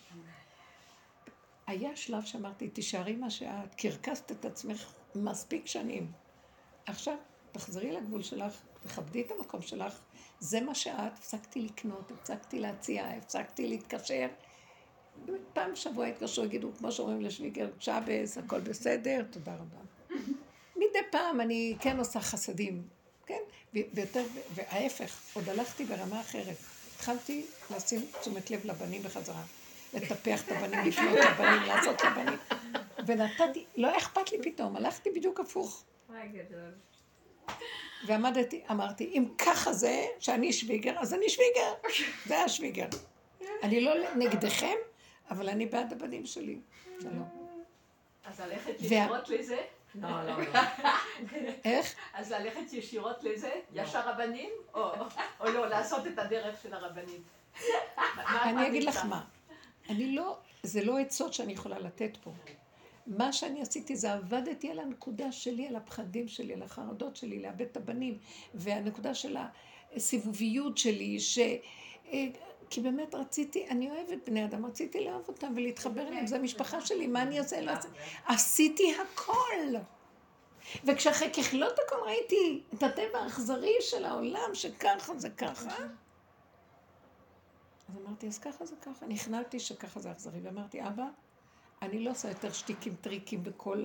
היה 1.66 1.96
שלב 1.96 2.22
שאמרתי, 2.22 2.68
תישארי 2.68 3.16
מה 3.16 3.30
שאת, 3.30 3.74
קרקסת 3.76 4.32
את 4.32 4.44
עצמך 4.44 4.92
מספיק 5.14 5.66
שנים. 5.66 6.12
עכשיו, 6.86 7.16
תחזרי 7.52 7.92
לגבול 7.92 8.22
שלך, 8.22 8.60
תכבדי 8.80 9.22
את 9.22 9.30
המקום 9.30 9.62
שלך, 9.62 10.00
זה 10.40 10.60
מה 10.60 10.74
שאת, 10.74 11.12
הפסקתי 11.18 11.60
לקנות, 11.60 12.10
הפסקתי 12.10 12.60
להציע, 12.60 13.06
הפסקתי 13.08 13.68
להתקשר. 13.68 14.26
פעם 15.52 15.72
בשבוע 15.72 16.06
התקשרו, 16.06 16.44
יגידו, 16.44 16.70
כמו 16.78 16.92
שאומרים 16.92 17.20
לשוויגר, 17.20 17.70
שבס, 17.78 18.38
הכל 18.38 18.60
בסדר, 18.60 19.22
תודה 19.30 19.54
רבה. 19.54 19.78
מדי 20.98 21.10
פעם 21.10 21.40
אני 21.40 21.76
כן 21.80 21.98
עושה 21.98 22.20
חסדים, 22.20 22.82
כן? 23.26 23.40
ויותר, 23.74 24.24
וההפך, 24.54 25.20
עוד 25.34 25.48
הלכתי 25.48 25.84
ברמה 25.84 26.20
אחרת. 26.20 26.56
התחלתי 26.94 27.46
לשים 27.76 28.06
תשומת 28.20 28.50
לב 28.50 28.60
לבנים 28.64 29.02
בחזרה. 29.02 29.42
לטפח 29.94 30.42
את 30.42 30.52
הבנים, 30.52 30.86
לפנות 30.86 31.18
לבנים, 31.18 31.62
לעשות 31.62 32.02
לבנים. 32.04 32.38
ונתתי, 33.06 33.64
לא 33.76 33.96
אכפת 33.96 34.32
לי 34.32 34.38
פתאום, 34.42 34.76
הלכתי 34.76 35.10
בדיוק 35.10 35.40
הפוך. 35.40 35.84
ועמדתי, 38.06 38.62
אמרתי, 38.70 39.04
אם 39.04 39.24
ככה 39.38 39.72
זה, 39.72 40.06
שאני 40.18 40.52
שוויגר, 40.52 40.98
אז 40.98 41.14
אני 41.14 41.28
שוויגר. 41.28 41.74
זה 42.26 42.34
היה 42.34 42.48
שוויגר. 42.48 42.86
אני 43.62 43.80
לא 43.80 43.92
נגדכם, 44.16 44.76
אבל 45.30 45.48
אני 45.48 45.66
בעד 45.66 45.92
הבנים 45.92 46.26
שלי. 46.26 46.58
שלום. 47.00 47.28
אז 48.24 48.40
ללכת 48.40 48.80
ישירות 48.80 49.28
לזה? 49.28 49.58
לא, 49.94 50.08
לא, 50.26 50.42
לא. 50.42 50.60
איך? 51.64 51.94
אז 52.14 52.32
ללכת 52.32 52.72
ישירות 52.72 53.24
לזה? 53.24 53.50
ישר 53.72 54.10
רבנים? 54.10 54.50
או 54.74 54.92
לא, 55.40 55.68
לעשות 55.68 56.06
את 56.06 56.18
הדרך 56.18 56.62
של 56.62 56.74
הרבנים? 56.74 57.22
אני 58.44 58.66
אגיד 58.66 58.84
לך 58.84 59.04
מה. 59.04 59.24
אני 59.88 60.16
לא, 60.16 60.38
זה 60.62 60.84
לא 60.84 60.98
עצות 60.98 61.34
שאני 61.34 61.52
יכולה 61.52 61.78
לתת 61.78 62.16
פה. 62.16 62.32
מה 63.06 63.32
שאני 63.32 63.62
עשיתי 63.62 63.96
זה 63.96 64.12
עבדתי 64.12 64.70
על 64.70 64.78
הנקודה 64.78 65.32
שלי, 65.32 65.68
על 65.68 65.76
הפחדים 65.76 66.28
שלי, 66.28 66.54
על 66.54 66.62
החרדות 66.62 67.16
שלי, 67.16 67.42
לאבד 67.42 67.60
את 67.60 67.76
הבנים, 67.76 68.18
והנקודה 68.54 69.14
של 69.14 69.36
הסיבוביות 69.92 70.78
שלי, 70.78 71.20
ש... 71.20 71.38
אה, 72.68 72.70
כי 72.70 72.80
באמת 72.80 73.14
רציתי, 73.14 73.66
אני 73.68 73.90
אוהבת 73.90 74.28
בני 74.28 74.44
אדם, 74.44 74.66
רציתי 74.66 75.04
לאהוב 75.04 75.24
אותם 75.28 75.52
ולהתחבר 75.56 76.08
אליהם, 76.08 76.26
זה 76.26 76.36
המשפחה 76.36 76.80
שלי, 76.80 77.06
מה 77.06 77.22
אני 77.22 77.38
אעשה? 77.38 77.60
לא 77.60 77.72
עשיתי 78.26 78.94
הכל. 78.94 79.78
וכשאחרי 80.84 81.30
ככלות 81.30 81.78
הכל 81.86 81.96
ראיתי 82.06 82.62
את 82.74 82.82
הטבע 82.82 83.18
האכזרי 83.18 83.74
של 83.80 84.04
העולם, 84.04 84.50
שככה 84.54 85.18
זה 85.18 85.30
ככה, 85.30 85.76
אז 87.88 87.96
אמרתי, 88.06 88.26
אז 88.26 88.38
ככה 88.38 88.66
זה 88.66 88.76
ככה. 88.82 89.06
נכנעתי 89.06 89.60
שככה 89.60 90.00
זה 90.00 90.12
אכזרי, 90.12 90.40
ואמרתי, 90.42 90.82
אבא, 90.82 91.06
אני 91.82 92.04
לא 92.04 92.10
עושה 92.10 92.28
יותר 92.28 92.52
שטיקים 92.52 92.94
טריקים 93.00 93.42
בכל 93.42 93.84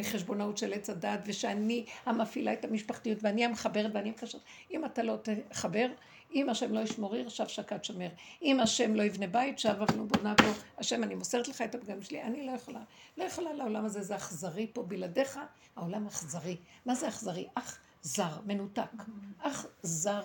החשבונאות 0.00 0.58
של 0.58 0.72
עץ 0.72 0.90
הדת, 0.90 1.20
ושאני 1.26 1.86
המפעילה 2.06 2.52
את 2.52 2.64
המשפחתיות, 2.64 3.18
ואני 3.22 3.44
המחברת 3.44 3.90
ואני 3.94 4.08
המקשרת. 4.08 4.40
אם 4.70 4.84
אתה 4.84 5.02
לא 5.02 5.16
תחבר, 5.48 5.86
אם 6.34 6.48
השם 6.48 6.72
לא 6.74 6.80
ישמור 6.80 7.14
עיר, 7.14 7.28
שב 7.28 7.46
שקד 7.46 7.84
שמר. 7.84 8.08
אם 8.42 8.60
השם 8.60 8.94
לא 8.94 9.02
יבנה 9.02 9.26
בית, 9.26 9.58
שב 9.58 9.82
אבנו 9.82 10.06
בונה 10.06 10.34
בו. 10.34 10.48
השם, 10.78 11.02
אני 11.02 11.14
מוסרת 11.14 11.48
לך 11.48 11.62
את 11.62 11.74
הפגם 11.74 12.02
שלי, 12.02 12.22
אני 12.22 12.46
לא 12.46 12.52
יכולה. 12.52 12.80
לא 13.16 13.24
יכולה 13.24 13.52
לעולם 13.52 13.84
הזה, 13.84 14.02
זה 14.02 14.16
אכזרי 14.16 14.70
פה. 14.72 14.82
בלעדיך, 14.82 15.40
העולם 15.76 16.06
אכזרי. 16.06 16.56
מה 16.86 16.94
זה 16.94 17.08
אכזרי? 17.08 17.48
אך 17.54 17.78
זר, 18.02 18.40
מנותק. 18.46 18.90
אך 19.38 19.66
זר. 19.82 20.22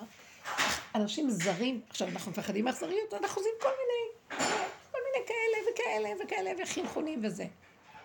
אנשים 0.95 1.29
זרים, 1.29 1.81
עכשיו 1.89 2.07
אנחנו 2.07 2.31
מפחדים 2.31 2.65
מאכזריות, 2.65 3.13
אנחנו 3.13 3.41
עושים 3.41 3.53
כל 3.61 3.69
מיני, 3.69 4.39
כל 4.91 4.97
מיני 5.05 5.27
כאלה 5.27 5.71
וכאלה 5.71 6.23
וכאלה 6.23 6.63
וחינכונים 6.63 7.19
וזה. 7.23 7.45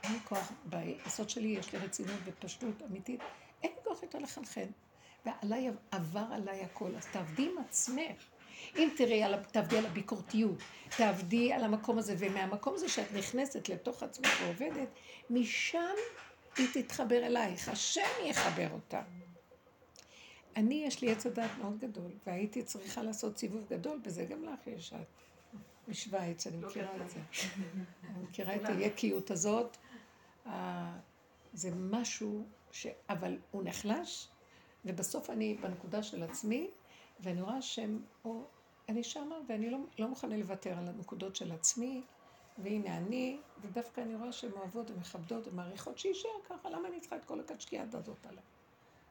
אין 0.02 0.12
לי 0.12 0.18
כוח, 0.24 0.52
ביסוד 0.64 1.30
שלי 1.30 1.48
יש 1.48 1.72
לי 1.72 1.78
רצינות 1.78 2.18
ופשטות 2.24 2.82
אמיתית, 2.90 3.20
אין 3.62 3.70
לי 3.76 3.80
כוח 3.84 4.02
יותר 4.02 4.18
לחנכן. 4.18 4.66
ועליי 5.26 5.70
עבר 5.90 6.26
עליי 6.30 6.60
הכל, 6.64 6.96
אז 6.96 7.06
תעבדי 7.06 7.50
עם 7.50 7.58
עצמך. 7.58 8.28
אם 8.76 8.88
תראי, 8.96 9.22
על, 9.22 9.44
תעבדי 9.44 9.78
על 9.78 9.86
הביקורתיות, 9.86 10.58
תעבדי 10.96 11.52
על 11.52 11.64
המקום 11.64 11.98
הזה, 11.98 12.14
ומהמקום 12.18 12.74
הזה 12.74 12.88
שאת 12.88 13.12
נכנסת 13.12 13.68
לתוך 13.68 14.02
עצמך 14.02 14.40
ועובדת, 14.42 14.88
משם 15.30 15.94
היא 16.56 16.66
תתחבר 16.74 17.26
אלייך, 17.26 17.68
השם 17.68 18.24
יחבר 18.24 18.68
אותה. 18.72 19.02
אני, 20.56 20.84
יש 20.86 21.02
לי 21.02 21.12
עץ 21.12 21.26
הדעת 21.26 21.50
מאוד 21.58 21.78
גדול, 21.78 22.10
והייתי 22.26 22.62
צריכה 22.62 23.02
לעשות 23.02 23.38
סיבוב 23.38 23.66
גדול, 23.70 24.00
וזה 24.04 24.24
גם 24.24 24.44
לך 24.44 24.66
יש 24.66 24.92
את. 24.92 25.06
משוויץ, 25.88 26.46
אני 26.46 26.56
מכירה 26.56 26.96
את 26.96 27.10
זה. 27.10 27.20
אני 28.04 28.22
מכירה 28.22 28.56
את 28.56 28.68
היקיות 28.68 29.30
הזאת. 29.30 29.76
זה 31.52 31.70
משהו 31.74 32.46
ש... 32.70 32.86
אבל 33.08 33.38
הוא 33.50 33.62
נחלש, 33.64 34.28
ובסוף 34.84 35.30
אני 35.30 35.54
בנקודה 35.54 36.02
של 36.02 36.22
עצמי, 36.22 36.70
ואני 37.20 37.42
רואה 37.42 37.62
שהם, 37.62 38.02
או 38.24 38.44
אני 38.88 39.02
שמה, 39.02 39.36
ואני 39.48 39.70
לא, 39.70 39.78
לא 39.98 40.08
מוכנה 40.08 40.36
לוותר 40.36 40.78
על 40.78 40.88
הנקודות 40.88 41.36
של 41.36 41.52
עצמי, 41.52 42.02
והנה 42.58 42.96
אני, 42.96 43.38
ודווקא 43.60 44.00
אני 44.00 44.14
רואה 44.14 44.32
שהן 44.32 44.52
אוהבות 44.52 44.90
ומכבדות 44.90 45.48
ומעריכות, 45.48 45.98
שיישאר 45.98 46.30
ככה, 46.48 46.70
למה 46.70 46.88
אני 46.88 47.00
צריכה 47.00 47.16
את 47.16 47.24
כל 47.24 47.40
הקצ'קיית 47.40 47.94
הזאת 47.94 48.26
עליו? 48.26 48.42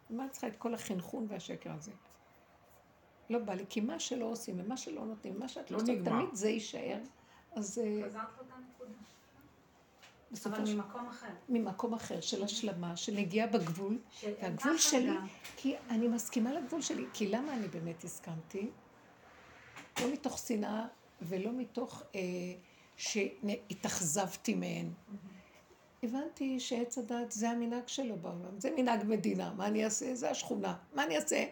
מה 0.09 0.30
צריכה 0.30 0.47
את 0.47 0.55
כל 0.55 0.74
החנכון 0.74 1.26
והשקר 1.30 1.72
הזה? 1.72 1.91
לא 3.30 3.39
בא 3.39 3.53
לי, 3.53 3.65
כי 3.69 3.82
מה 3.82 3.99
שלא 3.99 4.26
עושים 4.26 4.59
ומה 4.59 4.78
שלא 4.78 5.05
נותנים, 5.05 5.39
מה 5.39 5.47
שאת 5.47 5.72
לא 5.72 5.78
עושה, 5.78 6.03
תמיד 6.03 6.30
זה 6.34 6.49
יישאר. 6.49 6.99
אז... 7.55 7.80
אה, 7.80 8.01
חזרת 8.05 8.39
לאותה 10.32 10.49
נקודה. 10.49 10.63
אבל 10.63 10.73
ממקום 10.73 11.07
אחר. 11.07 11.27
ממקום 11.49 11.93
אחר, 11.93 12.21
של 12.21 12.43
השלמה, 12.43 12.97
של 12.97 13.13
נגיעה 13.13 13.47
בגבול. 13.47 13.97
והגבול 14.41 14.77
שלי, 14.77 15.17
כי 15.57 15.75
אני 15.89 16.07
מסכימה 16.07 16.53
לגבול 16.53 16.82
שלי. 16.82 17.05
כי 17.13 17.27
למה 17.27 17.53
אני 17.53 17.67
באמת 17.67 18.03
הסכמתי? 18.03 18.69
לא 20.01 20.13
מתוך 20.13 20.38
שנאה 20.39 20.86
ולא 21.21 21.51
מתוך 21.53 22.03
אה, 22.15 22.19
שהתאכזבתי 22.97 24.55
מהן. 24.55 24.89
הבנתי 26.03 26.59
שעץ 26.59 26.97
הדת 26.97 27.32
זה 27.32 27.49
המנהג 27.49 27.87
שלו 27.87 28.17
בעולם, 28.17 28.59
זה 28.59 28.71
מנהג 28.78 29.03
מדינה, 29.08 29.53
מה 29.53 29.67
אני 29.67 29.86
אעשה? 29.86 30.16
זה 30.16 30.29
השכונה, 30.29 30.75
מה 30.93 31.03
אני 31.03 31.16
אעשה? 31.16 31.45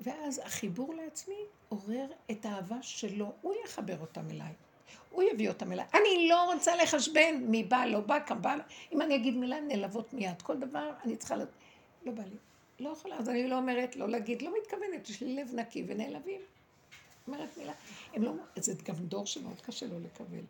ואז 0.00 0.40
החיבור 0.44 0.94
לעצמי 0.94 1.40
עורר 1.68 2.06
את 2.30 2.46
האהבה 2.46 2.82
שלו, 2.82 3.32
הוא 3.40 3.54
יחבר 3.64 4.00
אותם 4.00 4.30
אליי. 4.30 4.52
הוא 5.10 5.22
יביא 5.22 5.48
אותם 5.48 5.72
אליי. 5.72 5.84
אני 5.94 6.28
לא 6.28 6.52
רוצה 6.52 6.76
לחשבן 6.76 7.36
מי 7.40 7.64
בא, 7.64 7.84
לא 7.84 8.00
בא, 8.00 8.18
כמה 8.26 8.38
בא. 8.40 8.56
אם 8.92 9.02
אני 9.02 9.16
אגיד 9.16 9.36
מילה, 9.36 9.60
נלוות 9.60 10.12
מיד. 10.14 10.42
כל 10.42 10.56
דבר, 10.56 10.90
אני 11.04 11.16
צריכה... 11.16 11.36
ל... 11.36 11.44
לא 12.04 12.12
בא 12.12 12.22
לי. 12.22 12.36
לא 12.80 12.88
יכולה, 12.88 13.16
אז 13.16 13.28
אני 13.28 13.48
לא 13.48 13.56
אומרת, 13.56 13.96
לא 13.96 14.08
להגיד, 14.08 14.42
לא 14.42 14.52
מתכוונת, 14.62 15.08
יש 15.08 15.20
לי 15.20 15.36
לב 15.36 15.50
נקי 15.54 15.84
ונעלבים. 15.88 16.40
אומרת 17.26 17.48
מילה. 17.56 17.72
הם 18.14 18.22
לא... 18.22 18.32
זה 18.56 18.74
גם 18.84 18.94
דור 18.94 19.26
שמאוד 19.26 19.60
קשה 19.60 19.86
לו 19.86 20.00
לקבל. 20.00 20.44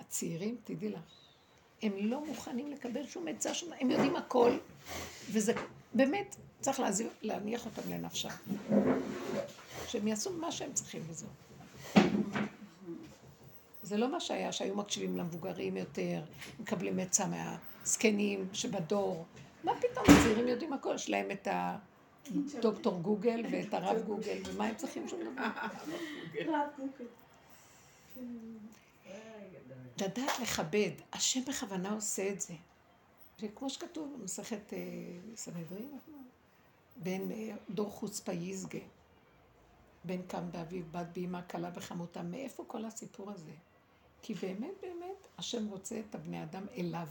הצעירים, 0.00 0.56
תדעי 0.64 0.88
לך. 0.88 1.00
הם 1.82 1.92
לא 1.96 2.24
מוכנים 2.24 2.70
לקבל 2.70 3.06
שום 3.06 3.28
עצה, 3.28 3.54
שום... 3.54 3.72
הם 3.80 3.90
יודעים 3.90 4.16
הכל, 4.16 4.56
וזה 5.30 5.52
באמת, 5.94 6.36
צריך 6.60 6.80
להזיר, 6.80 7.08
להניח 7.22 7.66
אותם 7.66 7.90
לנפשם. 7.90 8.28
שהם 9.86 10.08
יעשו 10.08 10.32
מה 10.32 10.52
שהם 10.52 10.72
צריכים 10.72 11.02
וזהו. 11.06 11.28
זה 13.86 13.96
לא 13.96 14.12
מה 14.12 14.20
שהיה, 14.20 14.52
שהיו 14.52 14.76
מקשיבים 14.76 15.16
למבוגרים 15.16 15.76
יותר, 15.76 16.22
מקבלים 16.60 16.98
עצה 16.98 17.26
מהזקנים 17.26 18.48
שבדור. 18.52 19.24
מה 19.64 19.72
פתאום, 19.80 20.04
הצעירים 20.08 20.48
יודעים 20.48 20.72
הכל, 20.72 20.94
יש 20.94 21.10
להם 21.10 21.30
את 21.30 21.48
הדוקטור 21.50 23.00
גוגל 23.00 23.42
ואת 23.50 23.74
הרב 23.74 24.02
גוגל, 24.06 24.38
ומה 24.44 24.66
הם 24.66 24.74
צריכים 24.74 25.08
שום 25.08 25.20
דבר? 25.20 25.46
גוגל. 26.78 27.04
לדעת 30.00 30.40
לכבד, 30.42 30.90
השם 31.12 31.40
בכוונה 31.48 31.92
עושה 31.92 32.28
את 32.28 32.40
זה. 32.40 32.54
וכמו 33.40 33.70
שכתוב 33.70 34.16
במסכת 34.18 34.72
אה, 34.72 34.78
סנהדרין, 35.36 35.98
בין 36.96 37.32
אה, 37.32 37.56
דור 37.70 37.90
חוצפה 37.90 38.32
יזגה, 38.32 38.78
בן 40.04 40.22
קם 40.22 40.50
באביו, 40.52 40.82
בת 40.90 41.06
באמא, 41.14 41.40
כלה 41.50 41.70
וחמותה, 41.74 42.22
מאיפה 42.22 42.64
כל 42.66 42.84
הסיפור 42.84 43.30
הזה? 43.30 43.52
כי 44.22 44.34
באמת 44.34 44.74
באמת 44.82 45.26
השם 45.38 45.68
רוצה 45.68 45.96
את 46.08 46.14
הבני 46.14 46.42
אדם 46.42 46.66
אליו. 46.78 47.08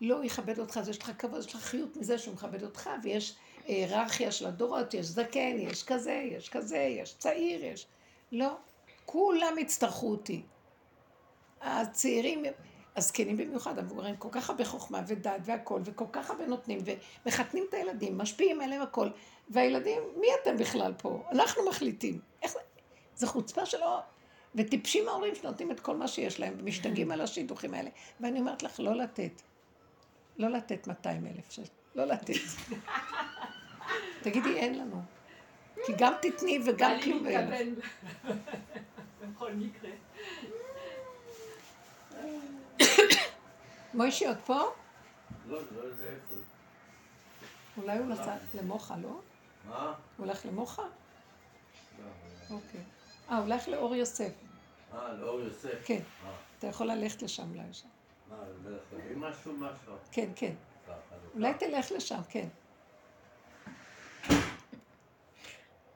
לא 0.00 0.24
יכבד 0.24 0.58
אותך, 0.58 0.76
אז 0.76 0.88
יש 0.88 0.98
לך 0.98 1.10
כבוד, 1.18 1.40
יש 1.40 1.54
לך 1.54 1.60
חיות 1.60 1.96
מזה 1.96 2.18
שהוא 2.18 2.34
מכבד 2.34 2.62
אותך, 2.62 2.90
ויש 3.02 3.36
היררכיה 3.66 4.32
של 4.32 4.46
הדורות, 4.46 4.94
יש 4.94 5.06
זקן, 5.06 5.56
יש 5.58 5.84
כזה, 5.84 6.12
יש 6.12 6.48
כזה, 6.48 6.78
יש 6.78 7.14
צעיר, 7.18 7.64
יש... 7.64 7.86
לא, 8.32 8.56
כולם 9.06 9.58
יצטרכו 9.58 10.10
אותי. 10.10 10.42
הצעירים, 11.60 12.44
הזקנים 12.96 13.36
במיוחד, 13.36 13.78
המבוגרים, 13.78 14.16
כל 14.16 14.28
כך 14.32 14.50
הרבה 14.50 14.64
חוכמה 14.64 15.02
ודעת 15.06 15.40
והכול, 15.44 15.82
וכל 15.84 16.04
כך 16.12 16.30
הרבה 16.30 16.46
נותנים, 16.46 16.78
ומחתנים 17.24 17.64
את 17.68 17.74
הילדים, 17.74 18.18
משפיעים 18.18 18.60
עליהם 18.60 18.82
הכל, 18.82 19.08
והילדים, 19.48 20.02
מי 20.20 20.26
אתם 20.42 20.56
בכלל 20.56 20.94
פה? 20.98 21.22
אנחנו 21.30 21.68
מחליטים. 21.68 22.20
איך 22.42 22.52
זה? 22.52 22.58
זו 23.16 23.26
חוצפה 23.26 23.66
שלא... 23.66 24.00
וטיפשים 24.56 25.08
ההורים 25.08 25.34
שנותנים 25.34 25.70
את 25.70 25.80
כל 25.80 25.96
מה 25.96 26.08
שיש 26.08 26.40
להם, 26.40 26.54
ומשתגעים 26.58 27.10
על 27.10 27.20
השידוכים 27.20 27.74
האלה. 27.74 27.90
ואני 28.20 28.40
אומרת 28.40 28.62
לך, 28.62 28.80
לא 28.80 28.96
לתת. 28.96 29.42
לא 30.38 30.48
לתת 30.48 30.86
200 30.86 31.26
אלף 31.26 31.50
שקל. 31.50 31.68
לא 31.94 32.04
לתת. 32.04 32.34
תגידי, 34.22 34.56
אין 34.56 34.78
לנו. 34.78 35.02
כי 35.86 35.92
גם 35.98 36.12
תתני 36.22 36.58
וגם 36.66 37.00
כלום 37.04 37.26
אין 37.26 37.52
אני 37.52 37.70
מתכוון. 37.70 38.34
בכל 39.34 39.52
מקרה. 39.52 39.90
מוישי 43.94 44.26
עוד 44.26 44.38
פה? 44.46 44.60
לא, 45.46 45.58
לא 45.76 45.80
יודע 45.80 46.04
איפה. 46.04 46.34
אולי 47.76 47.98
הוא 47.98 48.06
נסע 48.06 48.36
למוחה, 48.54 48.96
לא? 48.96 49.20
מה? 49.68 49.86
הוא 49.86 50.26
הולך 50.26 50.46
למוחה? 50.46 50.82
לא. 50.82 52.04
אוקיי. 52.50 52.80
אה, 53.30 53.36
הוא 53.36 53.44
הולך 53.44 53.68
לאור 53.68 53.94
יוסף. 53.94 54.32
אה, 54.94 55.12
לאור 55.12 55.40
יוסף? 55.40 55.82
כן. 55.84 56.00
אה. 56.24 56.36
אתה 56.58 56.66
יכול 56.66 56.86
ללכת 56.86 57.22
לשם 57.22 57.50
אולי 57.50 57.72
שם. 57.72 57.88
מה, 58.30 58.36
להביא 58.64 59.16
משהו, 59.16 59.52
משהו? 59.52 59.92
כן, 60.12 60.30
כן. 60.36 60.54
אולי 61.34 61.54
תלך 61.54 61.92
לשם, 61.92 62.20
כן. 62.28 62.48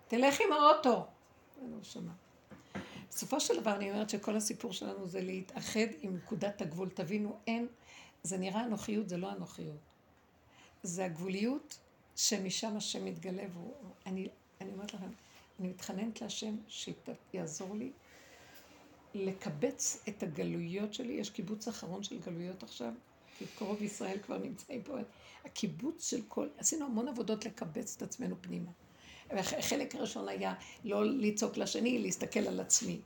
תלך 0.09 0.41
עם 0.41 0.53
האוטו. 0.53 1.07
אני 1.63 1.71
לא 1.73 1.83
שומע. 1.83 2.13
בסופו 3.11 3.41
של 3.41 3.61
דבר 3.61 3.77
אני 3.77 3.91
אומרת 3.91 4.11
שכל 4.11 4.37
הסיפור 4.37 4.73
שלנו 4.73 5.07
זה 5.07 5.21
להתאחד 5.21 5.87
עם 6.01 6.17
נקודת 6.17 6.63
הגבול. 6.63 6.89
תבינו, 6.89 7.39
אין, 7.47 7.67
זה 8.23 8.39
נראה 8.39 8.65
אנוכיות, 8.65 9.09
זה 9.09 9.17
לא 9.17 9.33
אנוכיות. 9.33 9.77
זה 10.83 11.05
הגבוליות 11.05 11.79
שמשם 12.17 12.77
השם 12.77 13.05
מתגלה, 13.05 13.43
והוא, 13.53 13.75
אני, 14.07 14.29
אני 14.61 14.73
אומרת 14.73 14.95
לכם, 14.95 15.11
אני 15.61 15.69
מתחננת 15.69 16.23
להשם 16.23 16.57
שיעזור 16.69 17.75
לי 17.75 17.93
לקבץ 19.15 20.05
את 20.09 20.23
הגלויות 20.23 20.95
שלי. 20.95 21.13
יש 21.13 21.31
קיבוץ 21.31 21.69
אחרון 21.69 22.03
של 22.03 22.19
גלויות 22.19 22.63
עכשיו, 22.63 22.93
כי 23.39 23.45
קרוב 23.59 23.83
ישראל 23.83 24.19
כבר 24.19 24.39
נמצאים 24.39 24.83
פה. 24.83 24.97
הקיבוץ 25.45 26.11
של 26.11 26.21
כל, 26.29 26.49
עשינו 26.59 26.87
המון 26.87 27.09
עבודות 27.09 27.47
לקבץ 27.47 27.97
את 27.97 28.03
עצמנו 28.03 28.37
פנימה. 28.41 28.71
החלק 29.31 29.95
הראשון 29.95 30.29
היה 30.29 30.55
לא 30.85 31.05
לצעוק 31.05 31.57
לשני, 31.57 31.99
להסתכל 31.99 32.41
על 32.41 32.61
עצמי. 32.61 33.01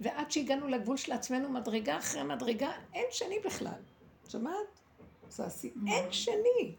ועד 0.00 0.30
שהגענו 0.30 0.68
לגבול 0.68 0.96
של 0.96 1.12
עצמנו, 1.12 1.48
מדרגה 1.48 1.98
אחרי 1.98 2.22
מדרגה, 2.22 2.72
אין 2.94 3.06
שני 3.10 3.38
בכלל. 3.44 3.80
שמעת? 4.28 4.80
זה 5.30 5.46
עשי... 5.46 5.72
אין 5.86 6.12
שני. 6.12 6.74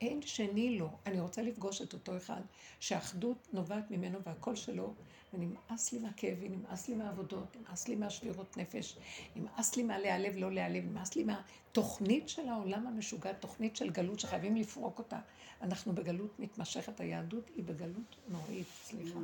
אין 0.00 0.22
שני 0.22 0.78
לו. 0.78 0.90
אני 1.06 1.20
רוצה 1.20 1.42
לפגוש 1.42 1.82
את 1.82 1.92
אותו 1.92 2.16
אחד 2.16 2.40
שהאחדות 2.80 3.48
נובעת 3.52 3.90
ממנו 3.90 4.18
והקול 4.26 4.56
שלו, 4.56 4.94
ונמאס 5.34 5.92
לי 5.92 5.98
מהכאבים, 5.98 6.52
נמאס 6.52 6.88
לי 6.88 6.94
מהעבודות, 6.94 7.56
נמאס 7.56 7.88
לי 7.88 7.96
מהשבירות 7.96 8.56
נפש, 8.56 8.98
נמאס 9.36 9.76
לי 9.76 9.82
מהלהיעלב, 9.82 10.36
לא 10.36 10.52
להיעלב, 10.52 10.84
נמאס 10.84 11.16
לי 11.16 11.24
מהתוכנית 11.24 12.28
של 12.28 12.48
העולם 12.48 12.86
המשוגע, 12.86 13.32
תוכנית 13.32 13.76
של 13.76 13.90
גלות 13.90 14.20
שחייבים 14.20 14.56
לפרוק 14.56 14.98
אותה. 14.98 15.18
אנחנו 15.62 15.92
בגלות 15.92 16.40
מתמשכת, 16.40 17.00
היהדות 17.00 17.48
היא 17.56 17.64
בגלות 17.64 18.16
נוראית, 18.28 18.66
סליחה. 18.84 19.18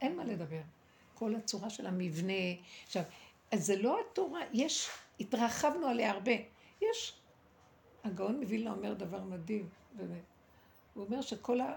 אין 0.00 0.16
מה 0.16 0.24
לדבר. 0.24 0.60
כל 1.14 1.34
הצורה 1.34 1.70
של 1.70 1.86
המבנה. 1.86 2.32
עכשיו, 2.86 3.02
אז 3.52 3.66
זה 3.66 3.76
לא 3.76 3.98
התורה, 4.00 4.40
יש, 4.52 4.88
התרחבנו 5.20 5.86
עליה 5.86 6.10
הרבה. 6.10 6.32
יש, 6.82 7.18
הגאון 8.04 8.40
מווילנה 8.40 8.72
אומר 8.72 8.94
דבר 8.94 9.24
מדהים, 9.24 9.68
באמת. 9.92 10.22
הוא 10.94 11.04
אומר 11.04 11.22
שכל 11.22 11.60
ה... 11.60 11.76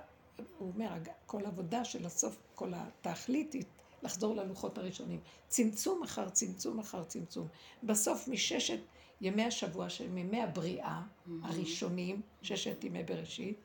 הוא 0.57 0.71
אומר, 0.73 0.87
כל 1.25 1.45
העבודה 1.45 1.85
של 1.85 2.05
הסוף, 2.05 2.37
כל 2.55 2.71
התכלית 2.75 3.53
היא 3.53 3.63
לחזור 4.03 4.35
ללוחות 4.35 4.77
הראשונים. 4.77 5.19
צמצום 5.47 6.03
אחר 6.03 6.29
צמצום 6.29 6.79
אחר 6.79 7.03
צמצום. 7.03 7.47
בסוף 7.83 8.27
מששת 8.27 8.79
ימי 9.21 9.43
השבוע 9.43 9.89
של 9.89 10.17
ימי 10.17 10.41
הבריאה 10.41 11.01
הראשונים, 11.43 12.21
ששת 12.41 12.83
ימי 12.83 13.03
בראשית, 13.03 13.57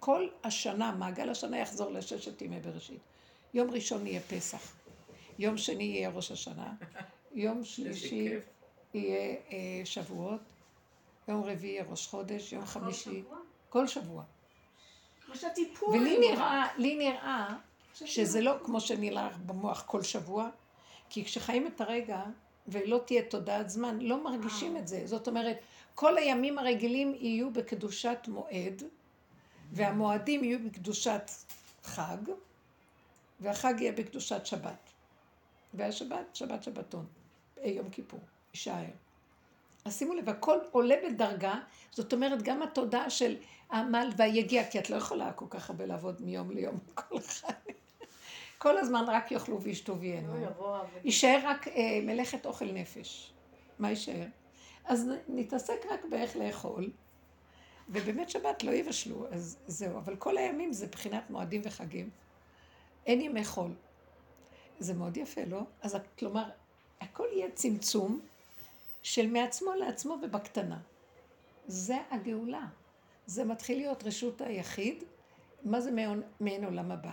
כל 0.00 0.28
השנה, 0.44 0.92
מעגל 0.92 1.30
השנה 1.30 1.58
יחזור 1.58 1.90
לששת 1.90 2.42
ימי 2.42 2.60
בראשית. 2.60 3.00
יום 3.54 3.70
ראשון 3.70 4.06
יהיה 4.06 4.20
פסח, 4.20 4.76
יום 5.38 5.56
שני 5.56 5.84
יהיה 5.84 6.10
ראש 6.10 6.32
השנה, 6.32 6.74
יום 7.34 7.64
שלישי 7.72 8.34
יהיה 8.94 9.36
אה, 9.52 9.80
שבועות, 9.84 10.40
יום 11.28 11.42
רביעי 11.44 11.72
יהיה 11.72 11.84
ראש 11.84 12.06
חודש, 12.06 12.52
יום 12.52 12.66
חמישי, 12.66 13.22
כל 13.68 13.86
שבוע. 13.86 14.24
חשבתי 15.32 15.74
פורים. 15.74 16.02
ולי 16.02 16.18
נראה, 16.18 16.66
לי 16.76 16.96
נראה 16.96 17.56
שזה 17.94 18.40
לא 18.40 18.52
כמו 18.64 18.80
שנראה 18.80 19.28
במוח 19.46 19.84
כל 19.86 20.02
שבוע, 20.02 20.48
כי 21.10 21.24
כשחיים 21.24 21.66
את 21.66 21.80
הרגע 21.80 22.22
ולא 22.68 23.00
תהיה 23.06 23.22
תודעת 23.22 23.70
זמן, 23.70 23.98
לא 24.00 24.24
מרגישים 24.24 24.76
את 24.76 24.88
זה. 24.88 25.02
זאת 25.06 25.28
אומרת, 25.28 25.58
כל 25.94 26.18
הימים 26.18 26.58
הרגילים 26.58 27.14
יהיו 27.14 27.50
בקדושת 27.50 28.18
מועד, 28.28 28.82
והמועדים 29.72 30.44
יהיו 30.44 30.58
בקדושת 30.64 31.30
חג, 31.84 32.16
והחג 33.40 33.74
יהיה 33.78 33.92
בקדושת 33.92 34.46
שבת. 34.46 34.90
והשבת, 35.74 36.36
שבת 36.36 36.62
שבתון, 36.62 37.06
יום 37.64 37.90
כיפור, 37.90 38.20
יישאר. 38.54 38.84
אז 39.84 39.98
שימו 39.98 40.14
לב, 40.14 40.28
הכל 40.28 40.58
עולה 40.70 40.94
בדרגה, 41.04 41.54
זאת 41.90 42.12
אומרת, 42.12 42.42
גם 42.42 42.62
התודעה 42.62 43.10
של 43.10 43.36
העמל 43.70 44.10
והיגיע, 44.16 44.70
כי 44.70 44.78
את 44.78 44.90
לא 44.90 44.96
יכולה 44.96 45.32
כל 45.32 45.46
כך 45.50 45.70
הרבה 45.70 45.86
לעבוד 45.86 46.22
מיום 46.22 46.50
ליום 46.50 46.78
כל 46.94 47.18
אחד. 47.18 47.54
כל 48.58 48.78
הזמן 48.78 49.04
רק 49.08 49.32
יאכלו 49.32 49.62
וישתו 49.62 49.98
וייהנו. 49.98 50.34
יישאר 51.04 51.40
רק 51.44 51.68
אה, 51.68 52.00
מלאכת 52.02 52.46
אוכל 52.46 52.72
נפש. 52.72 53.32
מה 53.78 53.90
יישאר? 53.90 54.26
אז 54.84 55.10
נתעסק 55.28 55.86
רק 55.90 56.04
באיך 56.10 56.36
לאכול, 56.36 56.90
ובאמת 57.88 58.30
שבת 58.30 58.62
לא 58.62 58.70
יבשלו, 58.70 59.26
אז 59.30 59.58
זהו. 59.66 59.98
אבל 59.98 60.16
כל 60.16 60.36
הימים 60.38 60.72
זה 60.72 60.86
בחינת 60.86 61.30
מועדים 61.30 61.60
וחגים. 61.64 62.10
אין 63.06 63.20
ימי 63.20 63.44
חול. 63.44 63.70
זה 64.78 64.94
מאוד 64.94 65.16
יפה, 65.16 65.44
לא? 65.44 65.60
אז 65.82 65.96
כלומר, 66.18 66.44
הכל 67.00 67.26
יהיה 67.32 67.50
צמצום 67.50 68.20
של 69.02 69.26
מעצמו 69.26 69.74
לעצמו 69.74 70.16
ובקטנה. 70.22 70.78
זה 71.66 71.96
הגאולה. 72.10 72.66
זה 73.26 73.44
מתחיל 73.44 73.78
להיות 73.78 74.04
רשות 74.04 74.40
היחיד. 74.40 75.04
מה 75.64 75.80
זה 75.80 75.90
מעין, 75.90 76.22
מעין 76.40 76.64
עולם 76.64 76.90
הבא? 76.90 77.10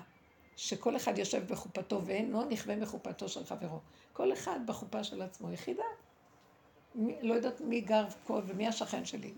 שכל 0.55 0.95
אחד 0.95 1.17
יושב 1.17 1.47
בחופתו 1.47 2.01
ואינו 2.05 2.45
נכווה 2.45 2.75
מחופתו 2.75 3.29
של 3.29 3.45
חברו. 3.45 3.79
כל 4.13 4.33
אחד 4.33 4.59
בחופה 4.65 5.03
של 5.03 5.21
עצמו 5.21 5.51
יחידה. 5.51 5.83
מי, 6.95 7.15
לא 7.21 7.33
יודעת 7.33 7.61
מי 7.61 7.81
גר 7.81 8.05
פה 8.27 8.41
ומי 8.45 8.67
השכן 8.67 9.05
שלי. 9.05 9.33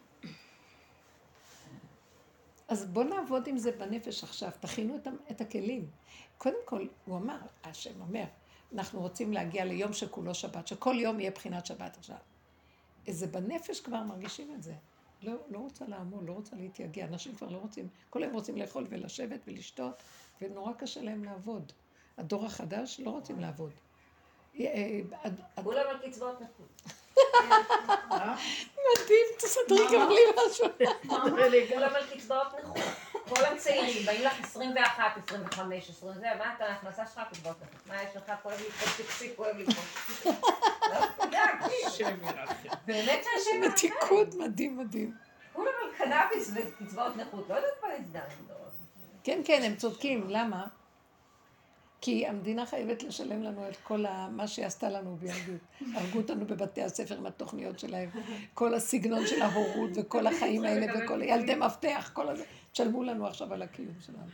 אז 2.68 2.86
בואו 2.86 3.06
נעבוד 3.06 3.48
עם 3.48 3.58
זה 3.58 3.72
בנפש 3.72 4.24
עכשיו, 4.24 4.50
תכינו 4.60 4.96
את, 4.96 5.08
את 5.32 5.42
הכלים. 5.42 5.88
קודם 6.38 6.58
כל, 6.66 6.88
הוא 7.06 7.18
אמר, 7.18 7.38
השם 7.64 8.02
אומר, 8.02 8.24
אנחנו 8.74 9.02
רוצים 9.02 9.34
להגיע 9.34 9.66
ליום 9.66 9.94
שכולו 9.94 10.36
שבת, 10.36 10.68
שכל 10.68 10.96
יום 11.00 11.20
יהיה 11.20 11.32
בחינת 11.32 11.66
שבת 11.66 11.98
עכשיו. 11.98 12.18
זה 13.08 13.28
בנפש 13.28 13.80
כבר 13.80 14.04
מרגישים 14.04 14.56
את 14.56 14.64
זה. 14.64 14.74
לא, 15.22 15.34
לא 15.50 15.58
רוצה 15.58 15.86
לעמוד, 15.88 16.28
לא 16.28 16.34
רוצה 16.34 16.56
להתייגע, 16.56 17.06
אנשים 17.06 17.36
כבר 17.36 17.50
לא 17.50 17.58
רוצים, 17.58 17.88
כל 18.10 18.24
היום 18.24 18.34
רוצים 18.34 18.58
לאכול 18.58 18.88
ולשבת 18.90 19.40
ולשתות, 19.48 20.04
ונורא 20.42 20.74
קשה 20.74 21.02
להם 21.02 21.24
לעבוד. 21.24 21.72
הדור 22.18 22.46
החדש 22.46 23.00
לא 23.00 23.10
רוצים 23.10 23.40
לעבוד. 23.40 23.72
אה, 24.60 24.66
אה, 25.26 25.64
כולם 25.64 25.84
על 25.90 26.10
קצבאות 26.10 26.42
נכות. 26.42 26.92
מדהים, 28.86 29.26
תסדרי 29.38 29.86
גם 29.94 30.10
לי 30.10 30.22
משהו. 30.48 30.68
כולם 31.74 31.96
על 31.96 32.08
קצבאות 32.14 32.48
נכות. 32.60 32.84
כל 33.30 33.46
הצעירים, 33.46 34.06
באים 34.06 34.22
לך 34.22 34.40
21, 34.40 35.04
25, 35.24 35.90
20, 35.90 36.14
זה, 36.14 36.28
מה 36.40 36.54
אתה, 36.56 36.66
ההכנסה 36.66 37.08
שלך 37.08 37.22
קצבאות 37.32 37.56
נכות. 37.62 37.88
מה 37.88 38.04
יש 38.04 38.16
לך, 38.16 38.32
כואב 38.44 38.60
לי 38.60 38.70
פה 38.70 39.04
טקסי, 39.04 39.36
כואב 39.36 39.56
לי 39.58 39.66
באמת 42.86 43.24
שהשם 43.24 43.64
ירחם. 43.64 43.72
מתיקות 43.72 44.36
מדהים 44.36 44.78
מדהים. 44.78 45.14
כולם 45.54 45.72
על 45.84 45.98
קנאביס 45.98 46.52
וקצבאות 46.56 47.16
נכות, 47.16 47.50
לא 47.50 47.56
יודעת 47.56 47.72
מה 47.82 47.90
נסדר. 48.00 48.20
כן, 49.24 49.42
כן, 49.46 49.62
הם 49.64 49.76
צודקים, 49.76 50.30
למה? 50.30 50.68
כי 52.02 52.28
המדינה 52.28 52.66
חייבת 52.66 53.04
לשלם 53.04 53.44
לנו 53.44 53.70
את 53.70 53.78
כל 53.84 54.06
מה 54.32 54.48
שהיא 54.48 54.66
עשתה 54.66 54.90
לנו 54.90 55.16
בילדות. 55.16 55.62
הרגו 55.94 56.18
אותנו 56.18 56.48
בבתי 56.48 56.84
הספר 56.84 57.18
עם 57.18 57.26
התוכניות 57.26 57.80
שלהם, 57.80 58.10
כל 58.54 58.74
הסגנון 58.74 59.28
של 59.28 59.42
ההורות 59.42 59.90
וכל 59.96 60.28
החיים 60.28 60.64
האלה 60.64 60.94
וכל 60.96 61.22
ילדי 61.22 61.56
מפתח, 61.56 62.12
כל 62.14 62.30
הזה. 62.30 62.44
תשלמו 62.72 63.04
לנו 63.04 63.28
עכשיו 63.28 63.54
על 63.54 63.62
הקיום 63.62 63.96
שלנו. 64.00 64.28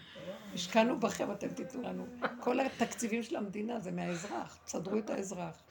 השקענו 0.53 0.99
בכם, 0.99 1.31
אתם 1.31 1.47
תיתנו 1.47 1.81
לנו. 1.81 2.05
כל 2.39 2.59
התקציבים 2.59 3.23
של 3.23 3.35
המדינה 3.35 3.79
זה 3.79 3.91
מהאזרח, 3.91 4.59
תסדרו 4.65 4.97
את 4.97 5.09
האזרח. 5.09 5.63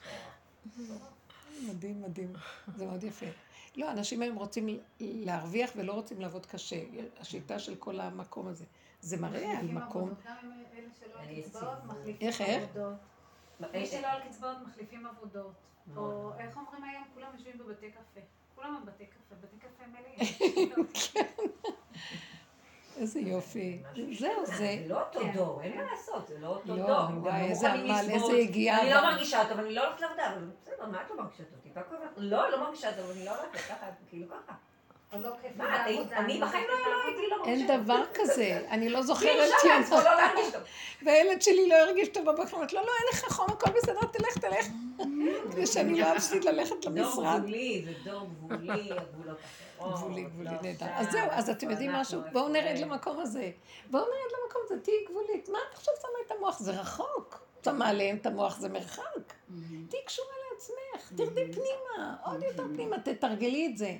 מדהים, 1.69 2.01
מדהים. 2.01 2.33
זה 2.75 2.85
מאוד 2.85 3.03
יפה. 3.03 3.25
לא, 3.75 3.91
אנשים 3.91 4.21
היום 4.21 4.35
רוצים 4.35 4.79
להרוויח 4.99 5.71
ולא 5.75 5.93
רוצים 5.93 6.21
לעבוד 6.21 6.45
קשה. 6.45 6.83
השיטה 7.19 7.59
של 7.59 7.75
כל 7.75 7.99
המקום 7.99 8.47
הזה. 8.47 8.65
זה 9.01 9.17
מראה 9.17 9.59
על 9.59 9.67
מקום... 9.67 10.13
איך, 12.21 12.41
איך? 12.41 12.63
מי 13.73 13.85
שלא 13.85 14.07
על 14.07 14.21
קצבאות 14.29 14.57
מחליפים 14.67 15.05
עבודות. 15.05 15.53
או 15.95 16.31
איך 16.39 16.57
אומרים 16.57 16.83
היום? 16.83 17.03
כולם 17.13 17.27
יושבים 17.33 17.57
בבתי 17.57 17.91
קפה. 17.91 18.19
כולם 18.55 18.83
בבתי 18.85 19.05
קפה. 19.05 19.35
בתי 19.41 19.57
קפה 19.57 19.83
מלאים. 19.87 20.85
איזה 22.97 23.19
יופי. 23.19 23.83
זהו, 24.19 24.45
זה... 24.45 24.53
זה 24.53 24.83
לא 24.87 25.01
אותו 25.01 25.19
כן. 25.19 25.31
דור, 25.33 25.61
אין 25.61 25.77
מה 25.77 25.83
לעשות, 25.91 26.27
זה 26.27 26.39
לא 26.39 26.47
אותו 26.47 26.75
לא, 26.75 26.87
דור. 26.87 27.23
וואי, 27.23 27.41
איזה 27.41 27.73
עמל, 27.73 28.11
איזה 28.11 28.33
יגיעה. 28.33 28.81
אני 28.81 28.89
לא 28.89 29.01
מרגישה 29.01 29.49
טוב, 29.49 29.59
אני 29.59 29.73
לא 29.73 29.87
הולכת 29.87 30.01
לעבודה, 30.01 30.33
אבל 30.33 30.47
בסדר, 30.61 30.85
מה 30.85 31.01
את 31.01 31.09
לא 31.09 31.17
מרגישה? 31.17 31.43
טיפה 31.63 31.83
כואבת. 31.83 32.03
לא, 32.17 32.51
לא 32.51 32.59
מרגישה 32.59 32.97
טוב, 32.97 33.09
אני 33.09 33.25
לא 33.25 33.31
הולכת 33.31 33.59
ככה, 33.59 33.85
כאילו 34.09 34.27
ככה. 34.29 34.53
לא 35.13 35.29
מה, 35.55 35.85
אני 35.85 36.41
בחיים 36.41 36.67
לא 36.67 37.03
הייתי 37.05 37.21
לא 37.29 37.37
מרגישה 37.37 37.67
טוב. 37.67 37.77
אין 37.77 37.83
דבר 37.83 38.03
כזה, 38.13 38.61
אני 38.69 38.89
לא 38.89 39.01
זוכרת. 39.01 39.49
לא 39.91 40.51
טוב. 40.51 40.61
והילד 41.05 41.41
שלי 41.41 41.69
לא 41.69 41.75
הרגיש 41.75 42.07
טוב 42.07 42.31
בבוקר, 42.31 42.57
אמרת 42.57 42.73
לו, 42.73 42.79
לא, 42.79 42.85
אין 42.99 43.07
לך 43.13 43.31
חום, 43.31 43.49
הכל 43.49 43.71
בסדר, 43.71 43.99
תלך, 44.11 44.37
תלך. 44.37 44.65
כדי 45.51 45.67
שאני 45.67 45.99
לא 45.99 46.15
אפסיד 46.17 46.43
ללכת 46.43 46.85
למשרד. 46.85 47.25
דור 47.25 47.39
גבולי, 47.39 47.85
זה 47.85 48.11
דור 48.11 48.27
גבולי, 48.27 48.91
הגבולות 48.91 49.37
אחרות. 49.77 49.93
גבולי, 49.95 50.23
גבולי, 50.23 50.49
נהדר. 50.61 50.85
אז 50.95 51.11
זהו, 51.11 51.27
אז 51.31 51.49
אתם 51.49 51.69
יודעים 51.69 51.91
משהו? 51.91 52.21
בואו 52.31 52.49
נרד 52.49 52.77
למקום 52.77 53.19
הזה. 53.19 53.51
בואו 53.89 54.03
נרד 54.03 54.39
למקום 54.43 54.61
הזה, 54.65 54.79
תהיי 54.79 55.05
גבולית. 55.09 55.49
מה 55.49 55.57
את 55.69 55.75
עכשיו 55.75 55.93
שמה 56.01 56.09
את 56.27 56.31
המוח? 56.37 56.59
זה 56.59 56.71
רחוק. 56.71 57.39
שמה 57.65 57.87
עליהם 57.89 58.17
את 58.17 58.25
המוח, 58.25 58.59
זה 58.59 58.69
מרחק. 58.69 59.33
תהיי 59.89 60.03
קשורה 60.05 60.33
לעצמך, 60.51 61.11
תרדי 61.17 61.53
פנימה, 61.53 62.15
עוד 62.25 62.43
יותר 62.43 62.63
פנימה, 62.73 62.99
תתרגלי 62.99 63.67
את 63.71 63.77
זה. 63.77 63.95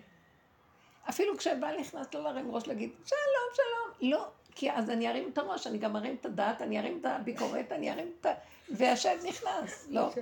אפילו 1.10 1.38
כשבעל 1.38 1.80
נכנס 1.80 2.14
לא 2.14 2.24
להרים 2.24 2.52
ראש 2.52 2.68
להגיד, 2.68 2.90
שלום, 3.06 3.50
שלום. 3.56 4.12
לא, 4.12 4.28
כי 4.56 4.72
אז 4.72 4.90
אני 4.90 5.10
ארים 5.10 5.30
את 5.34 5.38
הראש, 5.38 5.68
אני 5.68 5.78
גם 5.78 5.96
ארים 5.96 6.16
את 6.20 6.26
הדעת, 6.26 6.62
אני 6.62 6.80
ארים 6.80 6.98
את 7.02 7.06
הביקורת, 7.06 7.72
אני 7.72 7.92
ארים 7.92 8.12
את 8.20 8.26
ה... 8.26 8.34
והשם 8.70 9.18
נכנס, 9.24 9.88
לא. 9.90 10.10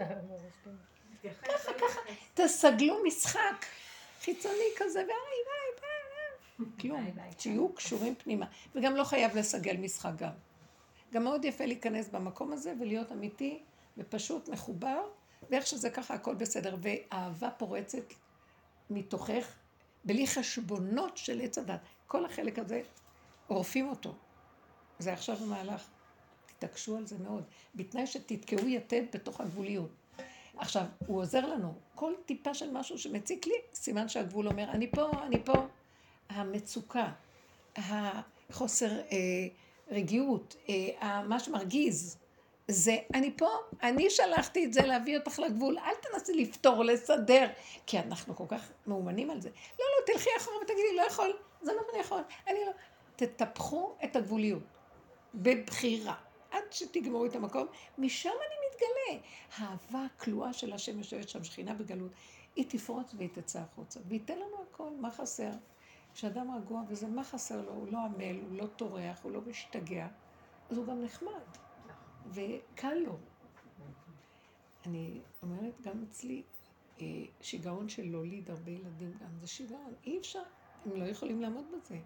ככה, 1.43 1.73
ככה, 1.73 1.99
תסגלו 2.33 3.03
משחק 3.07 3.65
חיצוני 4.21 4.69
כזה, 4.77 4.99
ואי, 4.99 5.07
ביי, 5.07 5.81
ביי, 5.81 5.89
כלום. 6.79 7.05
תהיו 7.37 7.73
קשורים 7.73 8.15
פנימה. 8.15 8.45
וגם 8.75 8.95
לא 8.95 9.03
חייב 9.03 9.37
לסגל 9.37 9.77
משחק 9.77 10.11
גם. 10.17 10.31
גם 11.13 11.23
מאוד 11.23 11.45
יפה 11.45 11.65
להיכנס 11.65 12.09
במקום 12.09 12.53
הזה 12.53 12.73
ולהיות 12.79 13.11
אמיתי 13.11 13.59
ופשוט 13.97 14.49
מחובר, 14.49 15.01
ואיך 15.49 15.67
שזה 15.67 15.89
ככה 15.89 16.13
הכל 16.13 16.35
בסדר. 16.35 16.75
ואהבה 16.81 17.49
פורצת 17.49 18.13
מתוכך, 18.89 19.53
בלי 20.05 20.27
חשבונות 20.27 21.17
של 21.17 21.41
עץ 21.41 21.57
הדת. 21.57 21.79
כל 22.07 22.25
החלק 22.25 22.59
הזה, 22.59 22.81
עורפים 23.47 23.89
אותו. 23.89 24.13
זה 24.99 25.13
עכשיו 25.13 25.37
המהלך. 25.43 25.87
תתעקשו 26.45 26.97
על 26.97 27.07
זה 27.07 27.17
מאוד. 27.17 27.43
בתנאי 27.75 28.07
שתתקעו 28.07 28.67
יתד 28.67 29.03
בתוך 29.13 29.41
הגבוליות. 29.41 29.89
עכשיו, 30.57 30.85
הוא 31.07 31.21
עוזר 31.21 31.45
לנו. 31.45 31.73
כל 31.95 32.13
טיפה 32.25 32.53
של 32.53 32.71
משהו 32.71 32.97
שמציק 32.97 33.47
לי, 33.47 33.53
סימן 33.73 34.09
שהגבול 34.09 34.47
אומר, 34.47 34.69
אני 34.71 34.91
פה, 34.91 35.11
אני 35.23 35.43
פה. 35.43 35.53
המצוקה, 36.29 37.11
החוסר 37.75 38.99
אה, 38.99 39.47
רגיעות, 39.91 40.55
אה, 40.69 41.23
מה 41.23 41.39
שמרגיז, 41.39 42.17
זה, 42.71 42.97
אני 43.13 43.37
פה, 43.37 43.49
אני 43.83 44.09
שלחתי 44.09 44.65
את 44.65 44.73
זה 44.73 44.81
להביא 44.81 45.17
אותך 45.17 45.39
לגבול, 45.39 45.77
אל 45.77 45.95
תנסי 46.01 46.33
לפתור, 46.33 46.83
לסדר, 46.83 47.47
כי 47.85 47.99
אנחנו 47.99 48.35
כל 48.35 48.45
כך 48.47 48.71
מאומנים 48.87 49.29
על 49.29 49.41
זה. 49.41 49.49
לא, 49.79 49.85
לא, 49.85 50.13
תלכי 50.13 50.29
אחורה 50.37 50.57
ותגידי, 50.57 50.95
לא 50.95 51.01
יכול, 51.01 51.37
זה 51.61 51.71
מה 51.73 51.81
שאני 51.87 51.99
יכול, 51.99 52.21
אני 52.47 52.59
לא... 52.65 52.71
תטפחו 53.15 53.93
את 54.03 54.15
הגבוליות, 54.15 54.63
בבחירה, 55.35 56.15
עד 56.51 56.63
שתגמרו 56.71 57.25
את 57.25 57.35
המקום, 57.35 57.67
משם 57.97 58.29
אני 58.29 58.55
מתגלה. 58.69 59.25
האהבה 59.57 60.05
הכלואה 60.05 60.53
של 60.53 60.73
השם 60.73 60.97
יושבת 60.97 61.29
שם, 61.29 61.43
שכינה 61.43 61.73
בגלות, 61.73 62.11
היא 62.55 62.65
תפרוץ 62.69 63.13
והיא 63.17 63.29
תצא 63.33 63.59
החוצה, 63.59 63.99
וייתן 64.07 64.35
לנו 64.35 64.63
הכל, 64.71 64.89
מה 64.99 65.11
חסר? 65.11 65.51
כשאדם 66.13 66.55
רגוע 66.55 66.81
וזה, 66.87 67.07
מה 67.07 67.23
חסר 67.23 67.61
לו? 67.61 67.71
הוא 67.71 67.87
לא 67.91 67.97
עמל, 67.97 68.39
הוא 68.49 68.57
לא 68.57 68.65
טורח, 68.65 69.19
הוא 69.23 69.31
לא 69.31 69.41
משתגע, 69.41 70.07
אז 70.69 70.77
הוא 70.77 70.85
גם 70.85 71.01
נחמד. 71.01 71.68
וקל 72.33 72.93
לו. 72.93 73.17
אני 74.85 75.21
אומרת, 75.41 75.81
גם 75.81 76.03
אצלי, 76.09 76.43
אה, 77.01 77.05
שיגעון 77.41 77.89
של 77.89 78.11
להוליד 78.11 78.49
הרבה 78.49 78.71
ילדים 78.71 79.11
גם, 79.21 79.39
זה 79.41 79.47
שיגעון. 79.47 79.93
אי 80.03 80.19
אפשר, 80.19 80.43
הם 80.85 80.95
לא 81.01 81.05
יכולים 81.05 81.41
לעמוד 81.41 81.65
בזה. 81.71 81.99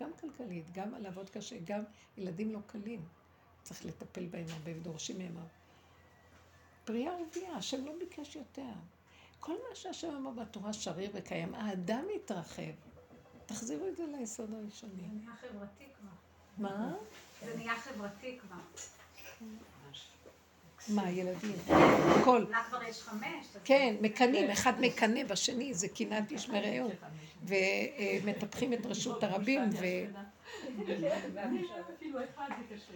גם 0.00 0.10
כלכלית, 0.20 0.70
גם 0.72 0.94
לעבוד 0.94 1.30
קשה, 1.30 1.56
גם 1.64 1.82
ילדים 2.16 2.52
לא 2.52 2.58
קלים. 2.66 3.04
צריך 3.62 3.84
לטפל 3.84 4.26
בהם 4.26 4.46
הרבה 4.50 4.70
ודורשים 4.76 5.18
מהם 5.18 5.36
הרבה. 5.36 5.48
פרייה 6.84 7.12
ורבייה, 7.12 7.56
השם 7.56 7.84
לא 7.84 7.92
ביקש 7.98 8.36
יותר. 8.36 8.72
כל 9.40 9.52
מה 9.52 9.76
שהשם 9.76 10.16
אמר 10.16 10.30
בתורה 10.30 10.72
שריר 10.72 11.10
וקיים, 11.14 11.54
האדם 11.54 12.04
מתרחב. 12.14 12.72
תחזירו 13.46 13.88
את 13.88 13.96
זה 13.96 14.06
ליסוד 14.06 14.54
הראשוני. 14.54 14.92
זה 14.92 15.06
נהיה 15.12 15.36
חברתי 15.36 15.84
כבר. 15.98 16.10
מה? 16.58 16.94
זה 17.44 17.56
נהיה 17.56 17.80
חברתי 17.80 18.38
כבר. 18.38 18.56
מה, 20.88 21.10
ילדים? 21.10 21.56
הכל. 22.20 22.44
כבר 22.68 22.82
יש 22.82 23.02
חמש? 23.02 23.46
כן, 23.64 23.96
מקנאים, 24.00 24.50
אחד 24.50 24.80
מקנא 24.80 25.24
בשני, 25.24 25.74
זה 25.74 25.88
קנאת 25.88 26.30
איש 26.30 26.48
מרעהו. 26.48 26.90
ומטפחים 27.44 28.72
את 28.72 28.86
רשות 28.86 29.24
הרבים, 29.24 29.62
ו... 29.72 29.84
אפילו 31.96 32.18
אחד 32.24 32.48
זה 32.68 32.74
קשה 32.74 32.92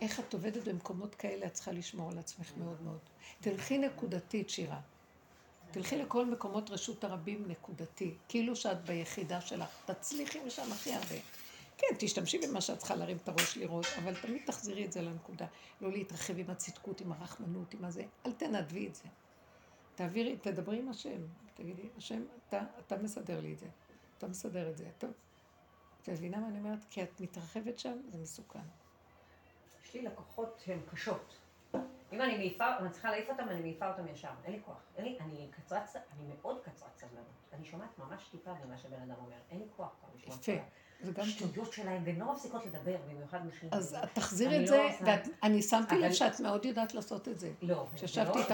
איך 0.00 0.20
את 0.20 0.34
עובדת 0.34 0.68
במקומות 0.68 1.14
כאלה, 1.14 1.46
את 1.46 1.52
צריכה 1.52 1.72
לשמור 1.72 2.10
על 2.10 2.18
עצמך 2.18 2.52
מאוד 2.56 2.82
מאוד. 2.82 2.98
תלכי 3.40 3.78
נקודתית, 3.78 4.50
שירה. 4.50 4.80
תלכי 5.72 5.98
לכל 5.98 6.26
מקומות 6.26 6.70
רשות 6.70 7.04
הרבים 7.04 7.48
נקודתי, 7.48 8.14
כאילו 8.28 8.56
שאת 8.56 8.84
ביחידה 8.84 9.40
שלך, 9.40 9.68
תצליחי 9.84 10.44
משם 10.46 10.72
הכי 10.72 10.94
הרבה. 10.94 11.16
כן, 11.78 11.86
תשתמשי 11.98 12.38
במה 12.38 12.60
שאת 12.60 12.78
צריכה 12.78 12.94
להרים 12.94 13.16
את 13.16 13.28
הראש 13.28 13.56
לראות, 13.56 13.86
אבל 13.98 14.14
תמיד 14.20 14.42
תחזירי 14.46 14.84
את 14.84 14.92
זה 14.92 15.02
לנקודה. 15.02 15.46
לא 15.80 15.92
להתרחב 15.92 16.38
עם 16.38 16.50
הצדקות, 16.50 17.00
עם 17.00 17.12
הרחמנות, 17.12 17.74
עם 17.74 17.84
הזה. 17.84 18.04
אל 18.26 18.32
תנדבי 18.32 18.86
את 18.86 18.94
זה. 18.94 19.04
תעבירי, 19.94 20.36
תדברי 20.36 20.78
עם 20.78 20.88
השם. 20.88 21.26
תגידי, 21.54 21.88
השם, 21.96 22.22
אתה, 22.48 22.62
אתה 22.86 22.96
מסדר 22.96 23.40
לי 23.40 23.52
את 23.52 23.58
זה. 23.58 23.66
אתה 24.18 24.26
מסדר 24.26 24.70
את 24.70 24.76
זה. 24.76 24.90
טוב. 24.98 25.10
את 26.02 26.08
מבינה 26.08 26.40
מה 26.40 26.48
אני 26.48 26.58
אומרת? 26.58 26.84
כי 26.90 27.02
את 27.02 27.20
מתרחבת 27.20 27.78
שם, 27.78 27.98
זה 28.08 28.18
מסוכן. 28.18 28.58
יש 29.84 29.94
לי 29.94 30.02
לקוחות 30.02 30.60
שהן 30.64 30.78
קשות. 30.90 31.34
אם 32.12 32.22
אני 32.22 32.36
מעיפה, 32.36 32.78
אני 32.78 32.90
צריכה 32.90 33.10
להעיף 33.10 33.30
אותם, 33.30 33.48
אני 33.48 33.60
מעיפה 33.60 33.88
אותם 33.88 34.08
ישר. 34.08 34.28
אין 34.44 34.52
לי 34.52 34.60
כוח. 34.64 34.76
אין 34.96 35.04
לי, 35.04 35.18
אני 35.20 35.48
קצרת, 35.50 35.96
אני 35.96 36.34
מאוד 36.34 36.60
קצרת 36.62 36.96
סבלנות. 36.96 37.26
אני 37.52 37.64
שומעת 37.64 37.98
ממש 37.98 38.28
טיפה 38.30 38.50
ממה 38.64 38.78
שבן 38.78 39.02
אדם 39.02 39.14
אומר. 39.24 39.36
אין 39.50 39.58
לי 39.58 39.64
כוח 39.76 39.88
כבר 40.00 40.08
לשמוע 40.16 40.36
יפה. 40.36 40.64
זה 41.02 41.12
גם 41.12 41.24
שטויות 41.24 41.72
שלהם, 41.72 42.02
והן 42.04 42.18
לא 42.18 42.32
מפסיקות 42.32 42.66
לדבר, 42.66 42.96
במיוחד 43.10 43.38
נשים. 43.46 43.68
אז 43.72 43.96
תחזירי 44.12 44.62
את 44.62 44.66
זה, 44.66 44.88
ואני 45.00 45.62
שמתי 45.62 45.98
לב 45.98 46.12
שאת 46.12 46.40
מאוד 46.40 46.64
יודעת 46.64 46.94
לעשות 46.94 47.28
את 47.28 47.40
זה. 47.40 47.50
לא, 47.62 47.86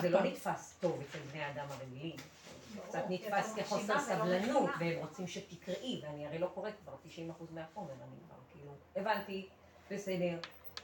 זה 0.01 0.09
לא 0.11 0.23
נתפס 0.23 0.75
טוב 0.81 1.01
אצל 1.09 1.19
בני 1.33 1.51
אדם 1.51 1.67
הרגילים. 1.71 2.17
קצת 2.89 3.03
נתפס 3.09 3.55
כחוסר 3.55 4.01
סבלנות, 4.01 4.71
והם 4.81 4.99
רוצים 4.99 5.27
שתקראי, 5.27 6.01
ואני 6.03 6.27
הרי 6.27 6.39
לא 6.39 6.51
קוראת 6.55 6.75
כבר 6.85 6.95
90% 7.05 7.09
מהחומר, 7.51 7.93
אני 7.93 8.17
כבר 8.27 8.37
כאילו, 8.53 8.73
הבנתי, 8.97 9.49
בסדר. 9.91 10.39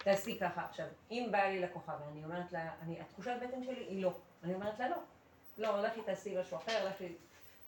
תעשי 0.04 0.38
ככה. 0.38 0.64
עכשיו, 0.64 0.86
אם 1.10 1.28
באה 1.30 1.50
לי 1.50 1.60
לקוחה 1.60 1.96
ואני 2.06 2.24
אומרת 2.24 2.52
לה, 2.52 2.74
אני, 2.82 3.00
התחושת 3.00 3.32
בטן 3.42 3.64
שלי 3.64 3.84
היא 3.88 4.02
לא. 4.02 4.12
אני 4.44 4.54
אומרת 4.54 4.78
לה 4.78 4.88
לא. 4.88 4.96
לא, 5.58 5.82
לכי 5.82 6.02
תעשי 6.02 6.40
משהו 6.40 6.56
אחר, 6.56 6.88
לכי... 6.88 7.12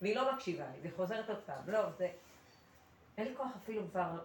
והיא 0.03 0.17
לא 0.17 0.35
מקשיבה 0.35 0.65
לי, 0.73 0.81
והיא 0.81 0.93
חוזרת 0.97 1.29
עוד 1.29 1.39
פעם. 1.47 1.63
לא, 1.67 1.91
זה... 1.91 2.09
אין 3.19 3.29
לי 3.29 3.37
כוח 3.37 3.49
אפילו 3.63 3.83
כבר, 3.91 4.21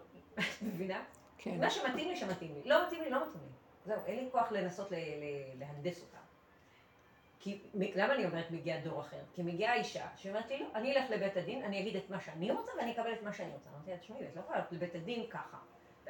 מבינה? 0.61 1.03
כן. 1.37 1.59
מה 1.59 1.69
שמתאים 1.69 2.09
לי, 2.09 2.17
שמתאים 2.17 2.53
לי. 2.55 2.69
לא 2.69 2.85
מתאים 2.87 3.01
לי, 3.03 3.09
לא 3.09 3.21
מתאים 3.21 3.41
לי. 3.43 3.49
זהו, 3.85 4.05
אין 4.05 4.25
לי 4.25 4.31
כוח 4.31 4.51
לנסות 4.51 4.91
ל- 4.91 4.95
ל- 4.95 5.59
להנדס 5.59 6.01
אותה. 6.01 6.17
כי, 7.39 7.59
למה 7.73 8.15
אני 8.15 8.25
אומרת 8.25 8.51
מגיע 8.51 8.79
דור 8.79 9.01
אחר? 9.01 9.17
כי 9.35 9.43
מגיעה 9.43 9.73
אישה 9.73 10.07
שאומרת 10.17 10.49
לי, 10.49 10.59
לא, 10.59 10.67
אני 10.75 10.97
אלך 10.97 11.09
לבית 11.09 11.37
הדין, 11.37 11.63
אני 11.63 11.79
אגיד 11.79 11.95
את 11.95 12.09
מה 12.09 12.21
שאני 12.21 12.51
רוצה 12.51 12.71
ואני 12.77 12.91
אקבל 12.91 13.13
את 13.13 13.23
מה 13.23 13.33
שאני 13.33 13.51
רוצה. 13.51 13.69
אמרתי 13.69 13.91
לה, 13.91 13.97
תשמעי, 13.97 14.27
את 14.27 14.35
לא 14.35 14.41
יכולה 14.41 14.57
ללכת 14.57 14.71
לבית 14.71 14.95
הדין 14.95 15.29
ככה. 15.29 15.57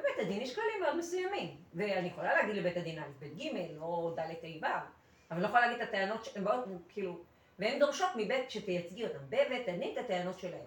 בבית 0.02 0.26
הדין 0.26 0.42
יש 0.42 0.54
כללים 0.54 0.80
מאוד 0.82 0.96
מסוימים, 0.96 1.56
ואני 1.74 2.08
יכולה 2.08 2.34
להגיד 2.34 2.56
לבית 2.56 2.76
הדין 2.76 2.98
א', 2.98 3.06
ב', 3.18 3.24
ג', 3.24 3.78
או 3.80 4.14
ד', 4.16 4.20
ה', 4.20 4.46
ו', 4.62 4.66
אבל 4.66 4.86
אני 5.30 5.42
לא 5.42 5.46
יכולה 5.46 5.66
להגיד 5.66 5.82
את 5.82 5.88
הטענות 5.88 6.24
שהן 6.24 6.44
באות, 6.44 6.64
כאילו, 6.88 7.18
והן 7.58 7.78
דורשות 7.78 8.08
מבית 8.16 8.50
שתייצגי 8.50 9.04
אותן, 9.04 9.18
בבית 9.28 9.68
הדין 9.68 9.92
את 9.92 9.98
הטענות 9.98 10.38
שלהן. 10.38 10.66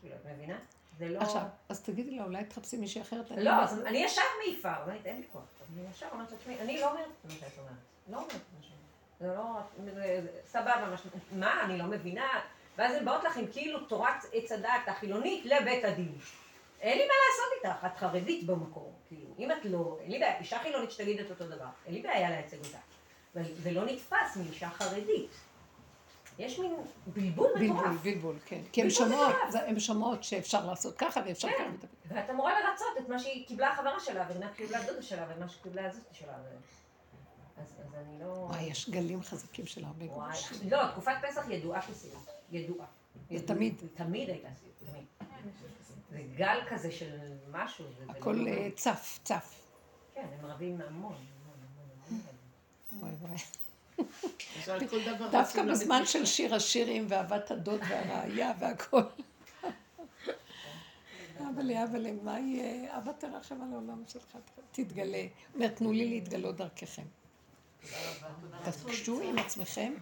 כאילו, 0.00 0.14
את 0.14 0.26
מבינה? 0.26 0.58
זה 0.98 1.08
לא... 1.08 1.18
עכשיו, 1.18 1.42
אז 1.68 1.82
תגידי 1.82 2.10
לה, 2.10 2.24
אולי 2.24 2.44
תחפשי 2.44 2.76
מישהי 2.76 3.02
אחרת. 3.02 3.30
לא, 3.30 3.50
אז 3.50 3.80
אני 3.86 3.98
ישר 3.98 4.22
מעיפה, 4.44 4.72
אומרת, 4.82 5.06
אין 5.06 5.16
לי 5.16 5.26
כוח. 5.32 5.42
אני 5.74 5.86
ישר 5.90 6.06
אומרת 6.12 6.32
לעצמי, 6.32 6.60
אני 6.60 6.80
לא 6.80 6.90
אומרת 6.90 7.06
מה 7.24 7.30
שאת 7.30 7.58
אומרת. 7.58 7.72
לא 8.10 8.16
אומרת 8.16 8.32
מה 8.32 8.62
שאת 8.62 8.72
אומרת. 9.20 9.20
זה 9.20 9.26
לא, 9.26 9.60
סבבה, 10.46 10.96
מה, 11.32 11.64
אני 11.64 11.78
לא 11.78 11.84
מבינה. 11.84 12.40
ואז 12.76 12.94
הן 12.94 13.04
באות 13.04 13.24
לך 13.24 13.36
עם 13.36 13.46
כאילו 13.52 13.80
תורת 13.80 14.24
עץ 14.32 14.52
הדעת 14.52 14.88
החילונית 14.88 15.44
לבית 15.44 15.84
הדין. 15.84 16.12
אין 16.80 16.98
לי 16.98 17.04
מה 17.06 17.14
לעשות 17.28 17.64
איתך, 17.64 17.86
את 17.86 17.98
חרדית 17.98 18.46
במקום. 18.46 18.92
כאילו, 19.08 19.34
אם 19.38 19.50
את 19.50 19.64
לא, 19.64 19.98
אין 20.00 20.10
לי 20.10 20.18
בעיה, 20.18 20.38
אישה 20.38 20.58
חילונית 20.58 20.90
שתגיד 20.90 21.20
את 21.20 21.30
אותו 21.30 21.46
דבר, 21.46 21.66
אין 21.86 21.94
לי 21.94 22.02
בעיה 22.02 22.30
לייצג 22.30 22.56
אותה. 22.58 22.78
זה 23.62 23.70
לא 23.70 23.84
נתפס 23.84 24.36
מאישה 24.36 24.70
חרדית. 24.70 25.30
יש 26.38 26.58
מין 26.58 26.76
בלבול 27.06 27.50
בלבול, 27.54 27.76
מטורף. 27.76 28.02
בלבול, 28.02 28.36
כן. 28.46 28.60
כי 28.72 28.82
הן 28.82 28.88
בלבול 28.88 29.06
שומעות, 29.08 29.34
הן 29.66 29.80
שומעות 29.80 30.24
שאפשר 30.24 30.66
לעשות 30.66 30.96
ככה 30.96 31.20
ואפשר 31.26 31.48
כן. 31.48 31.54
ככה. 31.78 31.86
ואת 32.08 32.30
אמורה 32.30 32.52
לרצות 32.60 32.86
את 32.98 33.08
מה 33.08 33.18
שהיא 33.18 33.46
קיבלה 33.46 33.72
החברה 33.72 34.00
שלה, 34.00 34.26
ומה 34.30 34.48
קיבלה 34.48 34.86
דודה 34.86 35.02
שלה, 35.02 35.26
ומה 35.36 35.48
שקיבלה 35.48 35.86
הזאתי 35.86 36.14
שלה. 36.14 36.32
אז, 37.56 37.74
אז 37.84 37.94
אני 37.94 38.20
לא... 38.20 38.24
וואי, 38.24 38.62
יש 38.62 38.90
גלים 38.90 39.22
חזקים 39.22 39.66
של 39.66 39.84
הרבה 39.84 40.04
וואי. 40.04 40.32
גרושים. 40.32 40.70
לא, 40.70 40.90
תקופת 40.90 41.12
פסח 41.22 41.44
ידועה 41.48 41.82
כסיוט. 41.82 42.30
ידועה. 42.50 42.86
תמיד. 43.46 43.74
תמיד 43.94 44.28
הייתה 44.28 44.48
סיוט, 44.60 44.90
תמיד. 44.90 45.04
זה 46.10 46.22
גל 46.36 46.58
כזה 46.68 46.92
של 46.92 47.16
משהו. 47.50 47.84
לא- 48.06 48.12
הכל 48.12 48.46
אה, 48.48 48.68
צף, 48.76 49.18
צף. 49.24 49.54
כן, 50.14 50.26
הם 50.38 50.46
רבים 50.46 50.80
המון. 50.80 51.16
וואי 52.92 53.12
וואי. 53.20 53.36
דווקא 55.30 55.62
בזמן 55.62 56.06
של 56.06 56.26
שיר 56.26 56.54
השירים 56.54 57.06
ואהבת 57.08 57.50
הדוד 57.50 57.80
והרעיה 57.88 58.52
והכל. 58.58 59.02
אבל 61.38 61.76
אבל 61.76 62.06
מה 62.22 62.40
יהיה? 62.40 62.98
אבא 62.98 63.12
תרחם 63.12 63.62
על 63.62 63.72
העולם 63.72 64.02
שלך, 64.08 64.36
תתגלה. 64.72 65.26
אומר, 65.54 65.68
תנו 65.68 65.92
לי 65.92 66.08
להתגלות 66.08 66.56
דרככם. 66.56 67.02
תפגשו 68.64 69.20
עם 69.20 69.38
עצמכם, 69.38 69.94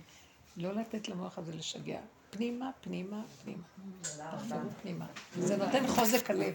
לא 0.57 0.73
לתת 0.75 1.09
למוח 1.09 1.39
הזה 1.39 1.55
לשגע. 1.55 2.01
פנימה, 2.31 2.71
פנימה, 2.81 3.23
פנימה. 3.43 3.63
תחזרו 4.03 4.59
פנימה. 4.83 5.07
זה 5.39 5.57
נותן 5.57 5.87
חוזק 5.87 6.31
הלב. 6.31 6.55